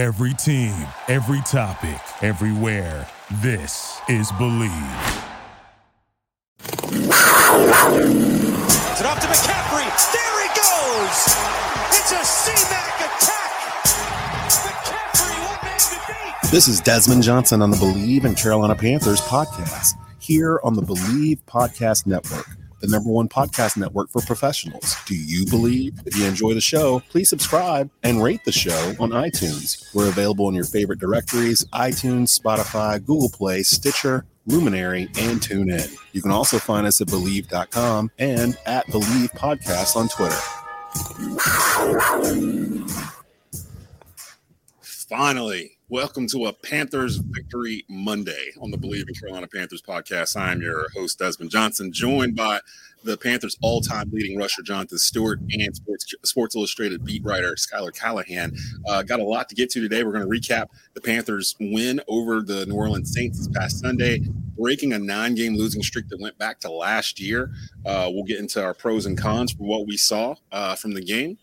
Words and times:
Every 0.00 0.32
team, 0.32 0.72
every 1.08 1.42
topic, 1.42 2.00
everywhere. 2.22 3.06
This 3.42 4.00
is 4.08 4.32
Bleav. 4.32 4.70
It's 6.62 7.12
off 9.04 9.20
to 9.20 9.26
McCaffrey. 9.26 9.84
There 10.14 10.40
he 10.40 10.48
goes. 10.56 11.18
It's 11.92 12.12
a 12.12 12.24
C-Mac 12.24 12.96
attack. 12.96 13.52
McCaffrey, 14.64 15.36
what 15.44 15.62
man 15.64 15.78
to 15.78 15.98
beat? 16.08 16.50
This 16.50 16.66
is 16.66 16.80
Desmond 16.80 17.22
Johnson 17.22 17.60
on 17.60 17.70
the 17.70 17.76
Bleav 17.76 18.24
in 18.24 18.34
Carolina 18.34 18.74
Panthers 18.74 19.20
podcast 19.20 19.98
here 20.18 20.60
on 20.64 20.72
the 20.76 20.82
Bleav 20.82 21.40
Podcast 21.46 22.06
Network, 22.06 22.46
the 22.80 22.88
number 22.88 23.10
one 23.10 23.28
podcast 23.28 23.76
network 23.76 24.10
for 24.10 24.20
professionals. 24.22 24.96
Do 25.06 25.14
you 25.14 25.46
believe? 25.46 26.00
If 26.06 26.16
you 26.16 26.24
enjoy 26.24 26.54
the 26.54 26.60
show, 26.60 27.00
please 27.10 27.28
subscribe 27.28 27.90
and 28.02 28.22
rate 28.22 28.44
the 28.44 28.52
show 28.52 28.94
on 28.98 29.10
iTunes. 29.10 29.94
We're 29.94 30.08
available 30.08 30.48
in 30.48 30.54
your 30.54 30.64
favorite 30.64 30.98
directories 30.98 31.64
iTunes, 31.72 32.38
Spotify, 32.38 33.04
Google 33.04 33.30
Play, 33.30 33.62
Stitcher, 33.62 34.24
Luminary, 34.46 35.02
and 35.18 35.40
TuneIn. 35.40 35.96
You 36.12 36.22
can 36.22 36.30
also 36.30 36.58
find 36.58 36.86
us 36.86 37.00
at 37.00 37.08
Bleav.com 37.08 38.10
and 38.18 38.56
at 38.66 38.86
Bleav 38.86 39.30
Podcast 39.32 39.96
on 39.96 40.08
Twitter. 40.08 40.36
Finally, 45.08 45.78
welcome 45.90 46.24
to 46.24 46.46
a 46.46 46.52
Panthers 46.52 47.16
Victory 47.16 47.84
Monday 47.88 48.52
on 48.60 48.70
the 48.70 48.78
Bleav 48.78 49.08
in 49.08 49.14
Carolina 49.14 49.48
Panthers 49.48 49.82
podcast. 49.82 50.36
I'm 50.36 50.62
your 50.62 50.88
host, 50.94 51.18
Desmond 51.18 51.50
Johnson, 51.50 51.92
joined 51.92 52.36
by 52.36 52.60
the 53.02 53.16
Panthers' 53.16 53.56
all 53.60 53.80
time 53.80 54.08
leading 54.12 54.38
rusher, 54.38 54.62
Jonathan 54.62 54.98
Stewart, 54.98 55.40
and 55.50 55.74
Sports, 55.74 56.14
Sports 56.22 56.54
Illustrated 56.54 57.04
beat 57.04 57.24
writer, 57.24 57.56
Schuyler 57.56 57.90
Callihan. 57.90 58.56
Uh, 58.88 59.02
got 59.02 59.18
a 59.18 59.24
lot 59.24 59.48
to 59.48 59.56
get 59.56 59.68
to 59.70 59.80
today. 59.80 60.04
We're 60.04 60.12
going 60.12 60.22
to 60.22 60.28
recap 60.30 60.68
the 60.94 61.00
Panthers' 61.00 61.56
win 61.58 62.00
over 62.06 62.40
the 62.40 62.66
New 62.66 62.76
Orleans 62.76 63.12
Saints 63.12 63.38
this 63.38 63.48
past 63.48 63.80
Sunday, 63.80 64.20
breaking 64.56 64.92
a 64.92 64.98
nine 64.98 65.34
game 65.34 65.56
losing 65.56 65.82
streak 65.82 66.08
that 66.10 66.20
went 66.20 66.38
back 66.38 66.60
to 66.60 66.70
last 66.70 67.18
year. 67.18 67.50
Uh, 67.84 68.08
we'll 68.12 68.22
get 68.22 68.38
into 68.38 68.62
our 68.62 68.74
pros 68.74 69.06
and 69.06 69.18
cons 69.18 69.50
for 69.54 69.64
what 69.64 69.88
we 69.88 69.96
saw 69.96 70.36
uh, 70.52 70.76
from 70.76 70.92
the 70.92 71.02
game. 71.02 71.36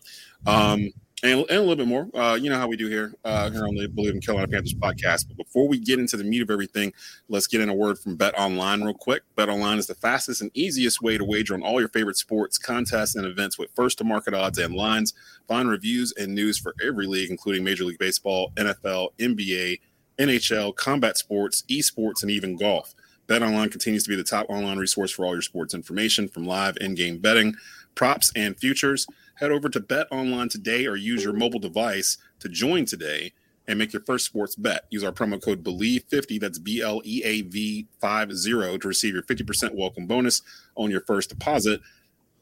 Um, 0.46 0.90
and, 1.22 1.40
and, 1.40 1.50
a 1.50 1.60
little 1.60 1.76
bit 1.76 1.88
more. 1.88 2.08
Uh, 2.14 2.34
you 2.34 2.48
know 2.48 2.58
how 2.58 2.68
we 2.68 2.76
do 2.76 2.88
here 2.88 3.14
uh, 3.24 3.50
here 3.50 3.66
on 3.66 3.74
the 3.74 3.88
Bleav 3.88 4.10
in 4.10 4.20
Carolina 4.20 4.48
Panthers 4.48 4.74
podcast. 4.74 5.26
But 5.28 5.36
before 5.36 5.66
we 5.66 5.78
get 5.78 5.98
into 5.98 6.16
the 6.16 6.24
meat 6.24 6.42
of 6.42 6.50
everything, 6.50 6.92
let's 7.28 7.46
get 7.46 7.60
in 7.60 7.68
a 7.68 7.74
word 7.74 7.98
from 7.98 8.16
Bet 8.16 8.38
Online 8.38 8.82
real 8.82 8.94
quick. 8.94 9.22
Bet 9.36 9.48
Online 9.48 9.78
is 9.78 9.86
the 9.86 9.94
fastest 9.94 10.42
and 10.42 10.50
easiest 10.54 11.02
way 11.02 11.18
to 11.18 11.24
wager 11.24 11.54
on 11.54 11.62
all 11.62 11.80
your 11.80 11.88
favorite 11.88 12.16
sports, 12.16 12.58
contests, 12.58 13.16
and 13.16 13.26
events 13.26 13.58
with 13.58 13.70
first 13.74 13.98
to 13.98 14.04
market 14.04 14.34
odds 14.34 14.58
and 14.58 14.74
lines. 14.74 15.14
Find 15.48 15.68
reviews 15.68 16.12
and 16.12 16.34
news 16.34 16.58
for 16.58 16.74
every 16.84 17.06
league, 17.06 17.30
including 17.30 17.64
Major 17.64 17.84
League 17.84 17.98
Baseball, 17.98 18.52
NFL, 18.56 19.08
NBA, 19.18 19.80
NHL, 20.18 20.74
combat 20.76 21.16
sports, 21.16 21.64
esports, 21.68 22.22
and 22.22 22.30
even 22.30 22.56
golf. 22.56 22.94
Bet 23.26 23.42
Online 23.42 23.68
continues 23.68 24.04
to 24.04 24.08
be 24.08 24.16
the 24.16 24.24
top 24.24 24.46
online 24.48 24.78
resource 24.78 25.10
for 25.10 25.26
all 25.26 25.34
your 25.34 25.42
sports 25.42 25.74
information, 25.74 26.28
from 26.28 26.46
live 26.46 26.76
in-game 26.80 27.18
betting, 27.18 27.54
props, 27.94 28.32
and 28.34 28.56
futures. 28.58 29.06
Head 29.38 29.52
over 29.52 29.68
to 29.68 29.78
Bet 29.78 30.08
Online 30.10 30.48
today 30.48 30.86
or 30.86 30.96
use 30.96 31.22
your 31.22 31.32
mobile 31.32 31.60
device 31.60 32.18
to 32.40 32.48
join 32.48 32.84
today 32.84 33.32
and 33.68 33.78
make 33.78 33.92
your 33.92 34.02
first 34.02 34.24
sports 34.24 34.56
bet. 34.56 34.86
Use 34.90 35.04
our 35.04 35.12
promo 35.12 35.40
code 35.40 35.62
BLEAV50, 35.62 36.40
that's 36.40 36.58
B 36.58 36.82
L 36.82 37.00
E 37.04 37.22
A 37.24 37.42
V 37.42 37.86
50, 38.00 38.78
to 38.78 38.88
receive 38.88 39.14
your 39.14 39.22
50% 39.22 39.76
welcome 39.76 40.06
bonus 40.06 40.42
on 40.74 40.90
your 40.90 41.02
first 41.02 41.28
deposit. 41.28 41.80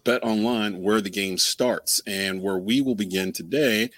Bet 0.05 0.25
Online, 0.25 0.83
where 0.83 1.03
the 1.03 1.11
game 1.11 1.37
starts. 1.37 2.01
And 2.07 2.41
where 2.41 2.57
we 2.57 2.81
will 2.81 2.95
begin 2.95 3.31
today 3.31 3.91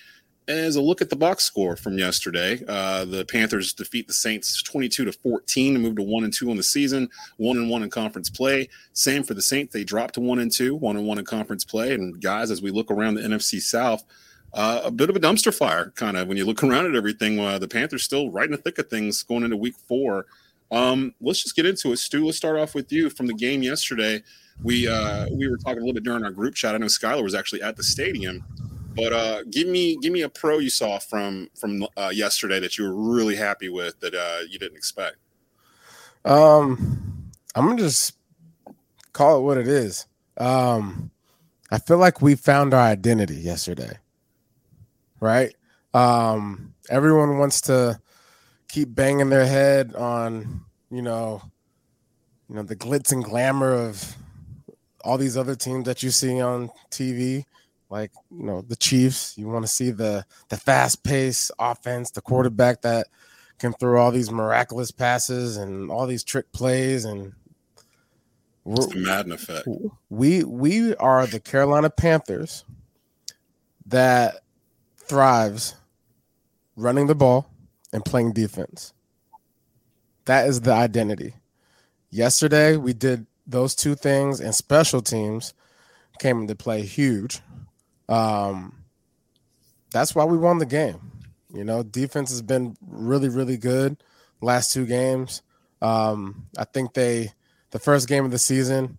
is 0.49 0.77
a 0.77 0.81
look 0.81 1.01
at 1.01 1.11
the 1.11 1.17
box 1.17 1.45
score 1.45 1.77
from 1.77 1.99
yesterday. 1.99 2.63
Uh, 2.67 3.05
the 3.05 3.25
Panthers 3.25 3.73
defeat 3.73 4.07
the 4.07 4.15
Saints 4.15 4.63
22 4.63 5.05
to 5.05 5.13
14 5.13 5.75
and 5.75 5.85
move 5.85 5.97
to 5.97 6.03
1 6.03 6.25
and 6.25 6.33
2 6.33 6.51
on 6.51 6.57
the 6.57 6.63
season, 6.63 7.09
1 7.37 7.57
and 7.57 7.71
1 7.71 7.83
in 7.83 7.91
conference 7.91 8.31
play. 8.31 8.69
Same 8.93 9.23
for 9.23 9.35
the 9.35 9.43
Saints. 9.43 9.73
They 9.73 9.85
dropped 9.85 10.15
to 10.15 10.21
1 10.21 10.39
and 10.39 10.51
2, 10.51 10.75
1 10.75 10.97
and 10.97 11.07
1 11.07 11.19
in 11.19 11.25
conference 11.25 11.65
play. 11.65 11.95
And 11.95 12.21
guys, 12.21 12.51
as 12.51 12.63
we 12.63 12.71
look 12.71 12.91
around 12.91 13.15
the 13.15 13.23
NFC 13.23 13.61
South, 13.61 14.05
uh, 14.55 14.81
a 14.85 14.91
bit 14.91 15.11
of 15.11 15.17
a 15.17 15.21
dumpster 15.21 15.55
fire, 15.55 15.93
kind 15.97 16.17
of 16.17 16.29
when 16.29 16.37
you 16.37 16.45
look 16.45 16.63
around 16.65 16.87
at 16.87 16.95
everything. 16.95 17.39
Uh, 17.39 17.59
the 17.59 17.69
Panthers 17.69 18.03
still 18.03 18.31
right 18.31 18.47
in 18.47 18.53
the 18.53 18.57
thick 18.59 18.79
of 18.79 18.89
things 18.89 19.23
going 19.23 19.45
into 19.45 19.57
week 19.57 19.77
four. 19.87 20.27
Um, 20.71 21.15
let's 21.21 21.43
just 21.43 21.57
get 21.57 21.67
into 21.67 21.93
it. 21.93 21.99
Stu, 21.99 22.27
let's 22.27 22.37
start 22.37 22.59
off 22.59 22.75
with 22.75 22.93
you 22.93 23.11
from 23.11 23.27
the 23.27 23.35
game 23.35 23.63
yesterday. 23.63 24.23
We 24.63 24.89
uh, 24.89 25.29
we 25.31 25.49
were 25.49 25.57
talking 25.57 25.79
a 25.79 25.81
little 25.81 25.95
bit 25.95 26.03
during 26.03 26.25
our 26.25 26.31
group 26.31 26.55
chat. 26.55 26.75
I 26.75 26.79
know 26.79 26.89
Schuyler 26.89 27.23
was 27.23 27.35
actually 27.35 27.63
at 27.63 27.77
the 27.77 27.83
stadium. 27.83 28.45
But 28.99 29.13
uh, 29.13 29.43
give 29.45 29.69
me 29.69 29.97
give 29.99 30.13
me 30.13 30.23
a 30.23 30.29
pro 30.29 30.59
you 30.59 30.71
saw 30.71 30.99
from 30.99 31.49
from 31.55 31.87
uh, 31.97 32.11
yesterday 32.13 32.59
that 32.59 32.77
you 32.77 32.85
were 32.85 33.15
really 33.15 33.37
happy 33.37 33.69
with 33.69 34.01
that 34.01 34.13
uh, 34.13 34.41
you 34.51 34.59
didn't 34.59 34.77
expect. 34.77 35.19
Um, 36.25 37.31
I'm 37.55 37.67
gonna 37.67 37.79
just 37.79 38.17
call 39.13 39.39
it 39.39 39.43
what 39.43 39.57
it 39.57 39.69
is. 39.69 40.05
Um, 40.37 41.13
I 41.71 41.79
feel 41.79 41.99
like 41.99 42.21
we 42.21 42.35
found 42.35 42.75
our 42.75 42.81
identity 42.81 43.37
yesterday, 43.37 43.99
right? 45.21 45.55
Um, 45.95 46.75
everyone 46.91 47.39
wants 47.39 47.61
to 47.63 48.01
keep 48.69 48.97
banging 48.97 49.31
their 49.31 49.47
head 49.47 49.95
on, 49.95 50.63
you 50.91 51.03
know, 51.03 51.41
you 52.49 52.57
know 52.57 52.65
the 52.65 52.75
glitz 52.75 53.13
and 53.13 53.23
glamour 53.23 53.75
of 53.75 54.17
all 55.05 55.19
these 55.19 55.37
other 55.37 55.55
teams 55.55 55.85
that 55.85 56.03
you 56.03 56.11
see 56.11 56.41
on 56.41 56.71
TV 56.91 57.45
like 57.91 58.13
you 58.31 58.45
know 58.45 58.63
the 58.63 58.77
Chiefs. 58.77 59.37
You 59.37 59.49
want 59.49 59.65
to 59.65 59.71
see 59.71 59.91
the 59.91 60.25
the 60.49 60.57
fast 60.57 61.03
pace 61.05 61.51
offense, 61.59 62.11
the 62.11 62.21
quarterback 62.21 62.83
that 62.83 63.09
can 63.59 63.73
throw 63.73 64.01
all 64.01 64.11
these 64.11 64.31
miraculous 64.31 64.91
passes 64.91 65.57
and 65.57 65.91
all 65.91 66.07
these 66.07 66.23
trick 66.25 66.53
plays 66.53 67.05
and 67.05 67.33
it's 68.67 68.87
the 68.87 68.99
Madden 68.99 69.33
effect. 69.33 69.67
We 70.11 70.45
we 70.45 70.95
are 70.97 71.27
the 71.27 71.41
Carolina 71.41 71.91
Panthers 71.91 72.65
that 73.87 74.37
thrives 74.97 75.75
running 76.77 77.07
the 77.07 77.15
ball 77.15 77.51
and 77.93 78.05
playing 78.05 78.33
defense. 78.33 78.93
That 80.27 80.47
is 80.47 80.61
the 80.61 80.73
identity. 80.73 81.35
Yesterday 82.11 82.77
we 82.77 82.93
did 82.93 83.27
those 83.47 83.75
two 83.75 83.95
things 83.95 84.41
and 84.41 84.55
special 84.55 85.01
teams 85.01 85.55
came 86.19 86.43
into 86.43 86.55
play 86.55 86.83
huge. 86.83 87.41
Um, 88.09 88.85
that's 89.91 90.15
why 90.15 90.25
we 90.25 90.39
won 90.39 90.59
the 90.59 90.67
game. 90.67 91.01
You 91.53 91.65
know, 91.65 91.83
defense 91.83 92.31
has 92.31 92.43
been 92.43 92.77
really, 92.87 93.29
really 93.29 93.57
good 93.57 93.97
last 94.41 94.73
two 94.73 94.87
games. 94.87 95.43
Um, 95.81 96.47
I 96.57 96.65
think 96.65 96.95
they, 96.95 97.33
the 97.71 97.79
first 97.79 98.09
game 98.09 98.25
of 98.25 98.31
the 98.31 98.39
season, 98.39 98.99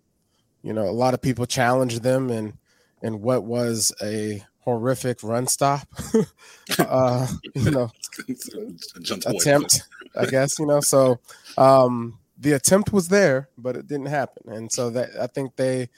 you 0.62 0.72
know, 0.72 0.88
a 0.88 0.90
lot 0.90 1.14
of 1.14 1.22
people 1.22 1.46
challenged 1.46 2.02
them 2.02 2.30
and 2.30 2.54
in 3.02 3.20
what 3.20 3.44
was 3.44 3.92
a 4.02 4.44
horrific 4.60 5.22
run 5.22 5.46
stop. 5.46 5.88
uh, 6.78 7.26
you 7.54 7.70
know, 7.70 7.90
attempt, 9.26 9.82
I 10.16 10.26
guess, 10.26 10.58
you 10.58 10.66
know. 10.66 10.80
So 10.80 11.18
um, 11.56 12.18
the 12.38 12.52
attempt 12.52 12.92
was 12.92 13.08
there, 13.08 13.48
but 13.56 13.76
it 13.76 13.86
didn't 13.86 14.06
happen. 14.06 14.52
And 14.52 14.72
so 14.72 14.90
that 14.90 15.10
I 15.20 15.26
think 15.26 15.56
they 15.56 15.88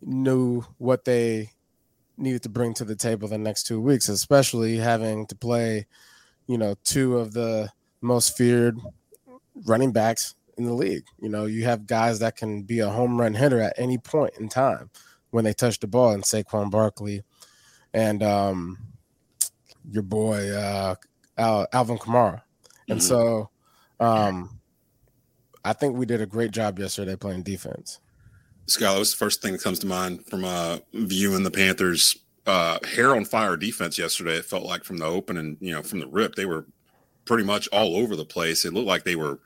knew 0.00 0.62
what 0.78 1.04
they 1.04 1.50
needed 2.18 2.42
to 2.42 2.48
bring 2.48 2.74
to 2.74 2.84
the 2.84 2.96
table 2.96 3.28
the 3.28 3.38
next 3.38 3.64
two 3.64 3.80
weeks, 3.80 4.08
especially 4.08 4.76
having 4.76 5.26
to 5.26 5.36
play, 5.36 5.86
you 6.46 6.58
know, 6.58 6.74
two 6.84 7.18
of 7.18 7.32
the 7.32 7.70
most 8.00 8.36
feared 8.36 8.78
running 9.66 9.92
backs 9.92 10.34
in 10.56 10.64
the 10.64 10.74
league. 10.74 11.04
You 11.20 11.28
know, 11.28 11.46
you 11.46 11.64
have 11.64 11.86
guys 11.86 12.18
that 12.18 12.36
can 12.36 12.62
be 12.62 12.80
a 12.80 12.90
home 12.90 13.20
run 13.20 13.34
hitter 13.34 13.60
at 13.60 13.74
any 13.78 13.98
point 13.98 14.34
in 14.38 14.48
time 14.48 14.90
when 15.30 15.44
they 15.44 15.52
touch 15.52 15.78
the 15.78 15.86
ball, 15.86 16.12
and 16.12 16.22
Saquon 16.22 16.70
Barkley 16.70 17.22
and 17.92 18.22
um, 18.22 18.78
your 19.90 20.02
boy 20.02 20.50
uh, 20.50 20.94
Al- 21.36 21.66
Alvin 21.72 21.98
Kamara. 21.98 22.42
And 22.88 23.00
mm-hmm. 23.00 23.08
so 23.08 23.50
um, 24.00 24.58
I 25.64 25.72
think 25.72 25.96
we 25.96 26.06
did 26.06 26.20
a 26.20 26.26
great 26.26 26.50
job 26.50 26.78
yesterday 26.78 27.16
playing 27.16 27.42
defense. 27.42 28.00
Scott, 28.68 28.92
that 28.92 28.98
was 28.98 29.12
the 29.12 29.16
first 29.16 29.40
thing 29.40 29.52
that 29.52 29.62
comes 29.62 29.78
to 29.78 29.86
mind 29.86 30.26
from 30.26 30.44
uh, 30.44 30.78
viewing 30.92 31.42
the 31.42 31.50
Panthers' 31.50 32.18
uh, 32.46 32.78
hair 32.86 33.16
on 33.16 33.24
fire 33.24 33.56
defense 33.56 33.98
yesterday. 33.98 34.36
It 34.36 34.44
felt 34.44 34.64
like 34.64 34.84
from 34.84 34.98
the 34.98 35.06
open 35.06 35.38
and 35.38 35.56
you 35.60 35.72
know 35.72 35.82
from 35.82 36.00
the 36.00 36.06
rip, 36.06 36.34
they 36.34 36.44
were 36.44 36.66
pretty 37.24 37.44
much 37.44 37.66
all 37.68 37.96
over 37.96 38.14
the 38.14 38.24
place. 38.26 38.64
It 38.64 38.74
looked 38.74 38.86
like 38.86 39.04
they 39.04 39.16
were. 39.16 39.40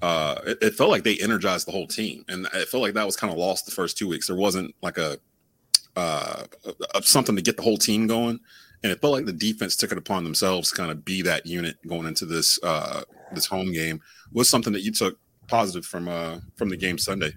Uh, 0.00 0.40
it, 0.46 0.58
it, 0.62 0.74
felt 0.74 0.90
like 0.90 1.02
they 1.02 1.16
energized 1.16 1.66
the 1.66 1.72
whole 1.72 1.86
team, 1.86 2.24
and 2.28 2.46
it 2.54 2.68
felt 2.68 2.82
like 2.82 2.94
that 2.94 3.06
was 3.06 3.16
kind 3.16 3.32
of 3.32 3.38
lost 3.38 3.64
the 3.64 3.72
first 3.72 3.98
two 3.98 4.06
weeks. 4.06 4.28
There 4.28 4.36
wasn't 4.36 4.72
like 4.80 4.96
a, 4.96 5.18
uh, 5.96 6.44
a, 6.94 7.02
something 7.02 7.34
to 7.34 7.42
get 7.42 7.56
the 7.56 7.64
whole 7.64 7.78
team 7.78 8.06
going, 8.06 8.38
and 8.84 8.92
it 8.92 9.00
felt 9.00 9.14
like 9.14 9.24
the 9.24 9.32
defense 9.32 9.74
took 9.74 9.90
it 9.90 9.98
upon 9.98 10.22
themselves 10.22 10.70
to 10.70 10.76
kind 10.76 10.92
of 10.92 11.04
be 11.04 11.20
that 11.22 11.46
unit 11.46 11.76
going 11.88 12.06
into 12.06 12.26
this 12.26 12.60
uh, 12.62 13.02
this 13.32 13.46
home 13.46 13.72
game. 13.72 14.00
Was 14.32 14.48
something 14.48 14.72
that 14.72 14.82
you 14.82 14.92
took 14.92 15.18
positive 15.48 15.84
from 15.84 16.06
uh, 16.06 16.38
from 16.54 16.68
the 16.68 16.76
game 16.76 16.98
Sunday? 16.98 17.32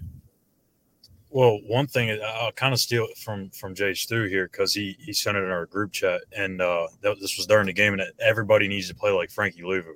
Well, 1.33 1.59
one 1.65 1.87
thing 1.87 2.19
I'll 2.23 2.51
kind 2.51 2.73
of 2.73 2.79
steal 2.79 3.05
it 3.05 3.17
from 3.17 3.49
from 3.51 3.73
Jay 3.73 3.93
Stu 3.93 4.23
here 4.23 4.47
because 4.51 4.73
he 4.73 4.97
he 4.99 5.13
sent 5.13 5.37
it 5.37 5.43
in 5.43 5.49
our 5.49 5.65
group 5.65 5.93
chat, 5.93 6.21
and 6.35 6.61
uh, 6.61 6.87
that, 7.01 7.19
this 7.21 7.37
was 7.37 7.45
during 7.47 7.67
the 7.67 7.73
game, 7.73 7.93
and 7.93 8.03
everybody 8.19 8.67
needs 8.67 8.89
to 8.89 8.95
play 8.95 9.11
like 9.11 9.31
Frankie 9.31 9.61
Luvu. 9.61 9.93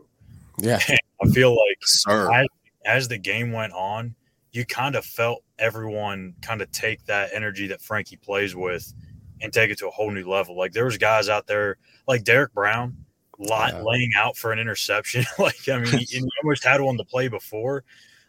Yeah, 0.60 0.80
I 1.22 1.28
feel 1.30 1.52
like 1.52 1.78
Sir. 1.82 2.32
as, 2.34 2.48
as 2.86 3.08
the 3.10 3.18
game 3.18 3.52
went 3.52 3.74
on, 3.74 4.16
you 4.54 4.66
kind 4.66 4.96
of 4.96 5.06
felt 5.06 5.44
everyone 5.60 6.34
kind 6.42 6.62
of 6.62 6.72
take 6.72 7.06
that 7.06 7.32
energy 7.34 7.68
that 7.68 7.82
Frankie 7.82 8.16
plays 8.18 8.56
with 8.56 8.94
and 9.42 9.52
take 9.52 9.70
it 9.70 9.78
to 9.80 9.88
a 9.90 9.92
whole 9.92 10.12
new 10.12 10.30
level. 10.30 10.58
Like 10.58 10.72
there 10.72 10.86
was 10.86 10.98
guys 10.98 11.28
out 11.28 11.48
there 11.48 11.76
like 12.08 12.24
Derrick 12.24 12.54
Brown, 12.54 12.96
lot, 13.38 13.74
Yeah. 13.74 13.82
laying 13.82 14.12
out 14.16 14.38
for 14.38 14.54
an 14.54 14.60
interception. 14.60 15.26
like 15.40 15.68
I 15.68 15.80
mean, 15.80 15.92
he, 15.92 16.06
he 16.06 16.24
almost 16.42 16.64
had 16.64 16.80
one 16.80 16.96
to 16.98 17.04
play 17.04 17.28
before. 17.28 17.84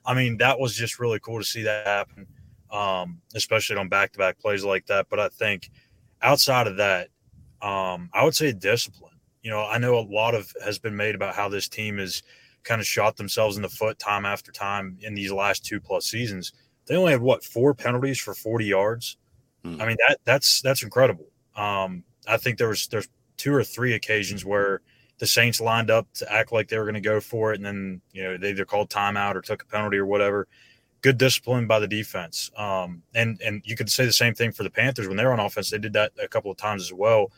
I 0.05 0.15
mean, 0.15 0.37
that 0.39 0.59
was 0.59 0.75
just 0.75 0.99
really 0.99 1.21
cool 1.21 1.39
to 1.39 1.45
see 1.45 1.63
that 1.63 1.87
happen, 1.87 2.27
um, 2.71 3.21
especially 3.35 3.77
on 3.77 3.89
back 3.89 4.13
to 4.13 4.19
back 4.19 4.39
plays 4.39 4.65
like 4.65 4.87
that. 4.87 5.07
But 5.09 5.21
I 5.21 5.29
think 5.29 5.71
outside 6.23 6.67
of 6.67 6.77
that, 6.77 7.09
um, 7.63 8.11
I 8.13 8.25
would 8.25 8.35
say 8.35 8.53
discipline. 8.53 9.13
You 9.43 9.51
know, 9.51 9.65
I 9.65 9.79
know 9.79 9.99
a 9.99 10.01
lot 10.01 10.35
of 10.35 10.53
has 10.65 10.79
been 10.79 10.97
made 10.97 11.15
about 11.15 11.35
how 11.35 11.49
this 11.49 11.69
team 11.69 11.99
has 11.99 12.23
kind 12.65 12.81
of 12.81 12.87
shot 12.87 13.17
themselves 13.17 13.57
in 13.57 13.63
the 13.63 13.69
foot 13.69 13.99
time 13.99 14.27
after 14.27 14.51
time 14.51 14.99
in 15.03 15.15
these 15.15 15.33
last 15.33 15.65
two 15.65 15.81
plus 15.81 16.07
seasons. 16.07 16.53
They 16.87 16.97
only 16.97 17.13
had 17.13 17.21
what 17.21 17.45
four 17.45 17.75
penalties 17.75 18.19
for 18.19 18.35
40 18.35 18.65
yards. 18.65 19.17
Hmm. 19.65 19.81
I 19.81 19.87
mean 19.87 19.97
that 20.09 20.19
that's 20.25 20.61
that's 20.63 20.83
incredible. 20.83 21.27
Um, 21.57 22.05
I 22.29 22.37
think 22.37 22.59
there 22.59 22.69
was 22.69 22.89
there's 22.89 23.09
two 23.37 23.55
or 23.55 23.65
three 23.65 23.95
occasions 23.95 24.45
where 24.45 24.81
the 25.19 25.27
Saints 25.27 25.61
lined 25.61 25.91
up 25.91 26.07
to 26.15 26.31
act 26.33 26.53
like 26.53 26.69
they 26.69 26.79
were 26.79 26.85
going 26.85 26.95
to 26.95 27.01
go 27.01 27.21
for 27.21 27.53
it, 27.53 27.57
and 27.57 27.65
then 27.65 28.01
you 28.13 28.23
know 28.23 28.37
they 28.37 28.51
either 28.51 28.65
called 28.65 28.91
timeout 28.91 29.35
or 29.35 29.41
took 29.41 29.63
a 29.63 29.67
penalty 29.67 29.97
or 29.97 30.07
whatever. 30.07 30.47
Good 31.07 31.19
discipline 31.19 31.69
by 31.69 31.79
the 31.79 31.87
defense, 31.87 32.51
um, 32.57 33.01
and 33.15 33.41
and 33.41 33.63
you 33.65 33.77
could 33.77 33.89
say 33.89 34.05
the 34.05 34.13
same 34.13 34.35
thing 34.35 34.51
for 34.51 34.65
the 34.65 34.71
Panthers 34.71 35.07
when 35.07 35.17
they're 35.17 35.33
on 35.33 35.39
offense. 35.39 35.71
They 35.71 35.79
did 35.79 35.93
that 35.93 36.11
a 36.21 36.27
couple 36.27 36.51
of 36.51 36.57
times 36.57 36.83
as 36.83 36.93
well. 36.93 37.31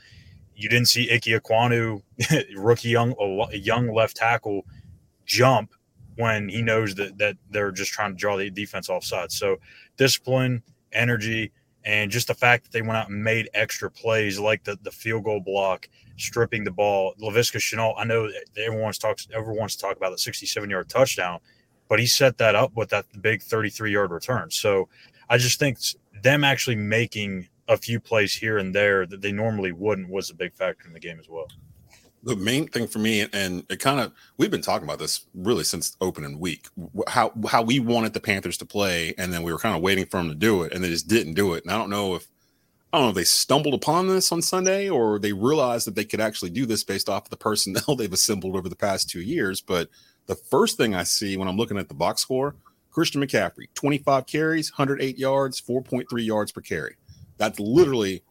You 0.56 0.70
didn't 0.70 0.88
see 0.88 1.10
Ickey 1.10 1.32
Ekwonu, 1.32 2.00
rookie 2.56 2.88
young 2.88 3.14
a 3.52 3.58
young 3.58 3.92
left 3.92 4.16
tackle, 4.16 4.64
jump 5.26 5.74
when 6.16 6.48
he 6.48 6.62
knows 6.62 6.94
that 6.94 7.18
that 7.18 7.36
they're 7.50 7.70
just 7.70 7.92
trying 7.92 8.12
to 8.12 8.16
draw 8.16 8.38
the 8.38 8.48
defense 8.48 8.88
off 8.88 9.04
sides. 9.04 9.36
So 9.36 9.58
discipline, 9.98 10.62
energy, 10.92 11.52
and 11.84 12.10
just 12.10 12.28
the 12.28 12.34
fact 12.34 12.64
that 12.64 12.72
they 12.72 12.80
went 12.80 12.96
out 12.96 13.10
and 13.10 13.22
made 13.22 13.50
extra 13.52 13.90
plays 13.90 14.40
like 14.40 14.64
the, 14.64 14.78
the 14.80 14.90
field 14.90 15.24
goal 15.24 15.40
block, 15.40 15.90
stripping 16.16 16.64
the 16.64 16.70
ball. 16.70 17.12
Laviska 17.20 17.58
Shenault, 17.58 17.96
I 17.98 18.04
know 18.04 18.28
that 18.28 18.44
everyone 18.56 18.84
wants 18.84 18.96
talks 18.96 19.28
everyone 19.30 19.58
wants 19.58 19.76
to 19.76 19.82
talk 19.82 19.98
about 19.98 20.12
the 20.12 20.18
67 20.18 20.70
yard 20.70 20.88
touchdown, 20.88 21.40
but 21.88 21.98
he 21.98 22.06
set 22.06 22.38
that 22.38 22.54
up 22.54 22.72
with 22.74 22.90
that 22.90 23.06
big 23.20 23.42
33 23.42 23.92
yard 23.92 24.10
return. 24.10 24.50
So 24.50 24.88
I 25.28 25.38
just 25.38 25.58
think 25.58 25.78
them 26.22 26.44
actually 26.44 26.76
making 26.76 27.48
a 27.68 27.76
few 27.76 28.00
plays 28.00 28.34
here 28.34 28.58
and 28.58 28.74
there 28.74 29.06
that 29.06 29.20
they 29.20 29.32
normally 29.32 29.72
wouldn't 29.72 30.08
was 30.08 30.30
a 30.30 30.34
big 30.34 30.54
factor 30.54 30.86
in 30.86 30.92
the 30.92 31.00
game 31.00 31.18
as 31.20 31.28
well. 31.28 31.46
the 32.22 32.34
main 32.36 32.66
thing 32.66 32.86
for 32.86 32.98
me, 32.98 33.26
and 33.32 33.64
it 33.70 33.78
kind 33.78 34.00
of 34.00 34.12
we've 34.38 34.50
been 34.50 34.62
talking 34.62 34.86
about 34.86 34.98
this 34.98 35.26
really 35.34 35.64
since 35.64 35.96
opening 36.00 36.38
week, 36.38 36.66
how 37.06 37.32
how 37.46 37.62
we 37.62 37.78
wanted 37.78 38.12
the 38.12 38.20
Panthers 38.20 38.56
to 38.58 38.66
play, 38.66 39.14
and 39.18 39.32
then 39.32 39.42
we 39.42 39.52
were 39.52 39.58
kind 39.58 39.76
of 39.76 39.82
waiting 39.82 40.06
for 40.06 40.16
them 40.16 40.28
to 40.28 40.34
do 40.34 40.62
it, 40.62 40.72
and 40.72 40.82
they 40.82 40.88
just 40.88 41.08
didn't 41.08 41.34
do 41.34 41.54
it. 41.54 41.64
And 41.64 41.72
I 41.72 41.78
don't 41.78 41.90
know 41.90 42.14
if 42.14 42.26
I 42.92 42.98
don't 42.98 43.06
know 43.06 43.10
if 43.10 43.16
they 43.16 43.24
stumbled 43.24 43.74
upon 43.74 44.08
this 44.08 44.32
on 44.32 44.40
Sunday 44.40 44.88
or 44.88 45.18
they 45.18 45.32
realized 45.32 45.86
that 45.86 45.94
they 45.94 46.06
could 46.06 46.20
actually 46.20 46.50
do 46.50 46.64
this 46.64 46.84
based 46.84 47.08
off 47.08 47.24
of 47.24 47.30
the 47.30 47.36
personnel 47.36 47.96
they've 47.98 48.12
assembled 48.12 48.56
over 48.56 48.68
the 48.68 48.76
past 48.76 49.10
two 49.10 49.20
years. 49.20 49.60
But 49.60 49.88
the 50.28 50.36
first 50.36 50.76
thing 50.76 50.94
I 50.94 51.02
see 51.02 51.36
when 51.36 51.48
I'm 51.48 51.56
looking 51.56 51.78
at 51.78 51.88
the 51.88 51.94
box 51.94 52.22
score, 52.22 52.54
Christian 52.90 53.20
McCaffrey, 53.22 53.66
25 53.74 54.26
carries, 54.26 54.70
108 54.70 55.18
yards, 55.18 55.60
4.3 55.60 56.24
yards 56.24 56.52
per 56.52 56.60
carry. 56.60 56.96
That's 57.38 57.58
literally 57.58 58.22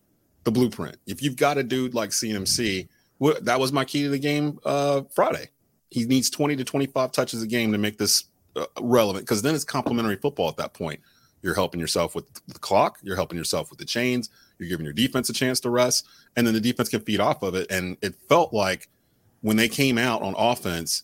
the 0.43 0.51
blueprint. 0.51 0.97
If 1.07 1.21
you've 1.21 1.35
got 1.35 1.57
a 1.57 1.63
dude 1.63 1.93
like 1.93 2.11
CMC, 2.11 2.87
that 3.41 3.59
was 3.59 3.73
my 3.73 3.83
key 3.83 4.03
to 4.03 4.09
the 4.09 4.19
game 4.19 4.59
uh 4.63 5.01
Friday. 5.13 5.49
He 5.89 6.05
needs 6.05 6.29
20 6.29 6.55
to 6.57 6.63
25 6.63 7.11
touches 7.11 7.41
a 7.41 7.47
game 7.47 7.71
to 7.71 7.77
make 7.77 7.97
this 7.97 8.25
uh, 8.55 8.65
relevant 8.79 9.25
because 9.25 9.41
then 9.41 9.55
it's 9.55 9.63
complementary 9.63 10.17
football 10.17 10.49
at 10.49 10.57
that 10.57 10.73
point. 10.73 10.99
You're 11.41 11.55
helping 11.55 11.79
yourself 11.79 12.13
with 12.13 12.25
the 12.47 12.59
clock, 12.59 12.99
you're 13.01 13.15
helping 13.15 13.37
yourself 13.37 13.69
with 13.69 13.79
the 13.79 13.85
chains, 13.85 14.29
you're 14.59 14.69
giving 14.69 14.85
your 14.85 14.93
defense 14.93 15.29
a 15.29 15.33
chance 15.33 15.59
to 15.61 15.69
rest, 15.69 16.05
and 16.35 16.45
then 16.45 16.53
the 16.53 16.59
defense 16.59 16.89
can 16.89 17.01
feed 17.01 17.19
off 17.19 17.41
of 17.41 17.55
it. 17.55 17.71
And 17.71 17.97
it 18.01 18.15
felt 18.27 18.53
like 18.53 18.89
when 19.41 19.55
they 19.55 19.69
came 19.69 19.97
out 19.97 20.21
on 20.21 20.35
offense, 20.37 21.03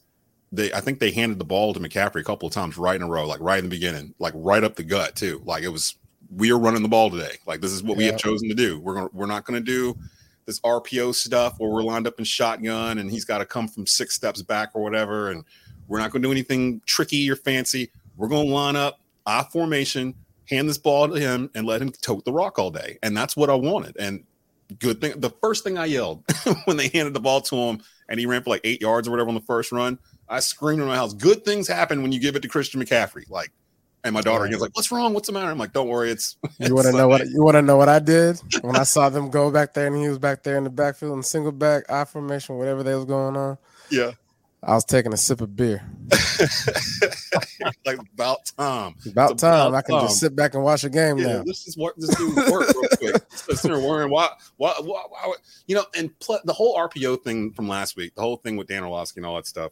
they 0.53 0.71
I 0.71 0.79
think 0.79 0.99
they 0.99 1.11
handed 1.11 1.39
the 1.39 1.45
ball 1.45 1.73
to 1.73 1.79
McCaffrey 1.79 2.21
a 2.21 2.23
couple 2.23 2.47
of 2.47 2.53
times 2.53 2.77
right 2.77 2.95
in 2.95 3.01
a 3.01 3.07
row, 3.07 3.27
like 3.27 3.41
right 3.41 3.57
in 3.57 3.65
the 3.65 3.75
beginning, 3.75 4.13
like 4.19 4.33
right 4.35 4.63
up 4.63 4.75
the 4.75 4.83
gut 4.83 5.15
too. 5.15 5.41
Like 5.45 5.63
it 5.63 5.69
was 5.69 5.95
we 6.35 6.51
are 6.51 6.57
running 6.57 6.83
the 6.83 6.89
ball 6.89 7.09
today. 7.09 7.37
Like 7.45 7.59
this 7.59 7.71
is 7.71 7.83
what 7.83 7.97
we 7.97 8.05
have 8.05 8.17
chosen 8.17 8.47
to 8.49 8.55
do. 8.55 8.79
We're 8.79 8.95
gonna 8.95 9.09
we're 9.13 9.25
not 9.25 9.45
gonna 9.45 9.59
do 9.59 9.97
this 10.45 10.59
RPO 10.61 11.15
stuff 11.15 11.55
where 11.57 11.69
we're 11.69 11.83
lined 11.83 12.07
up 12.07 12.19
in 12.19 12.25
shotgun 12.25 12.97
and 12.97 13.09
he's 13.09 13.25
got 13.25 13.39
to 13.39 13.45
come 13.45 13.67
from 13.67 13.87
six 13.87 14.15
steps 14.15 14.41
back 14.41 14.71
or 14.73 14.83
whatever. 14.83 15.31
And 15.31 15.43
we're 15.87 15.99
not 15.99 16.11
going 16.11 16.21
to 16.21 16.27
do 16.27 16.31
anything 16.31 16.81
tricky 16.85 17.29
or 17.29 17.35
fancy. 17.35 17.91
We're 18.17 18.27
going 18.27 18.47
to 18.47 18.53
line 18.53 18.75
up 18.75 18.99
I 19.25 19.43
formation, 19.43 20.15
hand 20.49 20.67
this 20.67 20.77
ball 20.77 21.07
to 21.07 21.19
him, 21.19 21.49
and 21.55 21.65
let 21.65 21.81
him 21.81 21.91
tote 21.91 22.25
the 22.25 22.33
rock 22.33 22.59
all 22.59 22.71
day. 22.71 22.97
And 23.01 23.15
that's 23.15 23.37
what 23.37 23.49
I 23.49 23.55
wanted. 23.55 23.95
And 23.97 24.23
good 24.79 25.01
thing, 25.01 25.19
the 25.19 25.29
first 25.29 25.63
thing 25.63 25.77
I 25.77 25.85
yelled 25.85 26.23
when 26.65 26.77
they 26.77 26.89
handed 26.89 27.13
the 27.13 27.19
ball 27.19 27.41
to 27.41 27.55
him 27.55 27.81
and 28.09 28.19
he 28.19 28.25
ran 28.25 28.43
for 28.43 28.49
like 28.49 28.61
eight 28.63 28.81
yards 28.81 29.07
or 29.07 29.11
whatever 29.11 29.29
on 29.29 29.35
the 29.35 29.41
first 29.41 29.71
run, 29.71 29.97
I 30.29 30.39
screamed 30.39 30.81
in 30.81 30.87
my 30.87 30.95
house, 30.95 31.13
good 31.13 31.45
things 31.45 31.67
happen 31.67 32.01
when 32.01 32.11
you 32.11 32.19
give 32.19 32.35
it 32.35 32.41
to 32.41 32.47
Christian 32.47 32.81
McCaffrey. 32.81 33.29
Like, 33.29 33.51
and 34.03 34.13
my 34.13 34.21
daughter 34.21 34.45
again 34.45 34.55
was 34.55 34.61
like, 34.61 34.75
"What's 34.75 34.91
wrong? 34.91 35.13
What's 35.13 35.27
the 35.27 35.33
matter?" 35.33 35.49
I'm 35.49 35.57
like, 35.57 35.73
"Don't 35.73 35.87
worry, 35.87 36.11
it's." 36.11 36.37
You 36.59 36.75
want 36.75 36.87
to 36.87 36.93
know 36.93 37.07
what 37.07 37.25
you 37.27 37.43
want 37.43 37.55
to 37.55 37.61
know 37.61 37.77
what 37.77 37.89
I 37.89 37.99
did 37.99 38.39
when 38.61 38.75
I 38.75 38.83
saw 38.83 39.09
them 39.09 39.29
go 39.29 39.49
back 39.51 39.73
there 39.73 39.87
and 39.87 39.95
he 39.95 40.07
was 40.07 40.19
back 40.19 40.43
there 40.43 40.57
in 40.57 40.63
the 40.63 40.69
backfield 40.69 41.13
in 41.17 41.23
single 41.23 41.51
back 41.51 41.89
I 41.89 42.05
formation, 42.05 42.57
whatever 42.57 42.83
they 42.83 42.95
was 42.95 43.05
going 43.05 43.35
on. 43.37 43.57
Yeah, 43.89 44.11
I 44.61 44.75
was 44.75 44.85
taking 44.85 45.11
a 45.13 45.17
sip 45.17 45.41
of 45.41 45.55
beer. 45.55 45.83
like 47.85 47.97
about 48.13 48.45
time. 48.57 48.95
About 49.05 49.31
It's 49.31 49.41
time 49.41 49.75
I 49.75 49.81
can 49.81 49.99
just 50.01 50.19
sit 50.19 50.35
back 50.35 50.53
and 50.53 50.63
watch 50.63 50.83
a 50.83 50.89
game 50.89 51.17
Yeah, 51.17 51.27
now. 51.27 51.43
let's 51.45 51.65
just 51.65 51.77
work. 51.77 51.95
This 51.97 52.15
dude 52.15 52.35
work 52.35 52.73
real 52.73 52.89
quick. 52.97 53.23
Sitting 53.33 53.71
there 53.71 54.07
why, 54.07 54.29
why, 54.57 54.73
why, 54.79 55.03
why, 55.09 55.33
you 55.67 55.75
know, 55.75 55.85
and 55.95 56.17
pl- 56.19 56.39
the 56.45 56.53
whole 56.53 56.77
RPO 56.77 57.23
thing 57.23 57.51
from 57.51 57.67
last 57.67 57.97
week, 57.97 58.15
the 58.15 58.21
whole 58.21 58.37
thing 58.37 58.55
with 58.55 58.67
Dan 58.67 58.83
Orlovsky 58.83 59.19
and 59.19 59.25
all 59.25 59.35
that 59.35 59.47
stuff. 59.47 59.71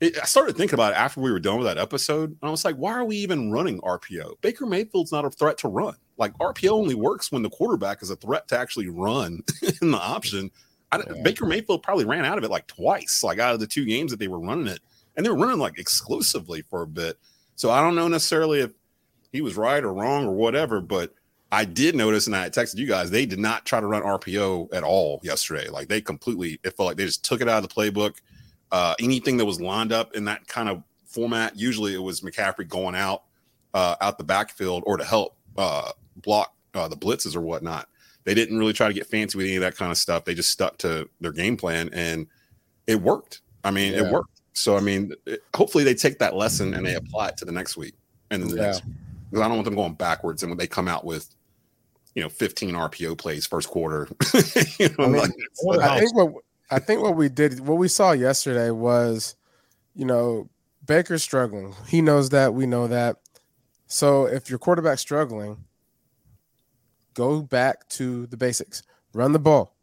It, 0.00 0.18
I 0.18 0.24
started 0.24 0.56
thinking 0.56 0.74
about 0.74 0.92
it 0.92 0.98
after 0.98 1.20
we 1.20 1.30
were 1.30 1.40
done 1.40 1.58
with 1.58 1.66
that 1.66 1.78
episode, 1.78 2.30
and 2.30 2.38
I 2.42 2.50
was 2.50 2.64
like, 2.64 2.76
why 2.76 2.92
are 2.92 3.04
we 3.04 3.16
even 3.16 3.52
running 3.52 3.80
RPO? 3.80 4.40
Baker 4.40 4.66
Mayfield's 4.66 5.12
not 5.12 5.24
a 5.24 5.30
threat 5.30 5.58
to 5.58 5.68
run. 5.68 5.94
Like 6.16 6.32
RPO 6.38 6.70
only 6.70 6.94
works 6.94 7.30
when 7.30 7.42
the 7.42 7.50
quarterback 7.50 8.02
is 8.02 8.10
a 8.10 8.16
threat 8.16 8.48
to 8.48 8.58
actually 8.58 8.88
run 8.88 9.42
in 9.82 9.90
the 9.92 9.98
option. 9.98 10.50
I, 10.92 10.98
Yeah. 10.98 11.22
Baker 11.22 11.46
Mayfield 11.46 11.82
probably 11.82 12.04
ran 12.04 12.24
out 12.24 12.38
of 12.38 12.44
it 12.44 12.50
like 12.50 12.66
twice, 12.66 13.22
like 13.22 13.38
out 13.38 13.54
of 13.54 13.60
the 13.60 13.66
two 13.66 13.84
games 13.84 14.10
that 14.10 14.18
they 14.18 14.28
were 14.28 14.40
running 14.40 14.66
it, 14.66 14.80
and 15.16 15.24
they 15.24 15.30
were 15.30 15.36
running 15.36 15.58
like 15.58 15.78
exclusively 15.78 16.62
for 16.62 16.82
a 16.82 16.86
bit. 16.86 17.18
So 17.56 17.70
I 17.70 17.80
don't 17.80 17.94
know 17.94 18.08
necessarily 18.08 18.60
if 18.60 18.72
he 19.32 19.40
was 19.40 19.56
right 19.56 19.82
or 19.82 19.92
wrong 19.92 20.26
or 20.26 20.34
whatever, 20.34 20.80
but 20.80 21.14
I 21.50 21.64
did 21.64 21.94
notice, 21.94 22.26
and 22.26 22.34
I 22.34 22.50
texted 22.50 22.78
you 22.78 22.86
guys, 22.86 23.10
they 23.10 23.26
did 23.26 23.38
not 23.38 23.64
try 23.64 23.80
to 23.80 23.86
run 23.86 24.02
RPO 24.02 24.74
at 24.74 24.82
all 24.82 25.20
yesterday. 25.22 25.68
Like 25.68 25.88
they 25.88 26.00
completely, 26.00 26.58
it 26.64 26.76
felt 26.76 26.88
like 26.88 26.96
they 26.96 27.06
just 27.06 27.24
took 27.24 27.40
it 27.40 27.48
out 27.48 27.62
of 27.62 27.68
the 27.68 27.74
playbook. 27.74 28.16
Uh, 28.72 28.94
anything 29.00 29.36
that 29.36 29.44
was 29.44 29.60
lined 29.60 29.92
up 29.92 30.14
in 30.14 30.24
that 30.24 30.46
kind 30.48 30.68
of 30.68 30.82
format, 31.06 31.56
usually 31.56 31.94
it 31.94 32.02
was 32.02 32.22
McCaffrey 32.22 32.66
going 32.68 32.94
out, 32.94 33.24
uh, 33.72 33.94
out 34.00 34.18
the 34.18 34.24
backfield 34.24 34.82
or 34.86 34.96
to 34.96 35.04
help 35.04 35.36
uh, 35.56 35.92
block 36.16 36.54
uh, 36.74 36.88
the 36.88 36.96
blitzes 36.96 37.36
or 37.36 37.40
whatnot. 37.40 37.88
They 38.24 38.34
didn't 38.34 38.58
really 38.58 38.72
try 38.72 38.88
to 38.88 38.94
get 38.94 39.06
fancy 39.06 39.36
with 39.38 39.46
any 39.46 39.56
of 39.56 39.62
that 39.62 39.76
kind 39.76 39.92
of 39.92 39.98
stuff. 39.98 40.24
They 40.24 40.34
just 40.34 40.50
stuck 40.50 40.78
to 40.78 41.08
their 41.20 41.30
game 41.32 41.56
plan, 41.56 41.90
and 41.92 42.26
it 42.86 43.00
worked. 43.00 43.42
I 43.62 43.70
mean, 43.70 43.92
Yeah. 43.92 44.06
it 44.06 44.12
worked. 44.12 44.40
So 44.54 44.76
I 44.76 44.80
mean, 44.80 45.12
it- 45.26 45.42
hopefully 45.54 45.84
they 45.84 45.94
take 45.94 46.18
that 46.20 46.34
lesson 46.34 46.74
and 46.74 46.86
they 46.86 46.94
apply 46.94 47.28
it 47.28 47.36
to 47.38 47.44
the 47.44 47.52
next 47.52 47.76
week 47.76 47.94
and 48.30 48.42
then 48.42 48.50
the 48.50 48.56
Yeah. 48.56 48.62
next 48.62 48.82
because 49.30 49.44
I 49.44 49.48
don't 49.48 49.56
want 49.56 49.64
them 49.64 49.74
going 49.74 49.94
backwards. 49.94 50.42
And 50.42 50.50
when 50.50 50.58
they 50.58 50.66
come 50.66 50.86
out 50.88 51.04
with, 51.04 51.28
you 52.14 52.22
know, 52.22 52.28
15 52.28 52.74
RPO 52.76 53.16
plays 53.18 53.46
first 53.46 53.68
quarter, 53.68 54.08
you 54.78 54.88
know, 54.90 55.04
I 55.04 55.08
mean, 55.08 55.16
like, 55.22 55.30
it's 55.36 55.66
I 55.80 55.98
think 56.00 56.14
what 56.14 56.34
I 56.70 56.78
think 56.78 57.02
what 57.02 57.16
we 57.16 57.28
did, 57.28 57.60
what 57.60 57.78
we 57.78 57.88
saw 57.88 58.12
yesterday 58.12 58.70
was, 58.70 59.36
you 59.94 60.04
know, 60.04 60.48
Baker's 60.86 61.22
struggling. 61.22 61.74
He 61.88 62.02
knows 62.02 62.30
that. 62.30 62.54
We 62.54 62.66
know 62.66 62.86
that. 62.88 63.16
So 63.86 64.26
if 64.26 64.50
your 64.50 64.58
quarterback's 64.58 65.00
struggling, 65.00 65.64
go 67.14 67.42
back 67.42 67.88
to 67.90 68.26
the 68.26 68.36
basics. 68.36 68.82
Run 69.12 69.32
the 69.32 69.38
ball. 69.38 69.74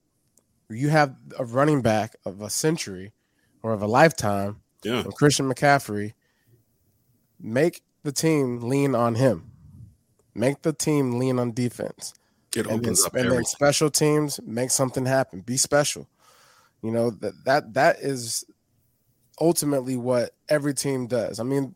You 0.70 0.90
have 0.90 1.16
a 1.38 1.46
running 1.46 1.82
back 1.82 2.16
of 2.26 2.42
a 2.42 2.50
century 2.50 3.12
or 3.62 3.74
of 3.74 3.82
a 3.82 3.88
lifetime, 3.88 4.62
yeah, 4.84 5.04
Christian 5.16 5.52
McCaffrey. 5.52 6.14
Make 7.40 7.82
the 8.04 8.12
team 8.12 8.62
lean 8.62 8.96
on 8.96 9.16
him. 9.16 9.52
Make 10.34 10.62
the 10.62 10.74
team 10.74 11.20
lean 11.20 11.40
on 11.40 11.52
defense 11.52 12.14
it 12.56 12.68
and 12.68 12.84
then, 12.84 12.96
up 13.06 13.16
and 13.16 13.32
then 13.32 13.44
special 13.46 13.90
teams 13.90 14.40
make 14.46 14.72
something 14.72 15.06
happen. 15.06 15.42
Be 15.42 15.58
special. 15.58 16.08
You 16.84 16.92
know 16.92 17.12
that 17.12 17.34
that 17.46 17.74
that 17.74 18.00
is 18.00 18.44
ultimately 19.40 19.98
what 19.98 20.32
every 20.50 20.74
team 20.74 21.08
does. 21.08 21.40
I 21.40 21.44
mean, 21.44 21.76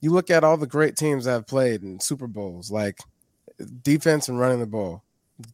you 0.00 0.10
look 0.10 0.30
at 0.30 0.44
all 0.44 0.56
the 0.56 0.66
great 0.66 0.96
teams 0.96 1.24
that 1.24 1.32
have 1.32 1.46
played 1.46 1.82
in 1.82 2.00
Super 2.00 2.26
Bowls. 2.26 2.70
Like 2.70 2.98
defense 3.82 4.28
and 4.28 4.38
running 4.38 4.60
the 4.60 4.66
ball 4.66 5.04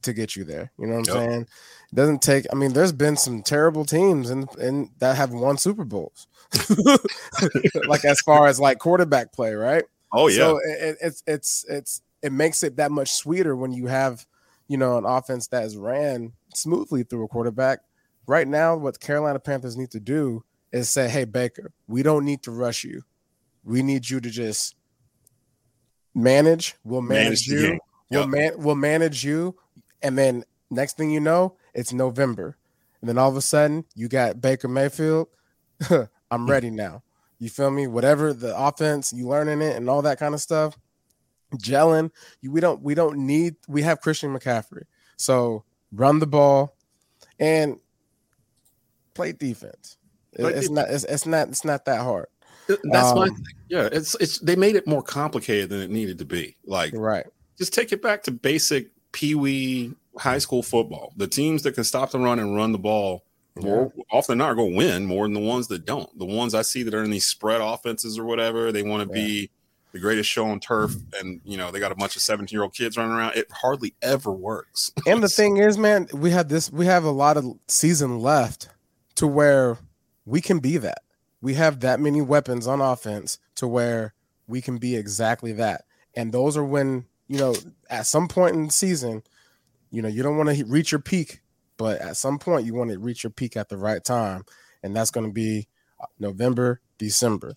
to 0.02 0.12
get 0.12 0.37
you 0.37 0.45
there. 0.45 0.73
You 0.78 0.87
know 0.87 0.95
what 0.99 1.00
I'm 1.00 1.05
Yep. 1.07 1.31
saying? 1.31 1.40
It 1.43 1.95
doesn't 1.95 2.23
take. 2.23 2.47
I 2.52 2.55
mean, 2.57 2.73
there's 2.73 2.93
been 2.93 3.17
some 3.17 3.43
terrible 3.43 3.85
teams 3.85 4.31
and 4.31 4.49
and 4.59 4.90
that 4.99 5.17
have 5.17 5.33
won 5.33 5.59
Super 5.59 5.85
Bowls, 5.85 6.26
like 7.87 8.05
as 8.05 8.21
far 8.23 8.47
as 8.47 8.61
like 8.61 8.78
quarterback 8.78 9.33
play, 9.33 9.55
right? 9.55 9.85
Oh 10.12 10.28
yeah, 10.28 10.37
So 10.38 10.59
it, 10.59 10.83
it- 10.83 10.99
it's 11.00 11.23
it's 11.26 11.64
it's 11.69 12.02
it 12.23 12.33
makes 12.33 12.62
it 12.62 12.76
that 12.76 12.90
much 12.90 13.12
sweeter 13.12 13.55
when 13.55 13.73
you 13.73 13.87
have, 13.87 14.26
you 14.69 14.76
know, 14.76 14.99
an 14.99 15.05
offense 15.05 15.47
that 15.49 15.64
is 15.64 15.76
ran 15.76 16.33
smoothly 16.55 17.05
through 17.05 17.25
a 17.25 17.28
quarterback. 17.28 17.81
Right 18.28 18.47
now, 18.47 18.76
what 18.76 19.00
Carolina 19.00 19.40
Panthers 19.40 19.75
need 19.75 19.90
to 19.92 20.00
do 20.00 20.44
is 20.70 20.90
say, 20.90 21.08
"Hey 21.08 21.25
Baker, 21.25 21.73
we 21.87 22.02
don't 22.02 22.26
need 22.26 22.42
to 22.42 22.50
rush 22.50 22.85
you. 22.85 23.02
We 23.64 23.82
need 23.82 24.11
you 24.11 24.20
to 24.20 24.28
just 24.28 24.76
manage. 26.14 26.76
We'll 26.85 27.00
Manage 27.00 27.25
manage, 27.25 27.49
you. 27.49 27.68
game. 27.70 27.78
We'll 28.11 28.26
man 28.26 28.52
we'll 28.58 28.75
manage 28.75 29.25
you, 29.25 29.56
and 30.02 30.16
then 30.18 30.44
next 30.70 30.99
thing 30.99 31.11
you 31.11 31.20
know, 31.20 31.56
it's 31.73 31.94
November, 31.94 32.58
and 33.00 33.08
then 33.08 33.16
all 33.16 33.30
of 33.30 33.37
a 33.37 33.40
sudden 33.40 33.87
you 33.94 34.08
got 34.08 34.42
Baker 34.42 34.68
Mayfield. 34.68 35.28
I'm 35.90 36.08
hmm. 36.30 36.50
ready 36.50 36.70
now. 36.70 37.02
You 37.38 37.49
feel 37.49 37.70
me? 37.70 37.87
Whatever 37.87 38.35
the 38.35 38.54
offense 38.54 39.11
you 39.11 39.26
learning 39.26 39.62
it 39.62 39.75
and 39.75 39.88
all 39.88 40.02
that 40.02 40.18
kind 40.18 40.35
of 40.35 40.42
stuff, 40.42 40.76
gelling. 41.56 42.11
You, 42.42 42.52
we 42.52 42.61
don't 42.61 42.82
we 42.82 42.94
don't 42.94 43.26
need. 43.26 43.56
We 43.68 43.80
have 43.82 44.02
Christian 44.02 44.38
McCaffrey, 44.38 44.82
so 45.16 45.64
run 45.92 46.18
the 46.18 46.26
ball 46.26 46.76
and 47.38 47.78
play 49.18 49.32
defense. 49.32 49.96
It- 50.32 50.44
it's 50.46 50.66
it- 50.68 50.72
not. 50.72 50.88
It's, 50.88 51.04
it's 51.04 51.26
not. 51.26 51.48
It's 51.48 51.64
not 51.64 51.84
that 51.87 52.00
hard. 52.00 52.26
that's 52.68 53.14
my 53.14 53.22
um, 53.26 53.34
thing. 53.34 53.44
Yeah, 53.68 53.88
it's 53.90 54.14
it's 54.20 54.38
they 54.38 54.56
made 54.56 54.76
it 54.76 54.87
more 54.87 55.02
complicated 55.02 55.70
than 55.70 55.80
it 55.80 55.90
needed 55.90 56.18
to 56.18 56.25
be. 56.25 56.56
Like 56.66 56.92
Right. 56.94 57.26
just 57.58 57.72
take 57.75 57.92
it 57.92 58.02
back 58.02 58.22
to 58.25 58.30
basic 58.30 58.88
pee 59.12 59.34
wee 59.34 59.94
high 60.18 60.38
school 60.38 60.62
football. 60.62 61.12
The 61.16 61.26
teams 61.26 61.62
that 61.62 61.72
can 61.75 61.84
stop 61.84 62.10
the 62.10 62.18
run 62.18 62.38
and 62.38 62.54
run 62.56 62.72
the 62.72 62.78
ball 62.78 63.25
more 63.56 63.92
often 64.12 64.32
than 64.32 64.38
not 64.38 64.50
are 64.50 64.54
going 64.54 64.72
to 64.72 64.76
win 64.76 65.06
more 65.06 65.25
than 65.25 65.32
the 65.34 65.40
ones 65.40 65.66
that 65.68 65.84
don't. 65.84 66.16
The 66.18 66.25
ones 66.26 66.54
I 66.54 66.62
see 66.62 66.82
that 66.84 66.94
are 66.94 67.02
in 67.02 67.10
these 67.10 67.26
spread 67.26 67.60
offenses 67.60 68.18
or 68.18 68.25
whatever, 68.25 68.70
they 68.70 68.82
want 68.82 69.08
to 69.08 69.12
be 69.12 69.50
the 69.92 69.98
greatest 69.98 70.28
show 70.30 70.46
on 70.46 70.60
turf, 70.60 70.94
and 71.18 71.40
you 71.44 71.56
know 71.56 71.70
they 71.70 71.80
got 71.80 71.90
a 71.90 71.96
bunch 71.96 72.14
of 72.16 72.22
seventeen 72.22 72.54
year 72.56 72.62
old 72.64 72.75
kids 72.75 72.96
running 72.98 73.12
around. 73.12 73.34
It 73.34 73.50
hardly 73.50 73.94
ever 74.02 74.30
works. 74.30 74.92
And 75.06 75.22
the 75.22 75.28
thing 75.30 75.56
is, 75.56 75.78
man, 75.78 76.06
we 76.12 76.30
have 76.32 76.48
this. 76.50 76.70
We 76.70 76.84
have 76.87 77.04
a 77.04 77.10
lot 77.10 77.37
of 77.38 77.46
season 77.66 78.20
left 78.20 78.68
to 79.18 79.26
where 79.26 79.78
we 80.25 80.40
can 80.40 80.60
be 80.60 80.76
that. 80.76 81.02
We 81.40 81.54
have 81.54 81.80
that 81.80 81.98
many 81.98 82.20
weapons 82.20 82.68
on 82.68 82.80
offense 82.80 83.38
to 83.56 83.66
where 83.66 84.14
we 84.46 84.60
can 84.60 84.78
be 84.78 84.94
exactly 84.94 85.52
that. 85.54 85.82
And 86.14 86.32
those 86.32 86.56
are 86.56 86.64
when 86.64 87.06
you 87.26 87.38
know 87.38 87.54
at 87.90 88.06
some 88.06 88.28
point 88.28 88.54
in 88.54 88.66
the 88.66 88.72
season, 88.72 89.25
you 89.90 90.02
know 90.02 90.08
you 90.08 90.22
don't 90.22 90.37
want 90.37 90.56
to 90.56 90.64
reach 90.64 90.92
your 90.92 91.00
peak, 91.00 91.40
but 91.76 92.00
at 92.00 92.16
some 92.16 92.38
point 92.38 92.64
you 92.64 92.75
want 92.75 92.90
to 92.90 92.98
reach 92.98 93.25
your 93.25 93.30
peak 93.30 93.56
at 93.56 93.68
the 93.68 93.76
right 93.76 94.04
time, 94.04 94.44
and 94.84 94.94
that's 94.94 95.10
going 95.10 95.26
to 95.26 95.32
be 95.32 95.66
uh, 96.00 96.06
November, 96.20 96.80
December, 96.96 97.54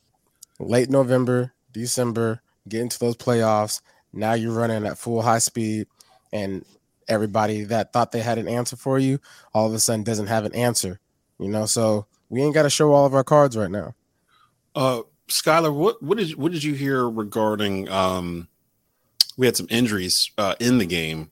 late 0.60 0.90
November, 0.90 1.54
December. 1.72 2.42
Get 2.68 2.82
into 2.82 2.98
those 2.98 3.18
playoffs. 3.18 3.82
Now 4.14 4.34
you're 4.34 4.54
running 4.54 4.86
at 4.88 4.98
full 4.98 5.22
high 5.22 5.40
speed, 5.40 5.86
and 6.34 6.66
everybody 7.08 7.66
that 7.66 7.94
thought 7.94 8.12
they 8.12 8.22
had 8.22 8.40
an 8.40 8.48
answer 8.48 8.76
for 8.76 8.98
you 8.98 9.20
all 9.54 9.68
of 9.68 9.74
a 9.74 9.80
sudden 9.80 10.04
doesn't 10.04 10.28
have 10.28 10.46
an 10.46 10.56
answer. 10.56 11.00
You 11.42 11.50
know, 11.50 11.66
so 11.66 12.06
we 12.30 12.42
ain't 12.42 12.54
got 12.54 12.64
to 12.64 12.70
show 12.70 12.94
all 12.94 13.06
of 13.06 13.16
our 13.16 13.24
cards 13.24 13.58
right 13.58 13.72
now. 13.72 13.96
Uh, 14.76 15.02
Schuyler, 15.28 15.72
what 15.72 16.02
what 16.02 16.18
did 16.18 16.36
what 16.36 16.52
did 16.52 16.64
you 16.64 16.76
hear 16.76 17.10
regarding? 17.10 17.90
Um, 17.90 18.48
we 19.38 19.48
had 19.48 19.58
some 19.58 19.68
injuries 19.70 20.32
uh, 20.38 20.56
in 20.60 20.78
the 20.78 20.86
game. 20.86 21.32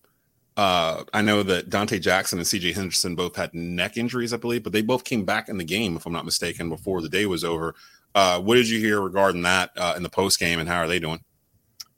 Uh, 0.57 1.03
I 1.13 1.21
know 1.21 1.43
that 1.43 1.69
Donte 1.69 2.01
Jackson 2.01 2.39
and 2.39 2.45
CJ 2.45 2.73
Henderson 2.73 3.15
both 3.15 3.35
had 3.35 3.53
neck 3.53 3.97
injuries, 3.97 4.33
I 4.33 4.37
believe, 4.37 4.63
but 4.63 4.73
they 4.73 4.81
both 4.81 5.05
came 5.05 5.23
back 5.23 5.47
in 5.47 5.57
the 5.57 5.63
game, 5.63 5.95
if 5.95 6.05
I'm 6.05 6.11
not 6.11 6.25
mistaken, 6.25 6.69
before 6.69 7.01
the 7.01 7.07
day 7.07 7.25
was 7.25 7.43
over. 7.43 7.75
Uh, 8.15 8.41
what 8.41 8.55
did 8.55 8.67
you 8.67 8.79
hear 8.79 8.99
regarding 8.99 9.43
that 9.43 9.71
uh, 9.77 9.93
in 9.95 10.03
the 10.03 10.09
post 10.09 10.39
game, 10.39 10.59
and 10.59 10.67
how 10.67 10.79
are 10.79 10.87
they 10.87 10.99
doing? 10.99 11.23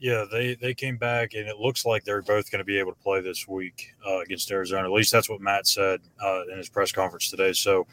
Yeah, 0.02 0.26
they 0.32 0.56
they 0.56 0.74
came 0.74 0.98
back, 0.98 1.36
and 1.36 1.48
it 1.48 1.60
looks 1.60 1.86
like 1.86 2.04
they're 2.04 2.24
both 2.24 2.50
going 2.50 2.58
to 2.58 2.66
be 2.66 2.80
able 2.80 2.92
to 2.92 3.00
play 3.04 3.22
this 3.22 3.48
week 3.48 3.94
uh, 4.06 4.22
against 4.22 4.50
Arizona. 4.50 4.86
At 4.86 4.92
least 4.92 5.12
that's 5.12 5.30
what 5.30 5.42
Matt 5.42 5.68
said 5.68 6.02
uh, 6.20 6.42
in 6.52 6.58
his 6.58 6.70
press 6.70 6.92
conference 6.92 7.30
today. 7.30 7.54
So 7.54 7.86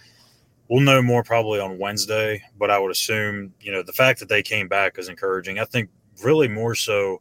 we'll 0.68 0.80
know 0.80 1.02
more 1.02 1.22
probably 1.22 1.60
on 1.60 1.78
Wednesday. 1.78 2.42
But 2.58 2.70
I 2.70 2.78
would 2.78 2.90
assume, 2.90 3.52
you 3.60 3.72
know, 3.72 3.82
the 3.82 3.92
fact 3.92 4.20
that 4.20 4.28
they 4.30 4.42
came 4.42 4.68
back 4.68 4.98
is 4.98 5.10
encouraging. 5.10 5.58
I 5.58 5.66
think 5.66 5.90
really 6.24 6.48
more 6.48 6.74
so, 6.74 7.20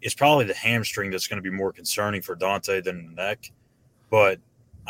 it's 0.00 0.14
probably 0.14 0.44
the 0.44 0.54
hamstring 0.54 1.10
that's 1.10 1.26
going 1.26 1.42
to 1.42 1.50
be 1.50 1.54
more 1.54 1.72
concerning 1.72 2.22
for 2.22 2.36
Donte 2.36 2.84
than 2.84 3.06
the 3.06 3.12
neck. 3.12 3.50
But 4.10 4.38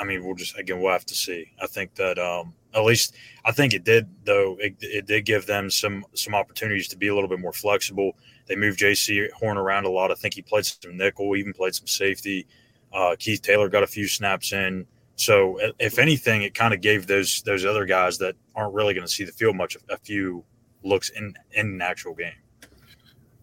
I 0.00 0.04
mean, 0.04 0.24
we'll 0.24 0.34
just 0.34 0.58
again 0.58 0.80
we'll 0.80 0.92
have 0.92 1.06
to 1.06 1.14
see. 1.14 1.52
I 1.62 1.66
think 1.66 1.94
that 1.96 2.18
um, 2.18 2.54
at 2.74 2.84
least 2.84 3.14
I 3.44 3.52
think 3.52 3.74
it 3.74 3.84
did 3.84 4.08
though. 4.24 4.56
It, 4.58 4.76
it 4.80 5.06
did 5.06 5.26
give 5.26 5.46
them 5.46 5.70
some 5.70 6.04
some 6.14 6.34
opportunities 6.34 6.88
to 6.88 6.96
be 6.96 7.08
a 7.08 7.14
little 7.14 7.28
bit 7.28 7.40
more 7.40 7.52
flexible. 7.52 8.16
They 8.46 8.56
moved 8.56 8.80
Jaycee 8.80 9.30
Horn 9.32 9.58
around 9.58 9.84
a 9.84 9.90
lot. 9.90 10.10
I 10.10 10.14
think 10.14 10.34
he 10.34 10.42
played 10.42 10.66
some 10.66 10.96
nickel, 10.96 11.36
even 11.36 11.52
played 11.52 11.74
some 11.74 11.86
safety. 11.86 12.46
Uh, 12.92 13.14
Keith 13.18 13.42
Taylor 13.42 13.68
got 13.68 13.82
a 13.82 13.86
few 13.86 14.08
snaps 14.08 14.52
in. 14.52 14.86
So 15.16 15.58
if 15.78 15.98
anything, 15.98 16.42
it 16.42 16.54
kind 16.54 16.72
of 16.72 16.80
gave 16.80 17.06
those 17.06 17.42
those 17.42 17.66
other 17.66 17.84
guys 17.84 18.16
that 18.18 18.36
aren't 18.56 18.72
really 18.72 18.94
going 18.94 19.06
to 19.06 19.12
see 19.12 19.24
the 19.24 19.32
field 19.32 19.54
much 19.54 19.76
a 19.90 19.98
few 19.98 20.42
looks 20.82 21.10
in 21.10 21.34
in 21.52 21.66
an 21.66 21.82
actual 21.82 22.14
game. 22.14 22.32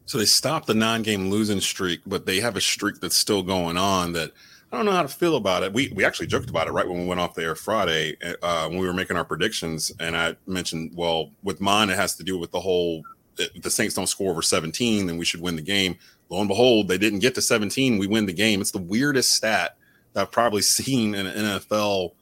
So 0.05 0.17
they 0.17 0.25
stopped 0.25 0.67
the 0.67 0.73
nine-game 0.73 1.29
losing 1.29 1.59
streak, 1.59 1.99
but 2.07 2.25
they 2.25 2.39
have 2.39 2.55
a 2.55 2.61
streak 2.61 3.01
that's 3.01 3.15
still 3.15 3.43
going 3.43 3.75
on. 3.75 4.13
That 4.13 4.31
I 4.71 4.75
don't 4.75 4.85
know 4.85 4.91
how 4.91 5.01
to 5.03 5.07
feel 5.07 5.37
about 5.37 5.63
it. 5.63 5.71
We 5.71 5.93
we 5.95 6.03
actually 6.03 6.27
joked 6.27 6.49
about 6.49 6.67
it 6.67 6.71
right 6.71 6.87
when 6.87 6.99
we 6.99 7.05
went 7.05 7.21
off 7.21 7.35
the 7.35 7.43
air 7.43 7.55
Friday 7.55 8.17
uh, 8.41 8.67
when 8.67 8.79
we 8.79 8.85
were 8.85 8.93
making 8.93 9.15
our 9.15 9.23
predictions, 9.23 9.91
and 9.99 10.17
I 10.17 10.35
mentioned, 10.45 10.91
well, 10.93 11.31
with 11.41 11.61
mine, 11.61 11.89
it 11.89 11.95
has 11.95 12.15
to 12.17 12.23
do 12.23 12.37
with 12.37 12.51
the 12.51 12.59
whole 12.59 13.03
if 13.39 13.61
the 13.61 13.69
Saints 13.69 13.95
don't 13.95 14.07
score 14.07 14.31
over 14.31 14.41
17, 14.41 15.07
then 15.07 15.17
we 15.17 15.25
should 15.25 15.41
win 15.41 15.55
the 15.55 15.61
game. 15.61 15.97
Lo 16.29 16.39
and 16.39 16.47
behold, 16.47 16.87
they 16.87 16.97
didn't 16.97 17.19
get 17.19 17.35
to 17.35 17.41
17. 17.41 17.97
We 17.97 18.07
win 18.07 18.25
the 18.25 18.33
game. 18.33 18.61
It's 18.61 18.71
the 18.71 18.79
weirdest 18.79 19.31
stat 19.31 19.77
that 20.13 20.21
I've 20.21 20.31
probably 20.31 20.61
seen 20.63 21.15
in 21.15 21.27
an 21.27 21.59
NFL 21.59 22.13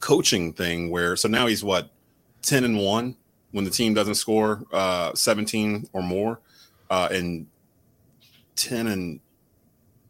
coaching 0.00 0.52
thing. 0.52 0.90
Where 0.90 1.16
so 1.16 1.28
now 1.28 1.46
he's 1.46 1.62
what 1.62 1.90
10 2.42 2.64
and 2.64 2.78
one 2.78 3.16
when 3.52 3.64
the 3.64 3.70
team 3.70 3.94
doesn't 3.94 4.14
score 4.14 4.64
uh, 4.72 5.14
17 5.14 5.88
or 5.92 6.02
more, 6.02 6.40
uh, 6.90 7.08
and 7.12 7.46
10 8.56 8.86
and 8.88 9.20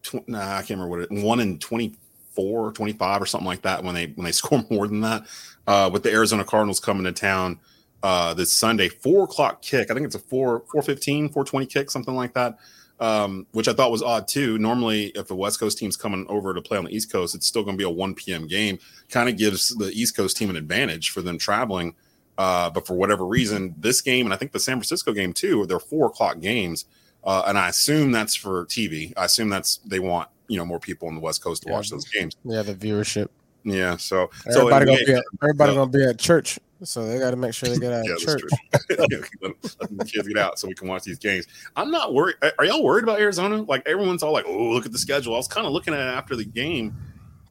tw- 0.03 0.27
nah, 0.29 0.57
I 0.57 0.59
can't 0.59 0.71
remember 0.71 0.89
what 0.89 1.01
it 1.01 1.11
one 1.11 1.41
in 1.41 1.59
24, 1.59 2.73
25 2.73 3.23
or 3.23 3.27
something 3.27 3.47
like 3.47 3.63
that 3.63 3.85
when 3.85 3.95
they 3.95 4.07
when 4.07 4.25
they 4.25 4.33
score 4.33 4.65
more 4.71 4.87
than 4.87 5.01
that. 5.03 5.27
Uh, 5.67 5.91
with 5.93 6.03
the 6.03 6.13
Arizona 6.13 6.45
Cardinals 6.45 6.81
coming 6.81 7.05
to 7.05 7.13
town 7.13 7.61
uh, 8.03 8.35
this 8.35 8.53
Sunday, 8.53 8.89
four 8.89 9.25
o'clock 9.25 9.63
kick. 9.63 9.91
I 9.91 9.95
think 9.95 10.07
it's 10.07 10.15
a 10.15 10.21
four 10.21 10.63
four 10.71 10.83
fifteen, 10.83 11.29
four 11.29 11.45
twenty 11.45 11.67
kick, 11.67 11.91
something 11.91 12.15
like 12.15 12.35
that. 12.35 12.59
Um, 13.01 13.49
which 13.51 13.67
I 13.67 13.73
thought 13.73 13.91
was 13.91 14.03
odd 14.03 14.29
too. 14.29 14.59
Normally, 14.59 15.07
if 15.17 15.27
the 15.27 15.35
West 15.35 15.59
Coast 15.59 15.77
team's 15.77 15.97
coming 15.97 16.25
over 16.29 16.55
to 16.55 16.63
play 16.63 16.79
on 16.79 16.85
the 16.85 16.95
East 16.95 17.11
Coast, 17.11 17.35
it's 17.35 17.47
still 17.47 17.65
going 17.65 17.77
to 17.77 17.79
be 17.79 17.85
a 17.85 17.91
1 17.91 18.15
p.m. 18.15 18.47
game. 18.47 18.79
Kind 19.11 19.29
of 19.29 19.37
gives 19.37 19.71
the 19.71 19.89
East 19.89 20.17
Coast 20.17 20.37
team 20.37 20.51
an 20.51 20.57
advantage 20.57 21.11
for 21.11 21.21
them 21.21 21.37
traveling. 21.37 21.97
Uh, 22.39 22.71
but 22.71 22.87
for 22.87 22.95
whatever 22.95 23.27
reason, 23.27 23.75
this 23.77 24.01
game 24.01 24.27
and 24.27 24.33
I 24.33 24.37
think 24.37 24.53
the 24.53 24.61
San 24.61 24.77
Francisco 24.77 25.13
game 25.13 25.33
too, 25.33 25.67
they're 25.67 25.81
four 25.81 26.07
o'clock 26.07 26.41
games. 26.41 26.85
Uh, 27.25 27.45
and 27.47 27.57
I 27.59 27.69
assume 27.69 28.11
that's 28.13 28.35
for 28.35 28.67
TV. 28.67 29.13
I 29.17 29.27
assume 29.27 29.49
that's 29.49 29.77
they 29.87 29.99
want 30.01 30.29
you 30.49 30.59
know 30.59 30.65
more 30.65 30.81
people 30.81 31.09
on 31.09 31.15
the 31.15 31.21
West 31.21 31.43
Coast 31.43 31.63
to 31.63 31.69
Yeah. 31.69 31.75
watch 31.77 31.91
those 31.91 32.05
games. 32.09 32.35
Yeah, 32.45 32.63
the 32.63 32.75
viewership. 32.75 33.29
Yeah, 33.65 33.97
so 33.97 34.29
so 34.51 34.69
Everybody 34.69 34.91
anyway, 34.91 34.97
gonna 34.97 35.07
be 35.07 35.13
at, 35.15 35.25
everybody 35.43 35.75
gonna 35.75 35.91
be 35.91 36.05
at 36.05 36.19
church, 36.19 36.59
so 36.83 37.07
they 37.07 37.21
got 37.21 37.31
to 37.31 37.37
make 37.37 37.55
sure 37.55 37.69
they 37.69 37.79
get 37.79 37.93
out 37.93 38.05
Yeah, 38.09 38.15
of 38.15 38.19
church. 38.19 38.43
Yeah, 38.91 39.19
let, 39.41 39.53
let 39.81 39.99
the 39.99 40.05
kids 40.05 40.27
get 40.27 40.37
out 40.37 40.59
so 40.59 40.67
we 40.67 40.75
can 40.75 40.89
watch 40.89 41.05
these 41.05 41.19
games. 41.21 41.47
I'm 41.77 41.93
not 41.93 42.13
worried. 42.13 42.35
Are 42.59 42.65
y'all 42.65 42.83
worried 42.83 43.05
about 43.05 43.21
Arizona? 43.21 43.63
Like 43.63 43.85
everyone's 43.87 44.25
all 44.25 44.33
like, 44.33 44.47
"Oh, 44.49 44.71
look 44.71 44.85
at 44.85 44.91
the 44.91 44.99
schedule." 44.99 45.35
I 45.35 45.37
was 45.37 45.47
kind 45.47 45.65
of 45.65 45.73
looking 45.73 45.95
at 45.95 46.01
it 46.01 46.03
after 46.13 46.35
the 46.35 46.45
game, 46.45 46.97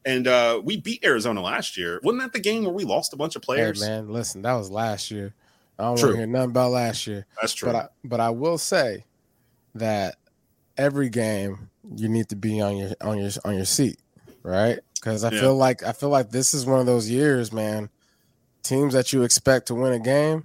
and 0.04 0.28
uh, 0.28 0.60
we 0.62 0.76
beat 0.76 1.02
Arizona 1.02 1.40
last 1.40 1.78
year. 1.78 1.98
Wasn't 2.02 2.20
that 2.22 2.34
the 2.34 2.40
game 2.40 2.64
where 2.64 2.74
we 2.74 2.84
lost 2.84 3.14
a 3.14 3.16
bunch 3.16 3.34
of 3.34 3.42
Hey 3.42 3.46
players? 3.46 3.80
man, 3.80 4.12
listen, 4.12 4.42
that 4.42 4.52
was 4.52 4.70
last 4.70 5.10
year. 5.10 5.32
I 5.78 5.84
don't 5.84 5.90
want 5.98 6.00
to 6.12 6.16
hear 6.18 6.26
nothing 6.26 6.50
about 6.50 6.72
last 6.72 7.06
year. 7.06 7.24
That's 7.40 7.54
true. 7.54 7.72
But 7.72 7.76
I 7.76 7.88
but 8.04 8.20
I 8.20 8.28
will 8.28 8.58
say 8.58 9.06
that 9.74 10.16
every 10.76 11.08
game 11.08 11.70
you 11.96 12.08
need 12.08 12.28
to 12.28 12.36
be 12.36 12.60
on 12.60 12.76
your 12.76 12.90
on 13.00 13.18
your 13.18 13.30
on 13.44 13.54
your 13.56 13.64
seat, 13.64 13.98
right? 14.42 14.78
Because 14.94 15.24
I 15.24 15.30
Yeah. 15.30 15.40
feel 15.40 15.56
like 15.56 15.82
I 15.82 15.92
feel 15.92 16.08
like 16.10 16.30
this 16.30 16.54
is 16.54 16.66
one 16.66 16.80
of 16.80 16.86
those 16.86 17.08
years, 17.10 17.52
man. 17.52 17.90
Teams 18.62 18.94
that 18.94 19.12
you 19.12 19.22
expect 19.22 19.66
to 19.66 19.74
win 19.74 19.92
a 19.92 19.98
game, 19.98 20.44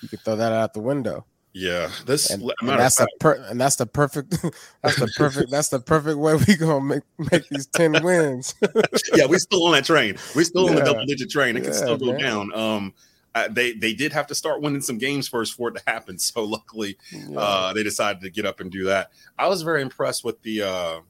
you 0.00 0.08
can 0.08 0.20
throw 0.24 0.36
that 0.36 0.52
out 0.52 0.72
the 0.72 0.80
window. 0.80 1.26
yeah, 1.52 1.90
this 2.06 2.30
And, 2.30 2.50
and 2.60 2.68
that's 2.78 2.96
the 2.96 3.08
per, 3.20 3.34
and 3.34 3.60
that's 3.60 3.76
the 3.76 3.86
perfect 3.86 4.30
that's 4.82 4.96
the 4.96 5.08
perfect 5.08 5.50
that's 5.50 5.68
the 5.68 5.80
perfect 5.80 6.18
way 6.18 6.36
we 6.46 6.54
gonna 6.56 6.80
make 6.80 7.02
make 7.32 7.48
these 7.48 7.66
10 7.66 8.02
wins. 8.02 8.54
yeah, 9.14 9.26
we're 9.26 9.38
still 9.38 9.66
on 9.66 9.72
that 9.72 9.84
train. 9.84 10.16
We're 10.34 10.44
still 10.44 10.68
on 10.68 10.76
the 10.76 10.82
double 10.82 11.04
digit 11.06 11.30
train. 11.30 11.56
It 11.56 11.64
can 11.64 11.72
still 11.72 11.98
go 11.98 12.12
man. 12.12 12.20
down. 12.20 12.54
Um, 12.54 12.94
uh, 13.34 13.48
they 13.48 13.72
they 13.72 13.94
did 13.94 14.12
have 14.12 14.26
to 14.26 14.34
start 14.34 14.60
winning 14.60 14.80
some 14.82 14.98
games 14.98 15.26
first 15.28 15.54
for 15.54 15.68
it 15.68 15.72
to 15.74 15.82
happen. 15.86 16.18
So 16.18 16.44
luckily, 16.44 16.96
Yeah. 17.12 17.38
uh, 17.38 17.72
they 17.72 17.82
decided 17.82 18.20
to 18.22 18.30
get 18.30 18.44
up 18.46 18.60
and 18.60 18.70
do 18.70 18.84
that. 18.84 19.10
I 19.38 19.48
was 19.48 19.62
very 19.62 19.82
impressed 19.82 20.24
with 20.24 20.40
the 20.42 20.62
uh, 20.62 21.00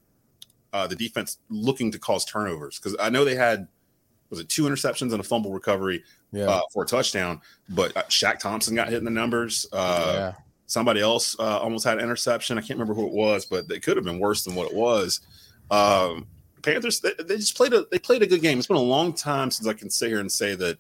uh, 0.73 0.87
the 0.87 0.97
defense 0.97 1.39
looking 1.51 1.91
to 1.93 1.99
cause 1.99 2.25
turnovers 2.25 2.79
because 2.79 2.97
I 3.01 3.11
know 3.11 3.25
they 3.25 3.35
had 3.35 3.69
was 4.31 4.41
it 4.41 4.49
two 4.49 4.63
interceptions 4.65 5.13
and 5.13 5.21
a 5.21 5.23
fumble 5.23 5.53
recovery 5.53 6.03
Yeah. 6.33 6.47
uh, 6.49 6.61
for 6.73 6.85
a 6.85 6.87
touchdown, 6.87 7.41
but 7.69 7.95
uh, 7.97 8.03
Shaq 8.05 8.39
Thompson 8.39 8.75
got 8.75 8.89
hit 8.89 8.97
in 8.99 9.05
the 9.05 9.11
numbers. 9.11 9.67
Uh, 9.73 10.13
yeah. 10.15 10.33
Somebody 10.67 11.03
else 11.03 11.37
uh, 11.39 11.59
almost 11.59 11.85
had 11.85 11.99
an 11.99 12.05
interception. 12.05 12.57
I 12.57 12.63
can't 12.63 12.79
remember 12.79 12.95
who 12.95 13.07
it 13.07 13.13
was, 13.13 13.45
but 13.45 13.69
they 13.69 13.79
could 13.79 13.95
have 13.99 14.07
been 14.07 14.19
worse 14.19 14.43
than 14.45 14.55
what 14.55 14.71
it 14.71 14.75
was. 14.75 15.21
Um, 15.71 16.27
Panthers 16.63 17.01
they, 17.01 17.13
they 17.19 17.37
just 17.37 17.57
played 17.57 17.75
a 17.75 17.85
they 17.91 17.99
played 17.99 18.23
a 18.23 18.27
good 18.27 18.41
game. 18.41 18.57
It's 18.57 18.69
been 18.69 18.77
a 18.79 18.81
long 18.81 19.13
time 19.13 19.51
since 19.51 19.69
I 19.69 19.75
can 19.75 19.91
sit 19.91 20.09
here 20.09 20.21
and 20.21 20.31
say 20.33 20.55
that 20.55 20.79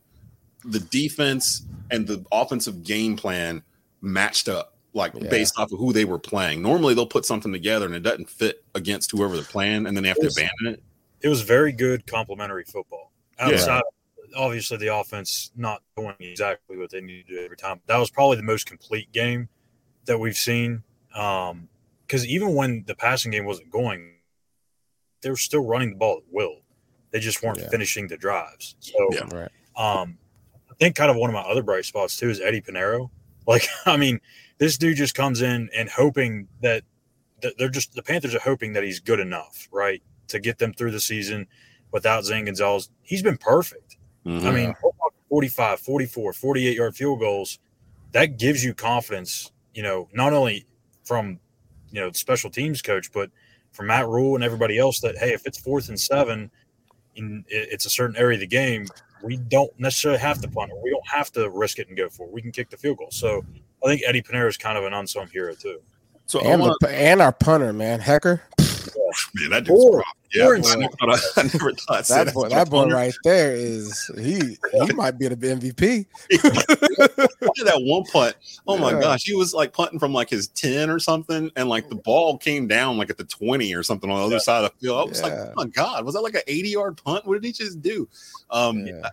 the 0.65 0.79
defense 0.81 1.63
and 1.91 2.07
the 2.07 2.25
offensive 2.33 2.85
game 2.85 3.17
plan 3.17 3.63
matched 4.01 4.49
up 4.49 4.77
like 4.95 5.13
Yeah. 5.15 5.29
based 5.29 5.59
off 5.59 5.73
of 5.73 5.79
who 5.79 5.93
they 5.93 6.05
were 6.05 6.19
playing. 6.19 6.61
Normally 6.63 6.95
they'll 6.95 7.07
put 7.07 7.25
something 7.25 7.53
together 7.53 7.87
and 7.87 7.95
it 7.95 8.03
doesn't 8.03 8.29
fit 8.29 8.65
against 8.75 9.11
whoever 9.11 9.35
they're 9.37 9.45
playing, 9.45 9.87
and 9.87 9.97
then 9.97 10.03
they 10.03 10.09
have 10.09 10.19
to 10.21 10.29
abandon 10.29 10.75
it. 10.75 10.83
It 11.23 11.29
was 11.29 11.41
very 11.43 11.73
good 11.73 12.07
complementary 12.07 12.65
football. 12.65 13.13
Yeah. 13.39 13.47
Outside, 13.47 13.83
obviously, 14.37 14.77
the 14.79 14.95
offense 14.95 15.51
not 15.57 15.83
doing 15.97 16.15
exactly 16.21 16.77
what 16.77 16.91
they 16.91 17.01
need 17.01 17.27
to 17.29 17.35
do 17.37 17.45
every 17.45 17.57
time. 17.57 17.81
That 17.87 17.97
was 17.99 18.11
probably 18.11 18.37
the 18.37 18.43
most 18.43 18.67
complete 18.67 19.11
game 19.13 19.49
that 20.05 20.19
we've 20.19 20.37
seen. 20.37 20.83
Um 21.15 21.69
Because 22.07 22.27
even 22.27 22.55
when 22.55 22.85
the 22.87 22.95
passing 22.95 23.31
game 23.33 23.47
wasn't 23.47 23.71
going, 23.71 24.17
they 25.23 25.31
were 25.31 25.37
still 25.37 25.65
running 25.65 25.91
the 25.91 25.97
ball 25.97 26.19
at 26.19 26.25
will. 26.31 26.57
They 27.11 27.21
just 27.21 27.43
weren't 27.43 27.59
Yeah. 27.59 27.71
finishing 27.71 28.09
the 28.09 28.19
drives. 28.19 28.77
So, 28.81 29.09
Yeah. 29.13 29.29
Right. 29.33 29.51
um, 29.77 30.19
I 30.73 30.75
think 30.85 30.97
kind 30.97 31.11
of 31.11 31.17
one 31.17 31.29
of 31.31 31.35
my 31.35 31.43
other 31.43 31.63
bright 31.63 31.85
spots 31.85 32.17
too 32.17 32.31
is 32.31 32.41
Eddy 32.41 32.61
Piñeiro. 32.61 33.11
Like, 33.47 33.67
I 33.87 33.97
mean, 33.97 34.21
this 34.59 34.79
dude 34.79 34.97
just 34.97 35.15
comes 35.15 35.43
in 35.43 35.69
and 35.77 35.89
hoping 35.89 36.49
that, 36.63 36.83
that 37.43 37.59
they're 37.59 37.69
just 37.69 37.95
the 37.95 38.03
Panthers 38.03 38.35
are 38.35 38.41
hoping 38.41 38.73
that 38.73 38.83
he's 38.83 39.01
good 39.01 39.21
enough, 39.21 39.69
right, 39.73 40.03
to 40.29 40.41
get 40.41 40.59
them 40.59 40.73
through 40.73 40.93
the 40.93 41.01
season 41.01 41.47
without 41.93 42.25
Zane 42.25 42.47
Gonzalez. 42.47 42.91
He's 43.03 43.23
been 43.23 43.37
perfect. 43.37 43.99
Mhm. 44.25 44.45
I 44.45 44.51
mean, 44.53 44.75
45, 45.29 45.81
44, 45.81 46.33
48 46.33 46.77
yard 46.77 46.95
field 46.95 47.21
goals, 47.21 47.59
that 48.13 48.39
gives 48.39 48.63
you 48.65 48.75
confidence, 48.75 49.51
you 49.75 49.83
know, 49.83 50.09
not 50.13 50.33
only 50.33 50.67
from, 51.05 51.41
you 51.91 52.01
know, 52.01 52.11
the 52.11 52.19
special 52.19 52.51
teams 52.51 52.81
coach, 52.83 53.11
but 53.13 53.31
from 53.73 53.87
Matt 53.89 54.07
Rhule 54.07 54.35
and 54.37 54.45
everybody 54.45 54.79
else 54.79 55.01
that, 55.01 55.17
hey, 55.19 55.33
if 55.33 55.47
it's 55.47 55.59
fourth 55.59 55.89
and 55.89 55.99
seven, 55.99 56.51
in 57.17 57.45
it's 57.49 57.87
a 57.87 57.91
certain 57.91 58.17
area 58.17 58.37
of 58.37 58.41
the 58.41 58.47
game, 58.47 58.87
we 59.23 59.37
don't 59.37 59.71
necessarily 59.79 60.19
have 60.21 60.41
to 60.43 60.49
punt 60.49 60.71
or 60.73 60.83
we 60.83 60.91
don't 60.91 61.07
have 61.09 61.31
to 61.33 61.49
risk 61.51 61.79
it 61.79 61.89
and 61.89 61.97
go 61.97 62.09
for 62.09 62.27
it. 62.27 62.33
We 62.33 62.43
can 62.43 62.53
kick 62.53 62.71
the 62.71 62.77
field 62.77 62.99
goal. 62.99 63.11
So 63.11 63.45
I 63.85 63.89
think 63.89 64.03
Eddy 64.07 64.23
Piñeiro 64.23 64.49
is 64.49 64.57
kind 64.57 64.77
of 64.79 64.85
an 64.85 64.93
unsung 64.93 65.29
hero 65.29 65.55
too. 65.55 65.81
so 66.27 66.41
And, 66.41 66.61
wanna- 66.61 66.75
the, 66.81 66.89
and 66.91 67.21
our 67.23 67.33
punter, 67.33 67.73
man, 67.73 68.01
Hekker. 68.01 68.41
man, 69.35 69.51
that 69.51 69.65
dude's 69.65 69.85
Or- 69.85 70.05
Yeah, 70.35 70.47
or- 70.47 70.57
I 70.57 70.59
never 70.77 70.93
thought 70.99 71.11
I, 71.11 71.19
I 71.41 71.43
never 71.45 71.73
thought 71.73 71.97
I'd 71.99 72.05
That 72.05 72.25
that's 72.25 72.33
boy, 72.33 72.49
that 72.49 72.71
boy 72.71 72.87
right 72.87 73.15
there 73.25 73.55
is 73.55 74.11
he. 74.19 74.57
He 74.87 74.93
might 74.95 75.19
be 75.19 75.29
the 75.29 75.37
MVP. 75.37 76.07
That 77.65 77.81
one 77.85 78.05
punt. 78.05 78.35
Oh 78.67 78.77
my 78.79 78.93
Yeah. 78.93 79.01
gosh, 79.01 79.25
he 79.25 79.35
was 79.35 79.55
like 79.55 79.73
punting 79.73 79.99
from 79.99 80.13
like 80.13 80.31
his 80.31 80.49
10 80.49 80.91
or 80.91 80.99
something, 80.99 81.51
and 81.57 81.69
like 81.69 81.89
the 81.89 81.97
ball 81.97 82.39
came 82.39 82.67
down 82.67 82.97
like 82.99 83.11
at 83.11 83.19
the 83.19 83.25
20 83.25 83.75
or 83.75 83.83
something 83.83 84.11
on 84.11 84.19
the 84.19 84.25
other 84.25 84.35
Yeah. 84.37 84.41
side 84.41 84.65
of 84.65 84.73
the 84.73 84.87
field. 84.87 85.01
I 85.01 85.05
was 85.09 85.23
like, 85.23 85.33
oh 85.33 85.53
my 85.57 85.67
god, 85.67 86.05
was 86.05 86.15
that 86.15 86.21
like 86.23 86.35
an 86.35 86.43
80 86.47 86.69
yard 86.69 87.01
punt? 87.05 87.27
What 87.27 87.35
did 87.41 87.45
he 87.47 87.53
just 87.53 87.83
do? 87.83 88.09
Um 88.51 88.87
Yeah. 88.87 89.09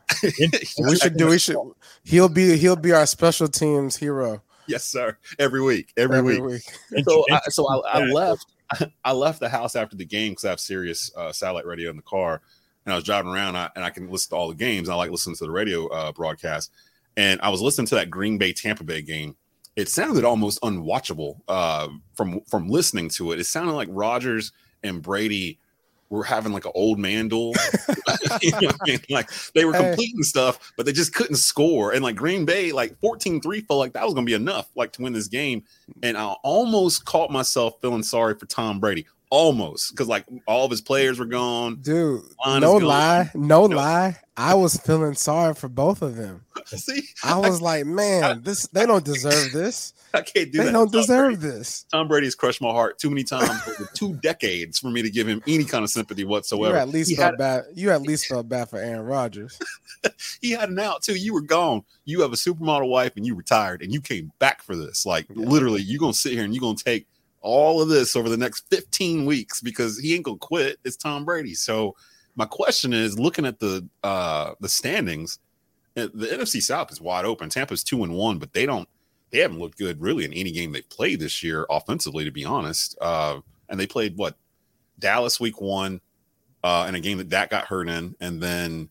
We 0.80 0.96
should 0.96 1.18
do. 1.18 1.28
We 1.28 1.40
should. 1.40 1.58
He'll 2.04 2.30
be. 2.30 2.58
He'll 2.58 2.76
be 2.76 2.92
our 2.92 3.06
special 3.06 3.48
teams 3.48 3.98
hero 3.98 4.42
yes, 4.68 4.84
sir. 4.86 5.18
Every 5.40 5.62
week, 5.62 5.92
every, 5.98 6.18
every 6.20 6.40
week. 6.40 6.62
week. 6.92 7.04
So 7.08 7.26
I, 7.32 7.40
so 7.50 7.68
I, 7.68 8.00
I 8.00 8.04
left 8.06 8.46
I 9.04 9.14
left 9.14 9.40
the 9.40 9.50
house 9.50 9.76
after 9.76 9.96
the 9.96 10.06
game 10.06 10.34
because 10.34 10.46
I 10.46 10.50
have 10.50 10.60
Sirius 10.60 11.12
uh, 11.16 11.32
satellite 11.32 11.66
radio 11.66 11.90
in 11.90 11.96
the 11.96 12.02
car, 12.02 12.42
and 12.86 12.94
I 12.94 12.96
was 12.96 13.04
driving 13.04 13.32
around 13.32 13.56
I, 13.56 13.70
and 13.76 13.84
I 13.84 13.90
can 13.90 14.10
listen 14.10 14.30
to 14.32 14.36
all 14.36 14.50
the 14.50 14.56
games. 14.56 14.90
I 14.90 14.96
like 14.96 15.12
listening 15.12 15.36
to 15.38 15.46
the 15.46 15.52
radio 15.52 15.88
uh, 15.88 16.12
broadcast, 16.12 16.72
and 17.18 17.40
I 17.42 17.50
was 17.50 17.62
listening 17.62 17.88
to 17.88 17.96
that 17.96 18.10
Green 18.10 18.38
Bay 18.38 18.54
Tampa 18.54 18.84
Bay 18.84 19.02
game. 19.02 19.36
It 19.76 19.90
sounded 19.90 20.26
almost 20.26 20.62
unwatchable 20.62 21.40
uh, 21.48 21.88
from 22.16 22.42
from 22.42 22.70
listening 22.70 23.10
to 23.12 23.32
it. 23.32 23.40
It 23.40 23.46
sounded 23.46 23.74
like 23.74 23.90
Rodgers 23.92 24.52
and 24.84 25.02
Brady 25.02 25.60
were 26.10 26.24
having 26.24 26.52
like 26.52 26.66
an 26.66 26.72
old 26.76 27.00
man 27.00 27.28
duel. 27.28 27.54
you 28.42 28.52
know 28.62 28.72
I 28.82 28.86
mean? 28.86 29.00
Like 29.10 29.30
they 29.54 29.66
were 29.66 29.74
Hey. 29.74 29.90
completing 29.90 30.24
stuff, 30.24 30.74
but 30.76 30.86
they 30.86 30.92
just 30.92 31.14
couldn't 31.14 31.36
score. 31.38 31.94
And 31.94 32.04
like 32.04 32.16
Green 32.16 32.46
Bay, 32.46 32.72
like 32.72 33.00
14-3 33.02 33.66
felt 33.68 33.80
like 33.80 33.94
that 33.94 34.06
was 34.06 34.14
gonna 34.14 34.26
be 34.26 34.34
enough, 34.34 34.70
like 34.76 34.92
to 34.94 35.02
win 35.02 35.14
this 35.14 35.28
game 35.28 35.64
and 36.04 36.18
I 36.18 36.34
almost 36.44 37.06
caught 37.06 37.32
myself 37.32 37.76
feeling 37.82 38.04
sorry 38.04 38.36
for 38.36 38.46
Tom 38.46 38.80
Brady. 38.80 39.08
Almost 39.32 39.92
because 39.92 40.08
like 40.08 40.26
all 40.48 40.66
of 40.66 40.72
his 40.72 40.82
players 40.82 41.20
were 41.20 41.26
gone. 41.26 41.76
Dude, 41.82 42.22
Line 42.46 42.62
no 42.62 42.80
gone. 42.80 42.88
lie, 42.88 43.32
no 43.36 43.68
No. 43.68 43.76
lie. 43.78 44.18
I 44.36 44.56
was 44.56 44.76
feeling 44.78 45.14
sorry 45.16 45.54
for 45.54 45.68
both 45.70 46.02
of 46.02 46.16
them. 46.16 46.46
See, 46.66 47.04
I 47.24 47.38
was 47.38 47.62
like, 47.62 47.86
man, 47.86 48.42
this 48.42 48.66
they 48.68 48.86
don't 48.88 49.06
deserve 49.06 49.52
this. 49.52 49.94
I 50.16 50.22
can't 50.22 50.52
do 50.52 50.58
They 50.58 50.58
that. 50.58 50.66
They 50.66 50.72
don't 50.72 50.92
Tom 50.92 51.02
deserve 51.02 51.40
Brady. 51.40 51.58
this. 51.58 51.84
Tom 51.92 52.08
Brady's 52.08 52.34
crushed 52.34 52.60
my 52.62 52.72
heart 52.72 52.98
too 52.98 53.10
many 53.12 53.24
times 53.24 53.52
over 53.68 53.88
two 53.94 54.16
decades 54.16 54.80
for 54.80 54.90
me 54.90 55.04
to 55.04 55.12
give 55.12 55.28
him 55.28 55.44
any 55.46 55.64
kind 55.66 55.84
of 55.84 55.92
sympathy 55.92 56.24
whatsoever. 56.24 56.74
You 56.74 56.82
at 56.82 56.90
least 56.90 57.12
he, 57.12 57.16
felt 57.16 57.34
had, 57.34 57.38
bad. 57.38 57.66
You 57.76 57.92
at 57.92 58.02
least 58.02 58.26
felt 58.26 58.50
bad 58.50 58.70
for 58.72 58.78
Aaron 58.80 59.06
Rodgers. 59.06 59.60
he 60.42 60.52
had 60.52 60.70
an 60.70 60.80
out 60.80 61.04
too. 61.04 61.16
You 61.16 61.34
were 61.36 61.42
gone. 61.42 61.84
You 62.06 62.22
have 62.22 62.34
a 62.34 62.38
supermodel 62.38 62.90
wife 62.90 63.12
and 63.16 63.28
you 63.28 63.36
retired 63.36 63.84
and 63.84 63.94
you 63.94 64.02
came 64.02 64.32
back 64.40 64.64
for 64.64 64.76
this. 64.76 65.06
Like 65.06 65.28
literally, 65.30 65.84
you're 65.84 66.00
gonna 66.00 66.14
sit 66.14 66.34
here 66.34 66.44
and 66.44 66.52
you're 66.56 66.62
gonna 66.62 66.76
take 66.78 67.06
all 67.42 67.82
of 67.82 67.90
this 67.90 68.16
over 68.16 68.30
the 68.30 68.38
next 68.38 68.66
15 68.70 69.26
weeks 69.26 69.62
because 69.62 70.00
he 70.00 70.16
ain't 70.16 70.26
gonna 70.26 70.38
quit. 70.38 70.78
It's 70.84 70.98
Tom 70.98 71.26
Brady. 71.26 71.54
So 71.54 71.96
my 72.36 72.46
question 72.46 72.94
is 72.94 73.20
looking 73.20 73.46
at 73.46 73.60
the 73.60 73.88
uh 74.04 74.54
the 74.60 74.70
standings, 74.70 75.40
uh, 75.98 76.08
the 76.14 76.28
NFC 76.28 76.62
South 76.62 76.92
is 76.92 77.02
wide 77.02 77.26
open. 77.26 77.50
Tampa's 77.50 77.84
two 77.84 78.04
and 78.04 78.14
one, 78.14 78.40
but 78.40 78.54
they 78.54 78.66
don't 78.66 78.88
they 79.32 79.40
haven't 79.40 79.60
looked 79.60 79.78
good 79.78 80.02
really 80.02 80.26
in 80.26 80.34
any 80.34 80.52
game 80.52 80.72
they've 80.72 80.90
played 80.90 81.20
this 81.20 81.44
year 81.44 81.66
offensively, 81.70 82.26
to 82.26 82.32
be 82.32 82.46
honest. 82.46 82.98
Uh 83.02 83.40
and 83.70 83.80
they 83.80 83.88
played 83.88 84.18
what 84.18 84.36
Dallas 84.98 85.40
week 85.40 85.62
one, 85.62 86.02
uh, 86.64 86.86
in 86.88 86.96
a 86.96 87.00
game 87.00 87.18
that 87.18 87.30
Dak 87.30 87.50
got 87.50 87.66
hurt 87.66 87.88
in, 87.88 88.16
and 88.20 88.42
then 88.42 88.90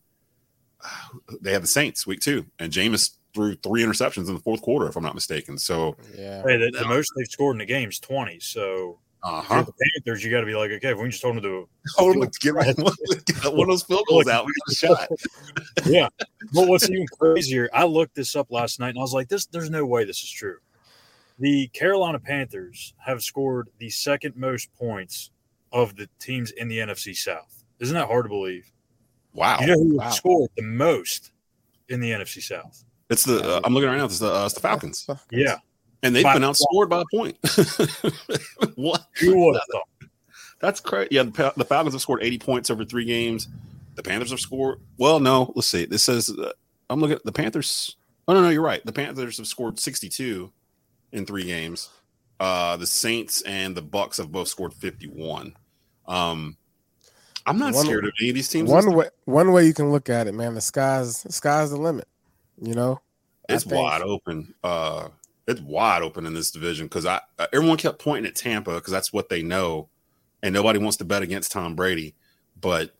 uh, 0.83 1.19
they 1.41 1.51
had 1.51 1.63
the 1.63 1.67
Saints 1.67 2.07
week 2.07 2.19
two, 2.19 2.45
and 2.57 2.71
Jameis 2.71 3.11
threw 3.33 3.55
three 3.55 3.83
interceptions 3.83 4.27
in 4.27 4.33
the 4.33 4.39
fourth 4.39 4.61
quarter, 4.61 4.87
if 4.87 4.95
I'm 4.95 5.03
not 5.03 5.15
mistaken. 5.15 5.57
So, 5.57 5.95
Yeah. 6.15 6.41
Hey, 6.43 6.57
the, 6.57 6.71
the 6.71 6.87
most 6.87 7.11
they've 7.17 7.27
scored 7.27 7.55
in 7.55 7.59
the 7.59 7.65
game 7.65 7.89
is 7.89 7.99
20. 7.99 8.39
So 8.39 8.99
uh-huh. 9.23 9.63
the 9.63 9.73
Panthers, 9.73 10.23
you 10.23 10.31
got 10.31 10.39
to 10.41 10.45
be 10.45 10.55
like, 10.55 10.71
okay, 10.71 10.89
if 10.89 10.97
we 10.97 11.03
can 11.03 11.11
just 11.11 11.23
hold 11.23 11.35
them 11.35 11.43
to 11.43 11.67
Hold 11.97 12.15
on, 12.15 12.21
let's 12.21 12.37
get 12.37 12.55
one, 12.55 12.65
get 13.25 13.43
one 13.43 13.61
of 13.61 13.67
those 13.67 13.83
field 13.83 14.05
goals 14.07 14.27
out. 14.27 14.45
We 14.45 14.53
got 14.53 14.71
a 14.71 14.75
shot. 14.75 15.09
yeah. 15.85 16.07
But 16.53 16.67
what's 16.67 16.89
even 16.89 17.05
crazier, 17.19 17.69
I 17.73 17.83
looked 17.83 18.15
this 18.15 18.35
up 18.35 18.47
last 18.51 18.79
night 18.79 18.89
and 18.89 18.99
I 18.99 19.01
was 19.01 19.13
like, 19.13 19.27
this 19.27 19.45
there's 19.47 19.69
no 19.69 19.85
way 19.85 20.05
this 20.05 20.23
is 20.23 20.31
true. 20.31 20.57
The 21.39 21.67
Carolina 21.69 22.19
Panthers 22.19 22.93
have 22.97 23.23
scored 23.23 23.69
the 23.77 23.89
second 23.89 24.35
most 24.35 24.73
points 24.73 25.31
of 25.71 25.95
the 25.95 26.09
teams 26.19 26.51
in 26.51 26.67
the 26.67 26.79
NFC 26.79 27.15
South. 27.15 27.63
Isn't 27.79 27.95
that 27.95 28.07
hard 28.07 28.25
to 28.25 28.29
believe? 28.29 28.69
Wow, 29.33 29.59
You 29.61 29.67
know 29.67 29.73
who 29.75 29.97
Wow. 29.97 30.09
scored 30.09 30.49
the 30.57 30.63
most 30.63 31.31
in 31.87 31.99
the 32.01 32.11
NFC 32.11 32.41
South? 32.41 32.83
It's 33.09 33.23
the 33.25 33.43
uh, 33.57 33.61
I'm 33.63 33.73
looking 33.73 33.89
right 33.89 33.97
now. 33.97 34.05
It's 34.05 34.19
the 34.19 34.33
uh, 34.33 34.45
it's 34.45 34.53
the 34.53 34.59
Falcons, 34.61 35.07
Yeah. 35.31 35.57
and 36.03 36.15
they've 36.15 36.23
Five- 36.23 36.39
been 36.39 36.43
outscored 36.49 36.89
by 36.89 37.01
a 37.01 37.05
point. 37.13 37.37
what? 38.75 39.05
Who 39.19 39.45
would 39.45 39.55
have 39.55 39.63
thought? 39.71 40.09
That's 40.59 40.79
crazy. 40.79 41.09
Yeah, 41.11 41.23
the, 41.23 41.53
the 41.55 41.63
Falcons 41.65 41.93
have 41.93 42.01
scored 42.01 42.21
80 42.21 42.37
points 42.39 42.69
over 42.69 42.83
three 42.83 43.05
games. 43.05 43.47
The 43.95 44.03
Panthers 44.03 44.31
have 44.31 44.39
scored. 44.41 44.79
Well, 44.97 45.19
no, 45.19 45.51
let's 45.55 45.67
see. 45.67 45.85
This 45.85 46.03
says 46.03 46.29
uh, 46.29 46.51
I'm 46.89 46.99
looking 46.99 47.15
at 47.15 47.23
the 47.23 47.31
Panthers. 47.31 47.95
Oh 48.27 48.33
no, 48.33 48.41
no, 48.41 48.49
you're 48.49 48.61
right. 48.61 48.85
The 48.85 48.91
Panthers 48.91 49.37
have 49.37 49.47
scored 49.47 49.79
62 49.79 50.51
in 51.13 51.25
three 51.25 51.43
games. 51.45 51.89
Uh, 52.39 52.77
the 52.77 52.87
Saints 52.87 53.41
and 53.41 53.75
the 53.75 53.81
Bucks 53.81 54.17
have 54.17 54.31
both 54.31 54.47
scored 54.47 54.73
51. 54.73 55.55
Um, 56.07 56.55
I'm 57.45 57.57
not 57.57 57.73
One- 57.73 57.85
scared 57.85 58.05
of 58.05 58.11
any 58.21 58.29
of 58.29 58.35
these 58.35 58.47
teams. 58.49 58.69
One 58.69 58.93
way, 58.93 59.07
one 59.25 59.51
way 59.51 59.65
you 59.65 59.73
can 59.73 59.91
look 59.91 60.09
at 60.09 60.27
it, 60.27 60.33
man. 60.33 60.53
The 60.53 60.61
sky's 60.61 61.23
the 61.23 61.31
sky's 61.31 61.71
the 61.71 61.77
limit. 61.77 62.07
You 62.61 62.73
know, 62.73 63.01
it's 63.47 63.65
wide 63.65 64.01
open. 64.01 64.53
Uh, 64.63 65.09
it's 65.47 65.61
wide 65.61 66.01
open 66.01 66.25
in 66.25 66.33
this 66.33 66.51
division 66.51 66.85
because 66.87 67.05
I 67.05 67.21
uh, 67.37 67.47
everyone 67.53 67.77
kept 67.77 67.99
pointing 67.99 68.29
at 68.29 68.35
Tampa 68.35 68.75
because 68.75 68.91
that's 68.91 69.11
what 69.13 69.29
they 69.29 69.41
know, 69.41 69.89
and 70.43 70.53
nobody 70.53 70.79
wants 70.79 70.97
to 70.97 71.05
bet 71.05 71.21
against 71.21 71.51
Tom 71.51 71.75
Brady. 71.75 72.15
But 72.59 72.93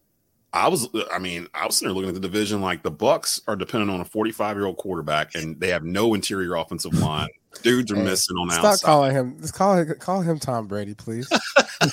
I 0.51 0.67
was, 0.67 0.87
I 1.11 1.19
mean, 1.19 1.47
I 1.53 1.65
was 1.65 1.75
sitting 1.77 1.89
there 1.89 1.95
looking 1.95 2.09
at 2.09 2.15
the 2.15 2.27
division 2.27 2.61
like 2.61 2.81
the 2.81 2.89
Bucks 2.89 3.39
are 3.47 3.55
dependent 3.55 3.91
on 3.91 4.01
a 4.01 4.05
45 4.05 4.57
year 4.57 4.65
old 4.65 4.77
quarterback, 4.77 5.35
and 5.35 5.59
they 5.59 5.69
have 5.69 5.83
no 5.83 6.13
interior 6.15 6.55
offensive 6.55 6.93
line. 6.93 7.27
Dudes 7.61 7.91
are 7.91 7.95
Hey, 7.95 8.03
missing 8.03 8.37
on 8.37 8.49
Stop 8.51 8.65
outside. 8.65 8.85
calling 8.85 9.11
him. 9.11 9.37
Just 9.41 9.53
call 9.53 9.83
call 9.95 10.21
him 10.21 10.39
Tom 10.39 10.67
Brady, 10.67 10.93
please. 10.95 11.27
I 11.57 11.87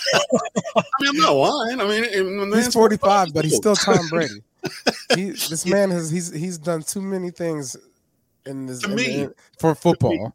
mean, 1.00 1.11
I'm 1.11 1.16
not 1.16 1.33
lying. 1.33 1.81
I 1.81 1.85
mean, 1.87 2.05
He's 2.05 2.55
man's 2.55 2.74
45, 2.74 3.35
but 3.35 3.44
he's 3.44 3.57
still 3.57 3.76
Tom 3.76 4.09
Brady. 4.09 4.42
He, 5.14 5.31
this 5.31 5.64
man 5.66 5.90
has 5.90 6.11
he's 6.11 6.33
he's 6.33 6.59
done 6.59 6.83
too 6.83 7.00
many 7.00 7.31
things 7.31 7.76
in 8.44 8.66
this 8.66 8.81
To 8.81 8.90
in 8.90 8.96
me. 8.96 9.29
for 9.59 9.74
football. 9.74 10.35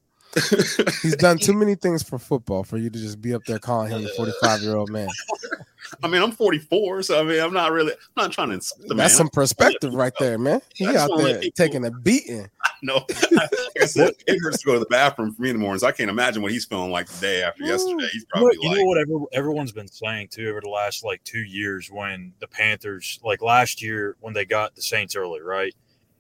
He's 1.02 1.16
done 1.18 1.38
too 1.40 1.54
many 1.54 1.76
things 1.76 2.04
for 2.04 2.18
football 2.20 2.64
for 2.64 2.78
you 2.78 2.90
to 2.90 3.00
just 3.00 3.22
be 3.22 3.34
up 3.34 3.44
there 3.46 3.60
calling 3.60 3.92
him 3.92 4.06
a 4.06 4.10
45 4.10 4.62
year 4.62 4.76
old 4.76 4.90
man. 4.90 5.08
I 6.04 6.08
mean, 6.08 6.22
I'm 6.22 6.32
44, 6.32 7.04
so 7.04 7.20
I 7.20 7.24
mean, 7.24 7.40
I'm 7.42 7.54
not 7.54 7.72
really, 7.72 7.92
I'm 7.94 8.24
not 8.24 8.32
trying 8.32 8.50
to 8.50 8.56
insult 8.56 8.82
the 8.88 8.96
That's 8.96 9.14
man. 9.14 9.18
some 9.18 9.30
perspective 9.30 9.94
right 9.94 10.14
there, 10.20 10.38
man. 10.38 10.62
He 10.76 10.86
out 10.88 11.10
there 11.18 11.40
people- 11.40 11.52
taking 11.56 11.86
a 11.86 11.92
beating. 11.92 12.50
No, 12.84 12.96
like 13.32 13.50
I 13.80 13.86
said, 13.86 14.14
it 14.26 14.40
hurts 14.42 14.58
to 14.62 14.66
go 14.66 14.74
to 14.74 14.80
the 14.80 14.88
bathroom 14.88 15.32
for 15.36 15.44
me 15.44 15.52
in 15.52 15.56
the 15.56 15.62
mornings. 15.62 15.84
I 15.84 15.92
can't 15.92 16.10
imagine 16.10 16.42
what 16.42 16.52
he's 16.52 16.66
feeling 16.66 16.90
like 16.90 17.06
the 17.08 17.22
day 17.22 17.44
after 17.44 17.64
yesterday. 17.64 18.08
He's 18.12 18.16
You 18.16 18.20
know, 18.22 18.26
probably 18.42 18.58
you 18.60 18.70
like, 18.70 18.78
know 18.80 18.86
what 18.86 18.98
every, 18.98 19.16
everyone's 19.34 19.72
been 19.72 19.88
saying 19.88 20.30
too 20.30 20.50
over 20.50 20.62
the 20.62 20.70
last 20.70 21.04
like 21.04 21.24
two 21.24 21.44
years 21.44 21.92
when 21.92 22.34
the 22.40 22.48
Panthers, 22.48 23.20
like 23.24 23.44
last 23.44 23.84
year 23.84 24.16
when 24.20 24.34
they 24.34 24.46
got 24.46 24.74
the 24.76 24.82
Saints 24.82 25.16
early, 25.16 25.42
right? 25.42 25.76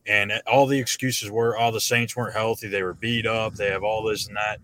And 0.05 0.31
all 0.45 0.67
the 0.67 0.77
excuses 0.79 1.31
were, 1.31 1.57
oh, 1.59 1.71
the 1.71 1.81
Saints 1.81 2.15
weren't 2.15 2.35
healthy. 2.35 2.67
They 2.67 2.83
were 2.83 2.93
beat 2.93 3.25
up. 3.25 3.55
They 3.55 3.71
have 3.71 3.83
all 3.83 4.03
this 4.03 4.27
and 4.27 4.37
that. 4.37 4.59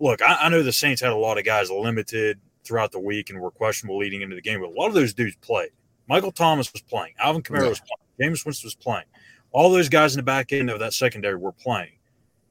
Look, 0.00 0.22
I, 0.22 0.36
I 0.40 0.48
know 0.48 0.62
the 0.62 0.72
Saints 0.72 1.02
had 1.02 1.12
a 1.12 1.16
lot 1.16 1.36
of 1.36 1.44
guys 1.44 1.70
limited 1.70 2.38
throughout 2.66 2.92
the 2.92 2.98
week 2.98 3.30
and 3.30 3.40
were 3.40 3.50
questionable 3.50 3.98
leading 3.98 4.22
into 4.22 4.34
the 4.36 4.42
game, 4.42 4.60
but 4.60 4.68
a 4.68 4.72
lot 4.72 4.88
of 4.88 4.94
those 4.94 5.14
dudes 5.14 5.36
played. 5.36 5.70
Michael 6.08 6.32
Thomas 6.32 6.72
was 6.72 6.82
playing. 6.82 7.14
Alvin 7.18 7.42
Kamara 7.42 7.62
Yeah. 7.62 7.68
was 7.68 7.80
playing. 7.80 8.32
Jameis 8.32 8.44
Winston 8.44 8.66
was 8.66 8.74
playing. 8.74 9.04
All 9.52 9.70
those 9.70 9.88
guys 9.88 10.14
in 10.14 10.18
the 10.18 10.22
back 10.24 10.52
end 10.52 10.70
of 10.70 10.78
that 10.80 10.92
secondary 10.92 11.36
were 11.36 11.52
playing. 11.52 11.92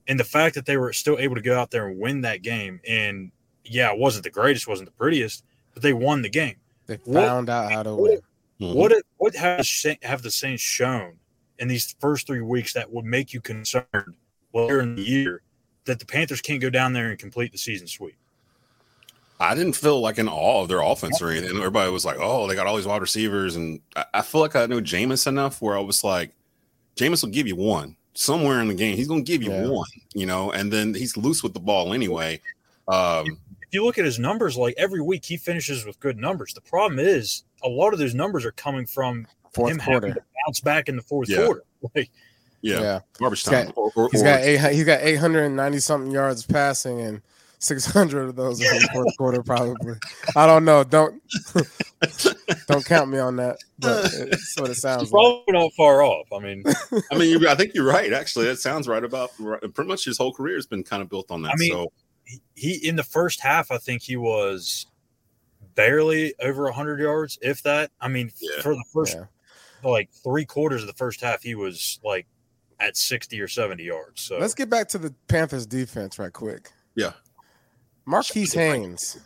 And 0.07 0.19
the 0.19 0.23
fact 0.23 0.55
that 0.55 0.65
they 0.65 0.77
were 0.77 0.93
still 0.93 1.17
able 1.19 1.35
to 1.35 1.41
go 1.41 1.59
out 1.59 1.71
there 1.71 1.87
and 1.87 1.99
win 1.99 2.21
that 2.21 2.41
game, 2.41 2.79
and 2.87 3.31
yeah, 3.63 3.91
it 3.91 3.97
wasn't 3.97 4.23
the 4.23 4.29
greatest, 4.29 4.67
wasn't 4.67 4.87
the 4.89 4.93
prettiest, 4.95 5.43
but 5.73 5.81
they 5.81 5.93
won 5.93 6.21
the 6.21 6.29
game. 6.29 6.57
They 6.87 6.95
What- 7.05 7.25
found 7.25 7.49
out 7.49 7.71
how 7.71 7.83
to 7.83 7.95
win. 7.95 8.19
Mhm. 8.61 8.73
What 8.75 8.93
what 9.17 9.35
have 9.35 9.65
have 10.03 10.21
the 10.21 10.31
Saints 10.31 10.61
shown 10.63 11.19
in 11.59 11.67
these 11.67 11.95
first 11.99 12.27
three 12.27 12.41
weeks 12.41 12.73
that 12.73 12.91
would 12.91 13.05
make 13.05 13.33
you 13.33 13.41
concerned 13.41 14.15
later 14.53 14.79
in 14.81 14.95
the 14.95 15.01
year 15.01 15.41
that 15.85 15.99
the 15.99 16.05
Panthers 16.05 16.41
can't 16.41 16.61
go 16.61 16.69
down 16.69 16.93
there 16.93 17.09
and 17.09 17.17
complete 17.19 17.51
the 17.51 17.57
season 17.57 17.87
sweep? 17.87 18.15
I 19.39 19.53
didn't 19.55 19.73
feel 19.73 19.99
like 19.99 20.17
in 20.17 20.29
awe 20.29 20.61
of 20.61 20.69
their 20.69 20.81
offense 20.81 21.21
or 21.21 21.29
anything. 21.29 21.57
Everybody 21.57 21.91
was 21.91 22.05
like, 22.05 22.17
"Oh, 22.19 22.47
they 22.47 22.55
got 22.55 22.67
all 22.67 22.77
these 22.77 22.87
wide 22.87 23.01
receivers," 23.01 23.55
and 23.55 23.81
I, 23.95 24.05
I 24.15 24.21
feel 24.21 24.41
like 24.41 24.55
I 24.55 24.65
know 24.65 24.79
Jameis 24.79 25.27
enough 25.27 25.61
where 25.61 25.75
I 25.77 25.81
was 25.81 26.03
like, 26.03 26.31
"Jameis 26.95 27.21
will 27.23 27.31
give 27.31 27.45
you 27.47 27.55
one 27.55 27.95
somewhere 28.13 28.61
in 28.61 28.69
the 28.69 28.73
game. 28.73 28.95
He's 28.95 29.07
going 29.09 29.25
to 29.25 29.29
give 29.31 29.43
you 29.43 29.51
Yeah. 29.51 29.67
one, 29.67 29.87
you 30.13 30.25
know." 30.25 30.51
And 30.51 30.71
then 30.71 30.93
he's 30.93 31.17
loose 31.17 31.43
with 31.43 31.53
the 31.53 31.59
ball 31.59 31.93
anyway. 31.93 32.39
Um, 32.87 33.25
If 33.61 33.73
you 33.73 33.83
look 33.83 33.97
at 33.97 34.05
his 34.05 34.19
numbers, 34.19 34.55
like 34.55 34.73
every 34.77 35.01
week 35.01 35.25
he 35.25 35.35
finishes 35.37 35.85
with 35.85 35.99
good 35.99 36.17
numbers. 36.17 36.53
The 36.53 36.61
problem 36.61 36.99
is 36.99 37.43
a 37.63 37.67
lot 37.67 37.91
of 37.93 37.99
those 37.99 38.13
numbers 38.15 38.45
are 38.45 38.51
coming 38.53 38.85
from 38.85 39.27
Fourth 39.53 39.71
him 39.71 39.79
having 39.79 40.13
to 40.13 40.21
bounce 40.45 40.59
back 40.61 40.87
in 40.87 40.95
the 40.95 41.01
fourth 41.01 41.27
Yeah. 41.29 41.45
quarter. 41.45 41.63
Like, 41.95 42.09
yeah, 42.61 42.79
Yeah. 42.81 42.99
garbage 43.19 43.43
He's 43.43 43.49
got- 43.49 43.73
Or- 43.75 43.91
or- 43.95 44.09
He's 44.11 44.21
or- 44.21 44.25
got 44.25 44.39
eight. 44.41 44.59
He's 44.73 44.85
got 44.85 45.01
eight 45.01 45.17
hundred 45.17 45.43
and 45.43 45.55
ninety 45.55 45.79
something 45.79 46.11
yards 46.11 46.45
passing, 46.45 46.99
and 47.01 47.21
six 47.65 47.85
hundred 47.85 48.29
of 48.29 48.35
those 48.35 48.59
in 48.61 48.67
the 48.67 48.89
fourth 48.93 49.17
quarter. 49.17 49.41
Probably. 49.43 49.95
I 50.35 50.45
don't 50.45 50.65
know. 50.65 50.83
Don't 50.83 51.21
don't 52.67 52.85
count 52.85 53.09
me 53.09 53.19
on 53.19 53.35
that. 53.37 53.57
But 53.79 54.11
it's 54.13 54.55
what 54.59 54.69
it 54.69 54.75
sounds 54.75 55.03
like. 55.03 55.11
probably 55.11 55.43
not 55.53 55.71
far 55.73 56.01
off. 56.03 56.27
I 56.33 56.39
mean, 56.39 56.63
I 57.11 57.17
mean, 57.17 57.29
you, 57.39 57.47
I 57.49 57.55
think 57.55 57.73
you're 57.73 57.85
right. 57.85 58.11
Actually, 58.13 58.45
that 58.47 58.59
sounds 58.59 58.87
right 58.87 59.03
about 59.03 59.31
right, 59.39 59.61
pretty 59.73 59.87
much 59.87 60.05
his 60.05 60.17
whole 60.17 60.33
career 60.33 60.55
has 60.55 60.65
been 60.65 60.83
kind 60.83 61.01
of 61.01 61.09
built 61.09 61.31
on 61.31 61.41
that. 61.43 61.51
I 61.51 61.55
mean, 61.57 61.71
so 61.71 61.91
he, 62.25 62.41
he 62.55 62.87
in 62.87 62.95
the 62.95 63.03
first 63.03 63.39
half, 63.41 63.71
I 63.71 63.77
think 63.77 64.01
he 64.01 64.17
was 64.17 64.85
barely 65.75 66.33
over 66.41 66.69
hundred 66.71 66.99
yards, 66.99 67.37
if 67.41 67.63
that. 67.63 67.91
I 67.99 68.07
mean, 68.07 68.31
Yeah. 68.39 68.61
for 68.61 68.73
the 68.75 68.83
first 68.93 69.15
Yeah. 69.15 69.25
like 69.89 70.09
three 70.23 70.45
quarters 70.45 70.81
of 70.81 70.87
the 70.87 70.93
first 70.93 71.21
half, 71.21 71.41
he 71.41 71.55
was 71.55 71.99
like 72.03 72.27
at 72.79 72.95
sixty 72.97 73.39
or 73.41 73.47
seventy 73.47 73.83
yards. 73.83 74.21
So 74.21 74.37
Let's 74.37 74.55
get 74.55 74.69
back 74.69 74.87
to 74.89 74.97
the 74.97 75.13
Panthers 75.27 75.65
defense 75.65 76.17
right 76.19 76.31
quick. 76.33 76.71
yeah, 76.95 77.11
Marquis 78.05 78.47
Haynes. 78.53 79.17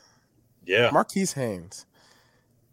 yeah, 0.66 0.90
Marquis 0.92 1.28
Haynes. 1.36 1.86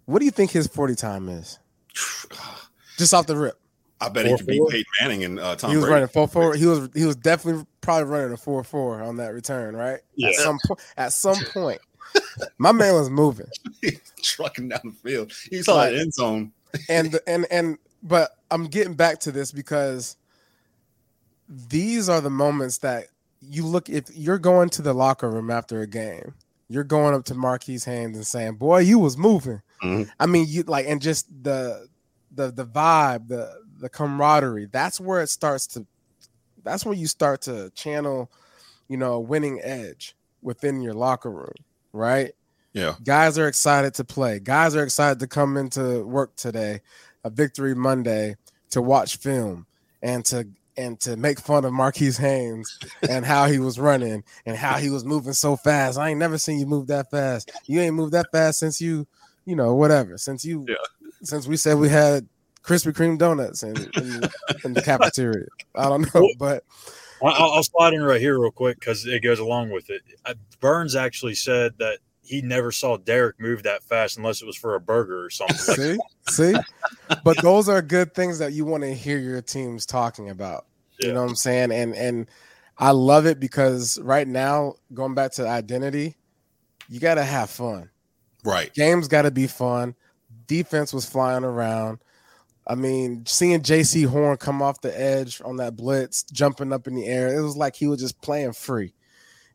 What 0.04 0.20
do 0.20 0.24
you 0.24 0.30
think 0.30 0.50
his 0.52 0.66
40 0.68 0.94
time 0.94 1.28
is? 1.28 1.58
Just 2.98 3.12
off 3.12 3.26
the 3.26 3.36
rip. 3.36 3.58
I 4.00 4.08
bet 4.10 4.26
he 4.26 4.36
could 4.36 4.46
beat 4.46 4.62
Peyton 4.68 4.84
Manning 5.00 5.24
and 5.24 5.38
uh, 5.40 5.56
Tom 5.56 5.70
he 5.70 5.76
was 5.76 5.84
Brady. 5.86 5.94
running 5.94 6.08
4 6.08 6.28
4. 6.28 6.54
He 6.54 6.66
was 6.66 6.88
he 6.94 7.04
was 7.06 7.16
definitely 7.16 7.64
probably 7.80 8.04
running 8.04 8.32
a 8.32 8.36
4 8.36 8.62
4 8.62 9.02
on 9.02 9.16
that 9.16 9.32
return, 9.34 9.74
right? 9.74 10.00
Yeah. 10.14 10.28
At 10.28 10.34
some 10.36 10.58
point 10.66 10.80
at 10.96 11.12
some 11.12 11.36
point. 11.52 11.80
My 12.58 12.72
man 12.72 12.94
was 12.94 13.10
moving. 13.10 13.46
trucking 14.22 14.68
down 14.68 14.80
the 14.84 14.92
field. 14.92 15.32
He 15.50 15.62
saw 15.62 15.74
Like- 15.76 15.92
that 15.92 15.98
end 16.00 16.14
zone. 16.14 16.52
And 16.90 17.10
the, 17.12 17.22
and 17.28 17.46
and 17.50 17.78
but 18.02 18.32
I'm 18.50 18.66
getting 18.66 18.94
back 18.94 19.20
to 19.20 19.32
this 19.32 19.50
because 19.50 20.16
these 21.48 22.08
are 22.08 22.20
the 22.20 22.30
moments 22.30 22.78
that 22.78 23.06
you 23.48 23.64
look 23.66 23.88
if 23.88 24.04
you're 24.14 24.38
going 24.38 24.68
to 24.70 24.82
the 24.82 24.92
locker 24.94 25.30
room 25.30 25.50
after 25.50 25.80
a 25.80 25.86
game, 25.86 26.34
you're 26.68 26.84
going 26.84 27.14
up 27.14 27.24
to 27.26 27.34
Marquis 27.34 27.80
Haynes 27.84 28.16
and 28.16 28.26
saying, 28.26 28.54
Boy, 28.54 28.80
you 28.80 28.98
was 28.98 29.16
moving. 29.16 29.62
Mhm. 29.82 30.10
I 30.18 30.26
mean, 30.26 30.46
you 30.48 30.62
like 30.64 30.86
and 30.86 31.00
just 31.00 31.26
the 31.42 31.88
the 32.34 32.50
the 32.50 32.66
vibe, 32.66 33.28
the 33.28 33.60
the 33.78 33.88
camaraderie. 33.88 34.66
That's 34.66 35.00
where 35.00 35.20
it 35.20 35.28
starts 35.28 35.66
to. 35.68 35.86
That's 36.62 36.84
where 36.84 36.94
you 36.94 37.06
start 37.06 37.42
to 37.42 37.70
channel, 37.74 38.30
you 38.88 38.96
know, 38.96 39.14
a 39.14 39.20
winning 39.20 39.60
edge 39.62 40.16
within 40.42 40.80
your 40.80 40.94
locker 40.94 41.30
room, 41.30 41.54
right? 41.92 42.32
Yeah, 42.72 42.94
Guys 43.04 43.38
are 43.38 43.48
excited 43.48 43.94
to 43.94 44.04
play. 44.04 44.38
Guys 44.38 44.76
are 44.76 44.82
excited 44.82 45.18
to 45.20 45.26
come 45.26 45.56
into 45.56 46.04
work 46.04 46.36
today, 46.36 46.80
a 47.24 47.30
victory 47.30 47.74
Monday, 47.74 48.36
to 48.70 48.82
watch 48.82 49.16
film 49.16 49.66
and 50.02 50.24
to 50.26 50.46
and 50.76 50.98
to 51.00 51.16
make 51.16 51.40
fun 51.40 51.64
of 51.64 51.72
Marquis 51.72 52.12
Haynes 52.12 52.78
and 53.08 53.24
how 53.24 53.46
he 53.46 53.58
was 53.58 53.78
running 53.78 54.22
and 54.44 54.56
how 54.56 54.76
he 54.78 54.90
was 54.90 55.04
moving 55.04 55.32
so 55.32 55.56
fast. 55.56 55.98
I 55.98 56.10
ain't 56.10 56.18
never 56.18 56.38
seen 56.38 56.58
you 56.58 56.66
move 56.66 56.86
that 56.88 57.10
fast. 57.10 57.50
You 57.66 57.80
ain't 57.80 57.94
moved 57.94 58.12
that 58.12 58.26
fast 58.32 58.58
since 58.58 58.80
you, 58.80 59.06
you 59.44 59.56
know, 59.56 59.74
whatever. 59.74 60.18
Since 60.18 60.44
you, 60.44 60.66
Yeah. 60.68 60.74
since 61.22 61.46
we 61.46 61.56
said 61.56 61.78
we 61.78 61.88
had 61.88 62.28
Krispy 62.62 62.92
Kreme 62.92 63.16
donuts 63.18 63.62
in, 63.62 63.76
in, 63.94 64.22
in 64.64 64.74
the 64.74 64.82
cafeteria. 64.82 65.46
I 65.74 65.88
don't 65.88 66.12
know, 66.14 66.28
but 66.38 66.64
I'll, 67.22 67.52
I'll 67.52 67.62
slide 67.62 67.94
in 67.94 68.02
right 68.02 68.20
here 68.20 68.38
real 68.38 68.50
quick 68.50 68.78
because 68.78 69.06
it 69.06 69.22
goes 69.22 69.38
along 69.38 69.70
with 69.70 69.88
it. 69.88 70.02
Burns 70.60 70.94
actually 70.96 71.34
said 71.34 71.72
that 71.78 71.98
he 72.26 72.42
never 72.42 72.72
saw 72.72 72.96
Derrick 72.96 73.38
move 73.38 73.62
that 73.62 73.82
fast 73.82 74.16
unless 74.16 74.42
it 74.42 74.46
was 74.46 74.56
for 74.56 74.74
a 74.74 74.80
burger 74.80 75.24
or 75.24 75.30
something. 75.30 75.56
See, 75.58 75.98
see, 76.28 76.54
but 77.24 77.40
those 77.42 77.68
are 77.68 77.80
good 77.80 78.14
things 78.14 78.38
that 78.40 78.52
you 78.52 78.64
want 78.64 78.82
to 78.82 78.92
hear 78.92 79.18
your 79.18 79.40
teams 79.40 79.86
talking 79.86 80.30
about. 80.30 80.66
You 80.98 81.12
know 81.12 81.22
what 81.22 81.30
I'm 81.30 81.36
saying? 81.36 81.72
And 81.72 81.94
and 81.94 82.26
I 82.78 82.90
love 82.90 83.26
it 83.26 83.38
because 83.38 83.98
right 84.00 84.26
now, 84.26 84.74
going 84.92 85.14
back 85.14 85.32
to 85.32 85.46
identity, 85.46 86.16
you 86.88 87.00
got 87.00 87.14
to 87.14 87.24
have 87.24 87.50
fun. 87.50 87.90
right. 88.44 88.72
Games 88.74 89.08
got 89.08 89.22
to 89.22 89.30
be 89.30 89.46
fun. 89.46 89.94
Defense 90.46 90.92
was 90.92 91.06
flying 91.06 91.44
around. 91.44 91.98
I 92.66 92.74
mean, 92.74 93.24
seeing 93.26 93.60
Jaycee 93.60 94.06
Horn 94.06 94.36
come 94.38 94.60
off 94.60 94.80
the 94.80 94.98
edge 94.98 95.40
on 95.44 95.56
that 95.58 95.76
blitz, 95.76 96.24
jumping 96.24 96.72
up 96.72 96.88
in 96.88 96.96
the 96.96 97.06
air, 97.06 97.36
it 97.36 97.40
was 97.40 97.56
like 97.56 97.76
he 97.76 97.86
was 97.86 98.00
just 98.00 98.20
playing 98.20 98.52
free 98.52 98.92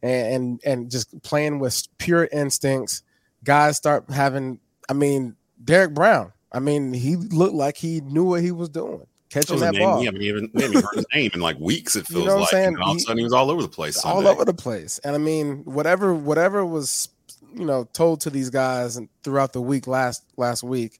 and 0.02 0.34
and, 0.34 0.62
and 0.66 0.92
just 0.92 1.22
playing 1.24 1.60
with 1.60 1.88
pure 1.98 2.28
instincts. 2.32 3.04
Guys 3.44 3.78
start 3.78 4.10
having, 4.12 4.60
I 4.88 4.94
mean, 4.94 5.36
Derrick 5.64 5.94
Brown. 5.94 6.32
I 6.52 6.60
mean, 6.60 6.94
he 6.94 7.16
looked 7.16 7.56
like 7.56 7.78
he 7.78 8.02
knew 8.02 8.26
what 8.26 8.42
he 8.42 8.52
was 8.52 8.70
doing, 8.70 9.06
catching 9.30 9.58
a 9.58 9.60
that 9.60 9.74
name. 9.74 9.82
ball 9.82 10.00
We 10.00 10.06
haven't 10.06 10.22
even, 10.22 10.52
we 10.54 10.64
haven't 10.64 10.84
heard 10.84 10.96
his 10.96 11.06
name 11.14 11.32
in 11.34 11.40
like 11.40 11.58
weeks. 11.60 11.96
It 11.96 12.06
feels 12.06 12.24
You 12.24 12.30
know 12.30 12.38
like. 12.38 12.50
saying? 12.50 12.68
And 12.68 12.84
all 12.84 12.92
of 12.92 12.98
a 12.98 13.00
sudden, 13.00 13.18
he 13.18 13.24
was 13.24 13.34
all 13.34 13.50
over 13.50 13.62
the 13.62 13.70
place. 13.70 14.04
all 14.04 14.28
over 14.28 14.46
the 14.46 14.54
place. 14.54 15.00
And 15.00 15.16
I 15.16 15.18
mean, 15.18 15.64
whatever 15.64 16.14
whatever 16.14 16.66
was 16.66 17.10
you 17.56 17.66
know 17.66 17.86
told 17.94 18.22
to 18.22 18.30
these 18.30 18.50
guys 18.50 18.98
and 18.98 19.10
throughout 19.24 19.54
the 19.54 19.62
week 19.62 19.88
last 19.88 20.24
last 20.38 20.64
week, 20.64 21.00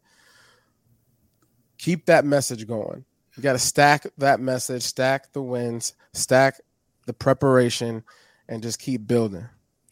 keep 1.78 2.06
that 2.06 2.26
message 2.26 2.68
going. 2.68 3.04
You 3.36 3.44
got 3.44 3.54
to 3.54 3.60
stack 3.60 4.06
that 4.18 4.40
message, 4.40 4.84
stack 4.84 5.32
the 5.34 5.42
wins, 5.42 5.94
stack 6.14 6.60
the 7.08 7.14
preparation, 7.14 8.04
and 8.52 8.62
just 8.62 8.78
keep 8.80 9.08
building. 9.08 9.46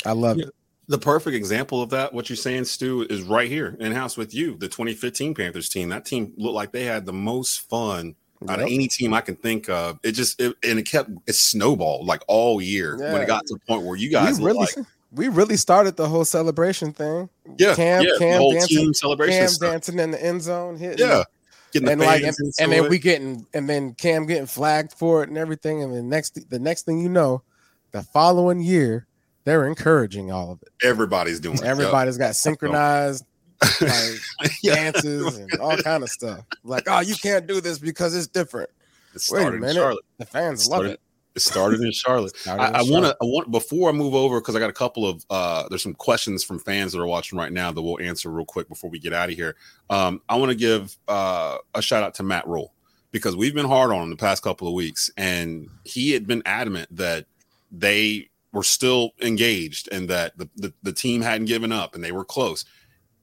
I 0.05 0.11
love 0.11 0.37
Yeah. 0.37 0.45
it. 0.47 0.53
The 0.87 0.97
perfect 0.97 1.35
example 1.35 1.81
of 1.81 1.89
that, 1.91 2.13
what 2.13 2.29
you're 2.29 2.35
saying, 2.37 2.65
Stu, 2.65 3.05
is 3.11 3.21
right 3.21 3.47
here 3.47 3.75
in 3.79 3.91
house 3.91 4.17
with 4.17 4.33
you. 4.33 4.57
The 4.57 4.67
2015 4.67 5.33
Panthers 5.35 5.69
team. 5.69 5.89
That 5.89 6.03
team 6.05 6.33
looked 6.37 6.55
like 6.55 6.71
they 6.71 6.83
had 6.85 7.05
the 7.05 7.13
most 7.13 7.61
fun 7.69 8.15
out 8.47 8.59
of 8.59 8.65
any 8.67 8.87
team 8.87 9.13
I 9.13 9.21
can 9.21 9.35
think 9.35 9.69
of. 9.69 9.99
It 10.03 10.13
just 10.13 10.39
it, 10.41 10.55
and 10.63 10.79
it 10.79 10.83
kept 10.83 11.09
it 11.27 11.33
snowballed 11.35 12.07
like 12.07 12.21
all 12.27 12.61
year 12.61 12.97
when 12.97 13.21
it 13.21 13.27
got 13.27 13.45
to 13.47 13.53
the 13.53 13.59
point 13.67 13.85
where 13.85 13.97
you 13.97 14.09
guys 14.09 14.39
we 14.39 14.45
really 14.47 14.59
like 14.59 14.75
we 15.11 15.27
really 15.27 15.57
started 15.57 15.95
the 15.97 16.07
whole 16.07 16.25
celebration 16.25 16.91
thing. 16.93 17.29
yeah, 17.57 17.75
Cam- 17.75 18.03
yeah, 18.03 18.11
Cam 18.17 18.39
whole 18.39 18.53
dancing- 18.53 18.77
team 18.77 18.93
celebration. 18.93 19.39
Cam 19.39 19.47
stuff. 19.49 19.71
dancing 19.71 19.99
in 19.99 20.11
the 20.11 20.23
end 20.25 20.41
zone, 20.41 20.75
hitting 20.77 20.99
Yeah, 21.05 21.23
getting 21.71 21.85
the 21.87 21.91
and 21.91 22.01
like 22.01 22.23
and, 22.23 22.35
and 22.59 22.71
then 22.71 22.85
it. 22.85 22.89
we 22.89 22.97
getting 22.97 23.45
and 23.53 23.69
then 23.69 23.93
Cam 23.93 24.25
getting 24.25 24.47
flagged 24.47 24.93
for 24.93 25.21
it 25.21 25.29
and 25.29 25.37
everything 25.37 25.83
and 25.83 25.93
the 25.93 26.01
next 26.01 26.49
the 26.49 26.57
next 26.59 26.83
thing 26.87 26.99
you 26.99 27.09
know 27.09 27.43
the 27.91 28.01
following 28.03 28.61
year 28.61 29.07
they're 29.45 29.65
encouraging 29.67 30.31
all 30.31 30.51
of 30.51 30.61
it 30.61 30.69
everybody's 30.85 31.39
doing 31.39 31.57
it. 31.57 31.63
Everybody's 31.63 32.17
got 32.17 32.35
synchronized 32.35 33.25
like 33.81 34.19
Yeah. 34.63 34.75
dances 34.91 35.37
and 35.37 35.53
all 35.59 35.75
kind 35.77 36.03
of 36.03 36.09
stuff 36.09 36.41
like 36.63 36.83
oh 36.87 36.99
you 37.01 37.15
can't 37.15 37.47
do 37.47 37.59
this 37.61 37.79
because 37.79 38.15
it's 38.15 38.27
different 38.27 38.69
It 39.13 39.15
Wait 39.15 39.15
a 39.17 39.19
started 39.19 39.63
in. 39.63 39.73
Charlotte. 39.75 40.05
the 40.17 40.25
fans 40.25 40.67
love 40.67 40.85
it 40.85 40.99
It 41.35 41.41
started 41.41 41.81
in 41.81 41.91
Charlotte. 41.91 42.35
Started 42.37 42.63
I, 42.75 42.79
I 42.79 42.81
want 42.83 43.05
to. 43.05 43.11
I 43.21 43.25
want 43.25 43.51
before 43.51 43.89
I 43.89 43.91
move 43.93 44.13
over 44.15 44.39
because 44.41 44.55
I 44.55 44.59
got 44.59 44.69
a 44.69 44.73
couple 44.73 45.07
of. 45.07 45.23
uh 45.29 45.67
There's 45.69 45.83
some 45.83 45.93
questions 45.93 46.43
from 46.43 46.59
fans 46.59 46.91
that 46.91 46.99
are 46.99 47.05
watching 47.07 47.37
right 47.37 47.51
now 47.53 47.71
that 47.71 47.81
we'll 47.81 47.99
answer 48.01 48.29
real 48.31 48.45
quick 48.45 48.67
before 48.67 48.89
we 48.89 48.97
get 48.99 49.13
out 49.13 49.29
of 49.29 49.35
here. 49.35 49.55
Um, 49.89 50.21
I 50.27 50.35
want 50.37 50.49
to 50.51 50.55
give 50.57 50.97
uh 51.07 51.57
a 51.75 51.81
shout 51.81 52.03
out 52.03 52.13
to 52.15 52.23
Matt 52.23 52.47
Rhule 52.47 52.73
because 53.11 53.35
we've 53.35 53.53
been 53.53 53.67
hard 53.67 53.91
on 53.91 54.03
him 54.03 54.09
the 54.09 54.15
past 54.15 54.41
couple 54.43 54.67
of 54.67 54.73
weeks, 54.73 55.11
and 55.17 55.69
he 55.83 56.11
had 56.11 56.25
been 56.27 56.41
adamant 56.45 56.93
that 56.95 57.25
they 57.71 58.29
were 58.51 58.63
still 58.63 59.11
engaged 59.21 59.89
and 59.91 60.09
that 60.09 60.37
the, 60.37 60.49
the, 60.55 60.73
the 60.81 60.93
team 60.93 61.21
hadn't 61.21 61.45
given 61.45 61.71
up 61.71 61.95
and 61.95 62.03
they 62.03 62.11
were 62.11 62.25
close. 62.25 62.65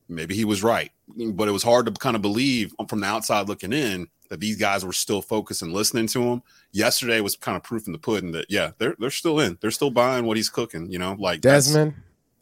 Maybe 0.08 0.36
he 0.36 0.44
was 0.44 0.62
right, 0.62 0.92
but 1.32 1.48
it 1.48 1.52
was 1.52 1.64
hard 1.64 1.86
to 1.86 1.92
kind 1.92 2.14
of 2.14 2.22
believe 2.22 2.74
from 2.88 3.00
the 3.00 3.06
outside 3.06 3.48
looking 3.48 3.72
in 3.72 4.08
that 4.28 4.40
these 4.40 4.56
guys 4.56 4.84
were 4.84 4.92
still 4.92 5.22
focused 5.22 5.62
and 5.62 5.72
listening 5.72 6.06
to 6.08 6.22
him. 6.22 6.42
Yesterday 6.72 7.20
was 7.20 7.36
kind 7.36 7.56
of 7.56 7.62
proof 7.62 7.86
in 7.86 7.92
the 7.92 7.98
pudding 7.98 8.32
that 8.32 8.46
yeah, 8.48 8.72
they're 8.78 8.94
they're 8.98 9.10
still 9.10 9.40
in. 9.40 9.58
They're 9.60 9.70
still 9.70 9.90
buying 9.90 10.24
what 10.24 10.36
he's 10.36 10.48
cooking. 10.48 10.90
You 10.90 10.98
know, 10.98 11.16
like 11.18 11.40
Desmond, 11.40 11.94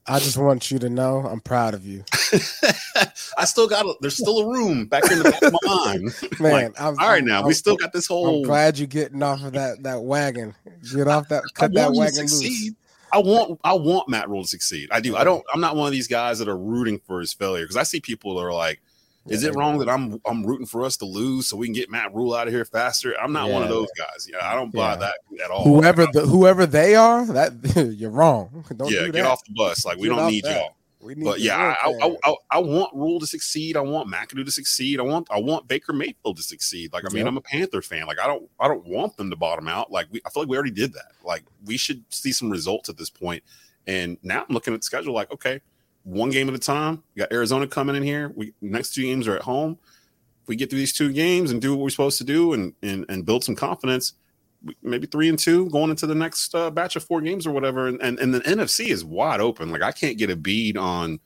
I 0.07 0.19
just 0.19 0.37
want 0.37 0.71
you 0.71 0.79
to 0.81 0.91
know 0.91 1.21
I'm 1.21 1.41
proud 1.41 1.73
of 1.73 1.87
you, 1.87 2.05
I 3.39 3.45
still 3.47 3.67
got. 3.67 3.87
A, 3.87 3.95
there's 4.01 4.17
still 4.19 4.39
a 4.41 4.47
room 4.47 4.87
back 4.87 5.11
in 5.11 5.19
the 5.19 5.31
back 5.31 5.43
of 5.43 5.53
my 5.63 5.75
mind. 5.75 6.15
man. 6.41 6.53
Like, 6.73 6.81
I'm, 6.81 6.99
all 6.99 7.09
right, 7.09 7.15
I'm- 7.15 7.25
now 7.25 7.39
I'm- 7.39 7.47
we 7.47 7.55
still 7.55 7.77
got 7.77 7.93
this 7.93 8.07
whole. 8.07 8.41
I'm 8.41 8.43
glad 8.43 8.79
you're 8.79 8.87
getting 8.87 9.23
off 9.23 9.43
of 9.43 9.53
that 9.55 9.83
that 9.83 10.03
wagon. 10.03 10.55
Get 10.95 11.09
off 11.09 11.29
that, 11.29 11.43
cut 11.55 11.73
that 11.75 11.93
want 11.93 11.95
you 11.95 12.01
to 12.01 12.21
wagon 12.23 12.23
loose. 12.23 12.71
I 13.13 13.19
want 13.19 13.61
I 13.65 13.73
want 13.75 14.09
Matt 14.09 14.29
Rhule 14.29 14.43
to 14.43 14.49
succeed. 14.49 14.89
I 14.93 15.01
do. 15.01 15.17
I 15.17 15.25
don't. 15.25 15.45
I'm 15.55 15.61
not 15.61 15.77
one 15.77 15.87
of 15.87 15.93
these 15.93 16.09
guys 16.09 16.39
that 16.41 16.49
are 16.49 16.57
rooting 16.59 17.01
for 17.07 17.21
his 17.21 17.33
failure 17.33 17.65
because 17.65 17.77
I 17.77 17.85
see 17.85 18.01
people 18.01 18.35
that 18.35 18.43
are 18.43 18.53
like, 18.53 18.83
"Is 19.29 19.43
it 19.45 19.55
wrong 19.55 19.79
that 19.79 19.89
I'm 19.89 20.21
I'm 20.27 20.45
rooting 20.45 20.67
for 20.67 20.85
us 20.85 20.97
to 20.99 21.05
lose 21.05 21.47
so 21.47 21.57
we 21.57 21.67
can 21.67 21.75
get 21.75 21.91
Matt 21.91 22.15
Rhule 22.15 22.35
out 22.35 22.47
of 22.47 22.53
here 22.53 22.65
faster?" 22.65 23.15
I'm 23.21 23.33
not 23.33 23.51
one 23.51 23.63
of 23.63 23.69
those 23.69 23.89
guys. 23.97 24.29
Yeah, 24.31 24.39
I 24.47 24.55
don't 24.55 24.73
buy 24.73 24.93
Yeah. 24.93 24.97
that 24.97 25.15
at 25.45 25.51
all. 25.51 25.65
Whoever 25.65 26.07
the 26.13 26.23
whoever 26.23 26.67
they 26.67 26.95
are, 26.95 27.25
that 27.27 27.53
you're 27.99 28.11
wrong. 28.11 28.65
Don't 28.77 28.91
yeah, 28.91 29.01
do 29.07 29.13
get 29.13 29.27
off 29.27 29.45
the 29.45 29.53
bus. 29.55 29.85
Like 29.87 29.99
we 29.99 30.09
Get 30.09 30.17
don't 30.17 30.31
need 30.31 30.45
that. 30.45 30.57
y'all. 30.61 30.77
We 31.01 31.15
need 31.15 31.25
But 31.25 31.41
yeah, 31.41 31.75
I, 31.83 31.91
I. 31.91 32.17
I, 32.25 32.35
I 32.53 32.59
want 32.61 32.95
Rhule 32.95 33.21
to 33.21 33.27
succeed. 33.27 33.77
I 33.77 33.81
want 33.81 34.11
McAdoo 34.11 34.43
to 34.47 34.51
succeed. 34.51 34.99
I 34.99 35.03
want 35.03 35.29
I 35.31 35.39
want 35.39 35.69
Baker 35.69 35.93
Mayfield 35.93 36.39
to 36.39 36.43
succeed. 36.43 36.93
Like 36.95 37.05
I 37.05 37.09
mean, 37.13 37.19
Yep. 37.19 37.27
I'm 37.27 37.37
a 37.37 37.43
Panther 37.43 37.83
fan. 37.83 38.07
Like 38.07 38.19
I 38.19 38.27
don't 38.27 38.49
I 38.59 38.69
don't 38.69 38.87
want 38.87 39.17
them 39.19 39.29
to 39.31 39.37
bottom 39.37 39.69
out. 39.69 39.91
Like 39.93 40.07
we, 40.11 40.21
I 40.25 40.31
feel 40.31 40.43
like 40.45 40.49
we 40.51 40.57
already 40.57 40.71
did 40.73 40.95
that. 40.95 41.13
Like 41.23 41.43
we 41.67 41.77
should 41.77 42.03
see 42.09 42.33
some 42.33 42.49
results 42.51 42.89
at 42.89 42.97
this 42.97 43.11
point. 43.11 43.43
And 43.87 44.17
now 44.23 44.47
I'm 44.49 44.55
looking 44.55 44.73
at 44.73 44.81
the 44.81 44.85
schedule. 44.85 45.13
Like 45.13 45.31
okay, 45.31 45.61
one 46.05 46.31
game 46.31 46.49
at 46.49 46.55
a 46.55 46.59
time. 46.59 47.03
We 47.15 47.21
got 47.21 47.33
Arizona 47.33 47.67
coming 47.67 47.97
in 47.97 48.03
here. 48.03 48.33
We 48.35 48.53
next 48.61 48.95
two 48.95 49.03
games 49.03 49.27
are 49.27 49.37
at 49.37 49.43
home. 49.43 49.79
If 50.43 50.49
we 50.49 50.57
get 50.57 50.71
through 50.71 50.79
these 50.79 50.93
two 50.93 51.13
games 51.13 51.51
and 51.51 51.61
do 51.61 51.75
what 51.75 51.83
we're 51.83 51.91
supposed 51.91 52.19
to 52.19 52.25
do 52.25 52.53
and 52.53 52.75
and, 52.83 53.05
and 53.09 53.27
build 53.27 53.43
some 53.43 53.57
confidence, 53.57 54.13
maybe 54.83 55.07
three 55.07 55.29
and 55.29 55.39
two 55.39 55.69
going 55.71 55.91
into 55.91 56.07
the 56.07 56.15
next 56.15 56.55
uh, 56.55 56.71
batch 56.71 56.97
of 56.97 57.05
four 57.05 57.21
games 57.21 57.47
or 57.47 57.53
whatever. 57.53 57.89
And, 57.89 58.01
and 58.01 58.19
and 58.19 58.35
the 58.35 58.41
NFC 58.41 58.89
is 58.89 59.05
wide 59.05 59.41
open. 59.41 59.71
Like 59.71 59.83
I 59.83 59.93
can't 59.93 60.19
get 60.19 60.31
a 60.31 60.37
bead 60.37 60.77
on 60.77 61.19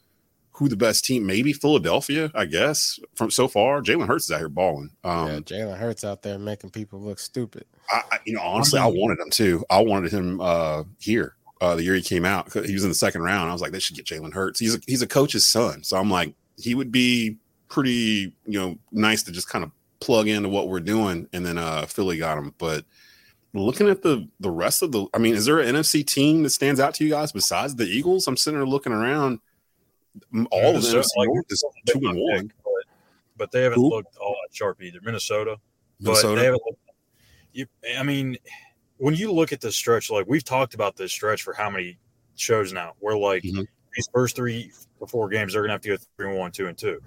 who 0.53 0.69
the 0.69 0.77
best 0.77 1.05
team. 1.05 1.27
Maybe 1.27 1.53
Philadelphia, 1.53 2.31
I 2.35 2.45
guess. 2.45 2.99
From 3.15 3.31
so 3.31 3.47
far, 3.49 3.81
Jalen 3.81 4.07
Hurts 4.07 4.25
is 4.27 4.33
out 4.33 4.39
here 4.39 4.49
balling. 4.49 4.91
Um, 5.05 5.29
yeah, 5.29 5.39
Jalen 5.41 5.79
Hurts 5.79 6.05
out 6.05 6.23
there 6.23 6.39
making 6.39 6.71
people 6.71 7.01
look 7.01 7.19
stupid. 7.19 7.65
I, 7.91 8.03
I, 8.13 8.19
you 8.27 8.35
know, 8.35 8.43
honestly, 8.43 8.79
I 8.79 8.87
wanted 8.87 9.19
him 9.21 9.31
too. 9.31 9.65
I 9.71 9.81
wanted 9.81 10.13
him 10.13 10.41
uh, 10.41 10.85
here 11.01 11.37
uh, 11.61 11.75
the 11.75 11.83
year 11.83 11.95
he 11.95 12.03
came 12.03 12.25
out. 12.25 12.53
He 12.53 12.73
was 12.75 12.85
in 12.85 12.89
the 12.89 12.95
second 12.95 13.23
round. 13.23 13.51
I 13.51 13.53
was 13.53 13.63
like, 13.63 13.73
they 13.73 13.79
should 13.79 13.97
get 13.97 14.07
Jalen 14.07 14.33
Hurts. 14.33 14.61
He's 14.61 14.75
a, 14.77 14.81
he's 14.87 15.03
a 15.03 15.07
coach's 15.07 15.47
son, 15.47 15.83
so 15.83 15.97
I'm 15.97 16.11
like, 16.11 16.35
he 16.57 16.75
would 16.75 16.93
be 16.93 17.37
pretty, 17.69 18.33
you 18.47 18.59
know, 18.59 18.79
nice 18.93 19.23
to 19.25 19.33
just 19.33 19.49
kind 19.49 19.65
of 19.65 19.71
plug 20.01 20.29
into 20.29 20.49
what 20.49 20.69
we're 20.69 20.81
doing. 20.81 21.29
And 21.33 21.45
then 21.45 21.59
uh, 21.59 21.87
Philly 21.87 22.19
got 22.19 22.39
him, 22.39 22.55
but. 22.59 22.85
Looking 23.55 23.89
at 23.89 24.03
the 24.03 24.29
the 24.41 24.51
rest 24.51 24.83
of 24.83 24.93
the, 24.93 25.07
I 25.15 25.19
mean, 25.19 25.35
is 25.35 25.47
there 25.47 25.59
an 25.59 25.75
NFC 25.75 26.07
team 26.07 26.43
that 26.43 26.51
stands 26.51 26.79
out 26.79 26.93
to 26.97 27.05
you 27.05 27.09
guys 27.11 27.33
besides 27.33 27.75
the 27.75 27.85
Eagles? 27.85 28.29
I'm 28.29 28.37
sitting 28.37 28.59
there 28.59 28.67
looking 28.67 28.93
around. 28.93 29.41
All 30.51 30.77
of 30.77 30.83
the 30.83 30.89
Minnesota, 30.89 30.99
NFC 30.99 31.17
like, 31.17 31.29
is 31.49 31.65
two 31.87 31.99
and 32.07 32.19
one. 32.19 32.53
But, 32.63 32.73
but 33.39 33.51
they 33.51 33.63
haven't 33.63 33.79
Who? 33.79 33.89
looked 33.89 34.17
all 34.19 34.37
that 34.43 34.55
sharp 34.55 34.83
either. 34.83 34.99
Minnesota. 35.03 35.57
But 35.99 36.11
Minnesota. 36.11 36.39
they 36.39 36.45
haven't 36.45 36.63
looked, 36.67 36.81
you, 37.53 37.67
I 37.99 38.03
mean, 38.03 38.37
when 38.99 39.15
you 39.15 39.33
look 39.33 39.53
at 39.53 39.61
the 39.61 39.73
stretch, 39.73 40.11
like 40.11 40.27
we've 40.29 40.45
talked 40.45 40.75
about 40.75 40.97
this 40.97 41.13
stretch 41.13 41.43
for 41.43 41.55
how 41.55 41.71
many 41.71 41.99
shows 42.37 42.73
now, 42.73 42.95
where 43.01 43.17
like 43.17 43.43
Mhm. 43.43 43.67
these 43.97 44.09
first 44.13 44.37
three 44.37 44.71
or 45.01 45.09
four 45.09 45.29
games, 45.29 45.53
they're 45.53 45.63
going 45.63 45.69
to 45.69 45.75
have 45.75 45.81
to 45.83 45.89
go 45.89 45.97
three 46.17 46.29
and 46.29 46.39
one, 46.39 46.53
two 46.53 46.67
and 46.67 46.77
two. 46.77 47.01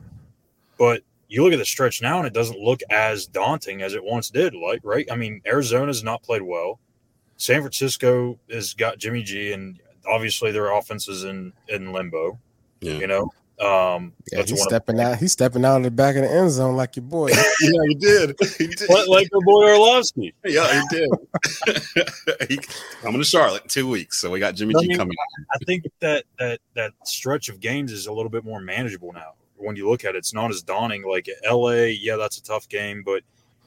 But 0.77 1.03
you 1.27 1.43
look 1.43 1.53
at 1.53 1.59
the 1.59 1.65
stretch 1.65 2.01
now, 2.01 2.17
and 2.17 2.27
it 2.27 2.33
doesn't 2.33 2.59
look 2.59 2.81
as 2.89 3.25
daunting 3.25 3.81
as 3.81 3.93
it 3.93 4.03
once 4.03 4.29
did. 4.29 4.53
Like, 4.53 4.81
right? 4.83 5.09
I 5.11 5.15
mean, 5.15 5.41
Arizona's 5.45 6.03
not 6.03 6.23
played 6.23 6.41
well. 6.41 6.79
San 7.37 7.61
Francisco 7.61 8.37
has 8.49 8.73
got 8.73 8.97
Jimmy 8.97 9.23
G, 9.23 9.51
and 9.53 9.79
obviously 10.07 10.51
their 10.51 10.71
offense 10.71 11.07
is 11.07 11.23
in 11.23 11.53
in 11.69 11.93
limbo. 11.93 12.39
Yeah. 12.81 12.93
You 12.93 13.07
know, 13.07 13.29
um, 13.61 14.13
Yeah, 14.31 14.39
that's 14.39 14.51
he's 14.51 14.59
one 14.59 14.69
stepping 14.69 14.99
out. 14.99 15.17
He's 15.17 15.31
stepping 15.31 15.63
out 15.63 15.77
of 15.77 15.83
the 15.83 15.91
back 15.91 16.15
of 16.15 16.23
the 16.23 16.31
end 16.31 16.49
zone 16.51 16.75
like 16.75 16.95
your 16.95 17.03
boy. 17.03 17.27
yeah, 17.61 17.81
he 17.87 17.95
did. 17.95 18.35
He 18.57 18.67
did. 18.67 18.89
Like- 18.89 19.07
like 19.07 19.27
your 19.31 19.41
boy 19.43 19.69
Orlovsky. 19.77 20.33
Yeah, 20.45 20.81
he 20.81 20.97
did. 20.97 21.09
he, 22.49 22.59
coming 23.01 23.19
to 23.21 23.25
Charlotte 23.25 23.63
in 23.63 23.69
two 23.69 23.87
weeks, 23.87 24.17
so 24.19 24.31
we 24.31 24.39
got 24.39 24.55
Jimmy 24.55 24.73
I 24.77 24.81
G 24.81 24.87
mean, 24.87 24.97
coming. 24.97 25.15
I 25.53 25.57
think 25.65 25.85
that 25.99 26.25
that 26.39 26.59
that 26.75 26.93
stretch 27.05 27.49
of 27.49 27.59
games 27.59 27.91
is 27.91 28.07
a 28.07 28.13
little 28.13 28.31
bit 28.31 28.43
more 28.43 28.59
manageable 28.61 29.11
now. 29.13 29.33
When 29.57 29.75
you 29.75 29.87
look 29.87 30.05
at 30.05 30.15
it, 30.15 30.19
it's 30.19 30.33
not 30.33 30.49
as 30.49 30.63
daunting. 30.63 31.03
Like 31.07 31.29
LA, 31.47 31.71
yeah, 31.99 32.15
that's 32.15 32.37
a 32.39 32.43
tough 32.43 32.67
game, 32.67 33.03
but 33.05 33.21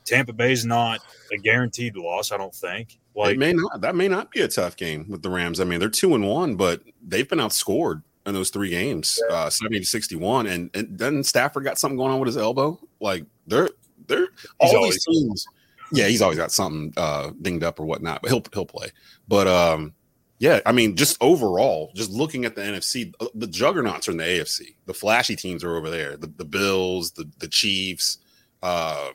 Tampa 0.04 0.32
Bay's 0.32 0.64
not 0.64 1.00
a 1.32 1.36
guaranteed 1.38 1.96
loss. 1.96 2.32
I 2.32 2.36
don't 2.36 2.54
think. 2.54 2.94
it 2.94 2.98
Like 3.18 3.38
may 3.38 3.52
not. 3.52 3.80
That 3.80 3.94
may 3.94 4.08
not 4.08 4.30
be 4.32 4.40
a 4.40 4.48
tough 4.48 4.76
game 4.76 5.06
with 5.08 5.22
the 5.22 5.30
Rams. 5.30 5.60
I 5.60 5.64
mean, 5.64 5.78
they're 5.78 5.88
two 5.88 6.14
and 6.16 6.26
one, 6.28 6.56
but 6.56 6.82
they've 7.06 7.28
been 7.28 7.38
outscored 7.38 8.02
in 8.26 8.34
those 8.34 8.50
three 8.50 8.70
games, 8.70 9.20
uh, 9.30 9.50
seventy 9.50 9.80
to 9.80 9.86
sixty-one. 9.86 10.46
And 10.46 10.70
and 10.74 10.98
then 10.98 11.22
Stafford 11.22 11.64
got 11.64 11.78
something 11.78 11.96
going 11.98 12.12
on 12.12 12.20
with 12.20 12.26
his 12.28 12.36
elbow. 12.36 12.78
Like 13.00 13.24
they're 13.46 13.70
they're 14.06 14.28
all 14.60 14.76
always- 14.76 14.94
these 14.94 15.04
teams. 15.04 15.46
Yeah, 15.92 16.08
he's 16.08 16.22
always 16.22 16.38
got 16.38 16.50
something 16.50 16.92
uh, 16.96 17.30
dinged 17.40 17.62
up 17.62 17.78
or 17.78 17.84
whatnot, 17.84 18.22
but 18.22 18.30
he'll 18.30 18.42
he'll 18.52 18.66
play. 18.66 18.88
But 19.28 19.46
um, 19.46 19.92
yeah, 20.38 20.60
I 20.66 20.72
mean, 20.72 20.96
just 20.96 21.16
overall, 21.20 21.92
just 21.94 22.10
looking 22.10 22.44
at 22.44 22.56
the 22.56 22.62
NFC, 22.62 23.12
uh, 23.20 23.28
the 23.34 23.46
juggernauts 23.46 24.08
are 24.08 24.12
in 24.12 24.16
the 24.16 24.24
AFC. 24.24 24.74
The 24.86 24.94
flashy 24.94 25.36
teams 25.36 25.62
are 25.62 25.76
over 25.76 25.90
there. 25.90 26.16
The 26.16 26.26
the 26.26 26.44
Bills, 26.44 27.12
the 27.12 27.30
the 27.38 27.48
Chiefs, 27.48 28.18
uh, 28.62 29.10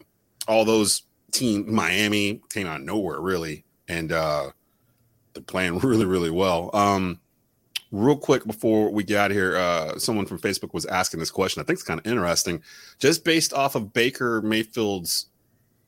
all 0.47 0.63
those 0.63 1.03
teams. 1.31 1.67
Miami 1.69 2.41
came 2.49 2.67
out 2.67 2.79
of 2.79 2.85
nowhere 2.85 3.19
really, 3.19 3.65
and 3.87 4.11
uh, 4.11 4.51
they're 5.33 5.43
playing 5.43 5.79
really 5.83 6.05
really 6.05 6.31
well. 6.31 6.69
Um, 6.73 7.19
real 7.91 8.17
quick 8.17 8.45
before 8.45 8.91
we 8.91 9.03
get 9.03 9.17
out 9.17 9.31
of 9.31 9.37
here, 9.37 9.55
uh, 9.57 9.97
someone 9.97 10.25
from 10.25 10.39
Facebook 10.39 10.73
was 10.73 10.85
asking 10.85 11.19
this 11.19 11.31
question. 11.31 11.61
I 11.61 11.65
think 11.65 11.75
it's 11.77 11.83
kind 11.87 11.99
of 11.99 12.05
interesting, 12.07 12.61
just 12.99 13.23
based 13.23 13.53
off 13.53 13.75
of 13.75 13.93
Baker 13.93 14.41
Mayfield's 14.41 15.27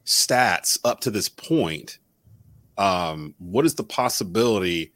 stats 0.05 0.79
up 0.83 0.99
to 1.01 1.11
this 1.11 1.29
point. 1.29 1.99
Um, 2.77 3.35
what 3.37 3.65
is 3.65 3.75
the 3.75 3.83
possibility 3.83 4.91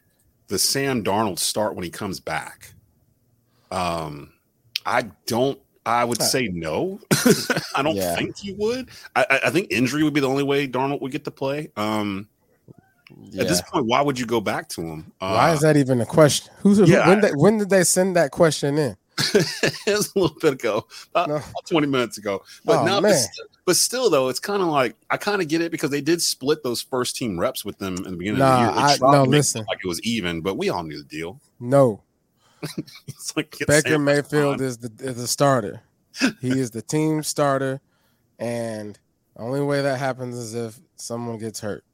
the 0.48 0.58
Sam 0.58 1.04
Darnold 1.04 1.38
start 1.40 1.76
when 1.76 1.84
he 1.84 1.90
comes 1.92 2.20
back? 2.20 2.74
Um, 3.72 4.34
I 4.86 5.04
don't. 5.26 5.60
I 5.88 6.04
would 6.04 6.20
say 6.22 6.48
no. 6.48 7.00
I 7.76 7.84
don't 7.84 7.96
Yeah. 7.96 8.16
think 8.16 8.36
he 8.40 8.54
would. 8.54 8.90
I, 9.16 9.26
I- 9.30 9.40
I 9.46 9.50
think 9.52 9.68
injury 9.70 10.04
would 10.04 10.14
be 10.16 10.20
the 10.20 10.30
only 10.30 10.42
way 10.44 10.68
Darnold 10.68 11.02
would 11.02 11.12
get 11.12 11.26
to 11.26 11.32
play. 11.32 11.70
Um, 11.76 12.28
Yeah. 13.18 13.44
At 13.44 13.48
this 13.48 13.62
point, 13.62 13.86
why 13.86 14.02
would 14.02 14.20
you 14.20 14.26
go 14.26 14.42
back 14.42 14.68
to 14.70 14.82
him? 14.82 15.12
Uh, 15.22 15.32
Why 15.34 15.54
is 15.54 15.62
that 15.62 15.78
even 15.78 16.02
a 16.02 16.06
question? 16.06 16.54
Who's 16.60 16.80
yeah, 16.90 17.08
when, 17.08 17.20
I- 17.20 17.22
they, 17.22 17.32
when 17.32 17.58
did 17.58 17.70
they 17.70 17.84
send 17.84 18.16
that 18.18 18.32
question 18.32 18.78
in? 18.78 18.98
it 19.34 19.78
was 19.88 20.14
a 20.14 20.20
little 20.20 20.36
bit 20.42 20.54
ago, 20.54 20.86
about, 21.12 21.30
No. 21.30 21.36
about 21.38 21.66
20 21.70 21.88
minutes 21.88 22.18
ago. 22.18 22.44
But 22.66 22.82
Oh, 22.82 22.86
now, 22.86 23.00
but, 23.00 23.16
but 23.66 23.78
still, 23.78 24.10
though, 24.10 24.28
it's 24.28 24.42
kind 24.42 24.62
of 24.62 24.68
like 24.68 24.98
I 25.10 25.16
kind 25.16 25.42
of 25.42 25.48
get 25.48 25.62
it 25.62 25.72
because 25.72 25.90
they 25.90 26.02
did 26.02 26.22
split 26.22 26.64
those 26.64 26.82
first 26.82 27.16
team 27.16 27.40
reps 27.40 27.64
with 27.64 27.78
them 27.78 27.96
in 27.98 28.04
the 28.12 28.18
beginning 28.18 28.40
Nah, 28.40 28.68
of 28.68 28.76
the 28.76 28.82
year. 28.82 28.90
I- 28.90 29.12
no, 29.14 29.20
make 29.22 29.28
it 29.28 29.32
listen. 29.38 29.66
like 29.70 29.80
it 29.84 29.88
was 29.88 30.02
even, 30.02 30.42
but 30.42 30.58
we 30.58 30.70
all 30.70 30.84
knew 30.84 30.98
the 30.98 31.04
deal. 31.08 31.40
No, 31.62 32.02
It's 33.08 33.36
like 33.38 33.56
Baker 33.66 33.98
Mayfield 33.98 34.60
is 34.60 34.78
the 34.80 34.92
is 35.00 35.16
the 35.16 35.28
starter. 35.28 35.82
He 36.42 36.50
is 36.60 36.72
the 36.72 36.82
team 36.82 37.24
starter, 37.24 37.80
and 38.40 39.00
the 39.36 39.42
only 39.42 39.62
way 39.62 39.82
that 39.82 40.00
happens 40.00 40.36
is 40.36 40.54
if 40.54 40.78
someone 40.98 41.38
gets 41.38 41.62
hurt. 41.62 41.86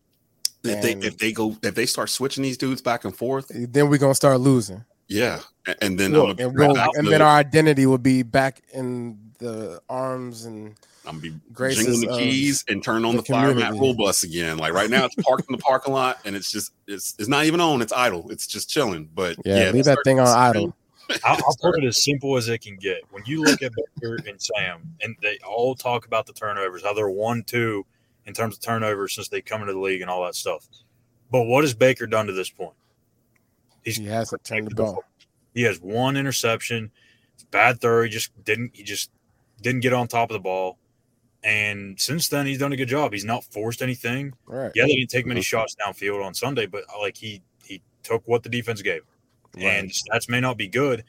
If 0.63 0.81
they 0.81 0.93
if 1.07 1.17
they 1.17 1.31
go 1.31 1.57
if 1.63 1.75
they 1.75 1.85
start 1.85 2.09
switching 2.09 2.43
these 2.43 2.57
dudes 2.57 2.81
back 2.81 3.03
and 3.05 3.15
forth, 3.15 3.51
Then 3.53 3.89
we're 3.89 3.97
gonna 3.97 4.15
start 4.15 4.39
losing, 4.39 4.83
yeah, 5.07 5.39
A- 5.67 5.83
and 5.83 5.99
then 5.99 6.11
Look, 6.13 6.39
and, 6.39 6.55
we'll, 6.55 6.77
and 6.77 7.07
then 7.07 7.21
our 7.21 7.37
identity 7.37 7.85
will 7.85 7.97
be 7.97 8.21
back 8.23 8.61
in 8.73 9.17
the 9.39 9.81
arms 9.89 10.45
and 10.45 10.75
I'm 11.05 11.19
gonna 11.19 11.33
be 11.33 11.39
graces 11.51 12.01
jingling 12.01 12.01
the 12.01 12.17
keys 12.17 12.63
and 12.67 12.83
turn 12.83 13.05
on 13.05 13.15
the 13.15 13.23
the, 13.23 13.33
fire 13.33 13.47
mat 13.55 13.69
community. 13.69 13.79
rule 13.79 13.93
bus 13.95 14.23
again. 14.23 14.57
Like 14.57 14.73
right 14.73 14.89
now, 14.89 15.05
it's 15.05 15.15
parked 15.15 15.49
in 15.49 15.55
the 15.55 15.61
parking 15.61 15.93
lot, 15.93 16.19
and 16.25 16.35
it's 16.35 16.51
just 16.51 16.73
it's 16.87 17.15
it's 17.17 17.27
not 17.27 17.45
even 17.45 17.59
on. 17.59 17.81
It's 17.81 17.93
idle. 17.93 18.29
It's 18.29 18.45
just 18.45 18.69
chilling. 18.69 19.09
But 19.13 19.37
yeah, 19.43 19.65
yeah, 19.65 19.71
leave 19.71 19.85
that 19.85 19.97
thing 20.03 20.19
on 20.19 20.27
idle. 20.27 20.75
I'll, 21.25 21.37
I'll 21.37 21.57
put 21.59 21.83
it 21.83 21.87
as 21.87 22.03
simple 22.03 22.37
as 22.37 22.47
it 22.49 22.59
can 22.59 22.75
get. 22.75 22.99
When 23.09 23.23
you 23.25 23.41
look 23.43 23.63
at 23.63 23.71
Baker 23.99 24.19
and 24.27 24.39
Sam, 24.39 24.81
and 25.01 25.15
they 25.21 25.39
all 25.45 25.73
talk 25.73 26.05
about 26.05 26.27
the 26.27 26.33
turnovers, 26.33 26.83
how 26.83 26.93
they're 26.93 27.09
one 27.09 27.43
two 27.43 27.85
in 28.31 28.35
terms 28.35 28.55
of 28.55 28.61
turnovers 28.61 29.13
since 29.13 29.27
they 29.27 29.41
come 29.41 29.59
into 29.59 29.73
the 29.73 29.79
league 29.79 30.01
and 30.01 30.09
all 30.09 30.23
that 30.23 30.35
stuff. 30.35 30.65
But 31.29 31.43
what 31.43 31.65
has 31.65 31.73
Baker 31.73 32.07
done 32.07 32.27
to 32.27 32.33
this 32.33 32.49
point? 32.49 32.73
He's 33.83 33.97
he 33.97 34.05
hasn't 34.05 34.43
turned 34.45 34.67
the 34.67 34.75
ball. 34.75 35.03
He 35.53 35.63
has 35.63 35.81
one 35.81 36.15
interception. 36.15 36.91
Bad 37.49 37.81
throw. 37.81 38.03
He 38.03 38.09
just 38.09 38.31
didn't. 38.43 38.71
He 38.73 38.83
just 38.83 39.11
didn't 39.61 39.81
get 39.81 39.91
on 39.91 40.07
top 40.07 40.29
of 40.29 40.33
the 40.33 40.39
ball. 40.39 40.77
And 41.43 41.99
since 41.99 42.29
then, 42.29 42.45
he's 42.45 42.59
done 42.59 42.71
a 42.71 42.77
good 42.77 42.87
job. 42.87 43.11
He's 43.11 43.25
not 43.25 43.43
forced 43.43 43.81
anything. 43.81 44.33
Right. 44.45 44.71
Yeah, 44.75 44.85
they 44.85 44.95
didn't 44.95 45.09
take 45.09 45.25
many 45.25 45.39
uh-huh. 45.39 45.65
shots 45.65 45.75
downfield 45.75 46.23
on 46.23 46.33
Sunday, 46.33 46.67
but 46.67 46.83
uh, 46.83 46.99
like 46.99 47.17
he 47.17 47.41
he 47.65 47.81
took 48.03 48.25
what 48.27 48.43
the 48.43 48.49
defense 48.49 48.81
gave. 48.81 49.01
Right. 49.57 49.65
And 49.65 49.89
stats 49.89 50.29
may 50.29 50.39
not 50.39 50.57
be 50.57 50.69
good, 50.69 51.03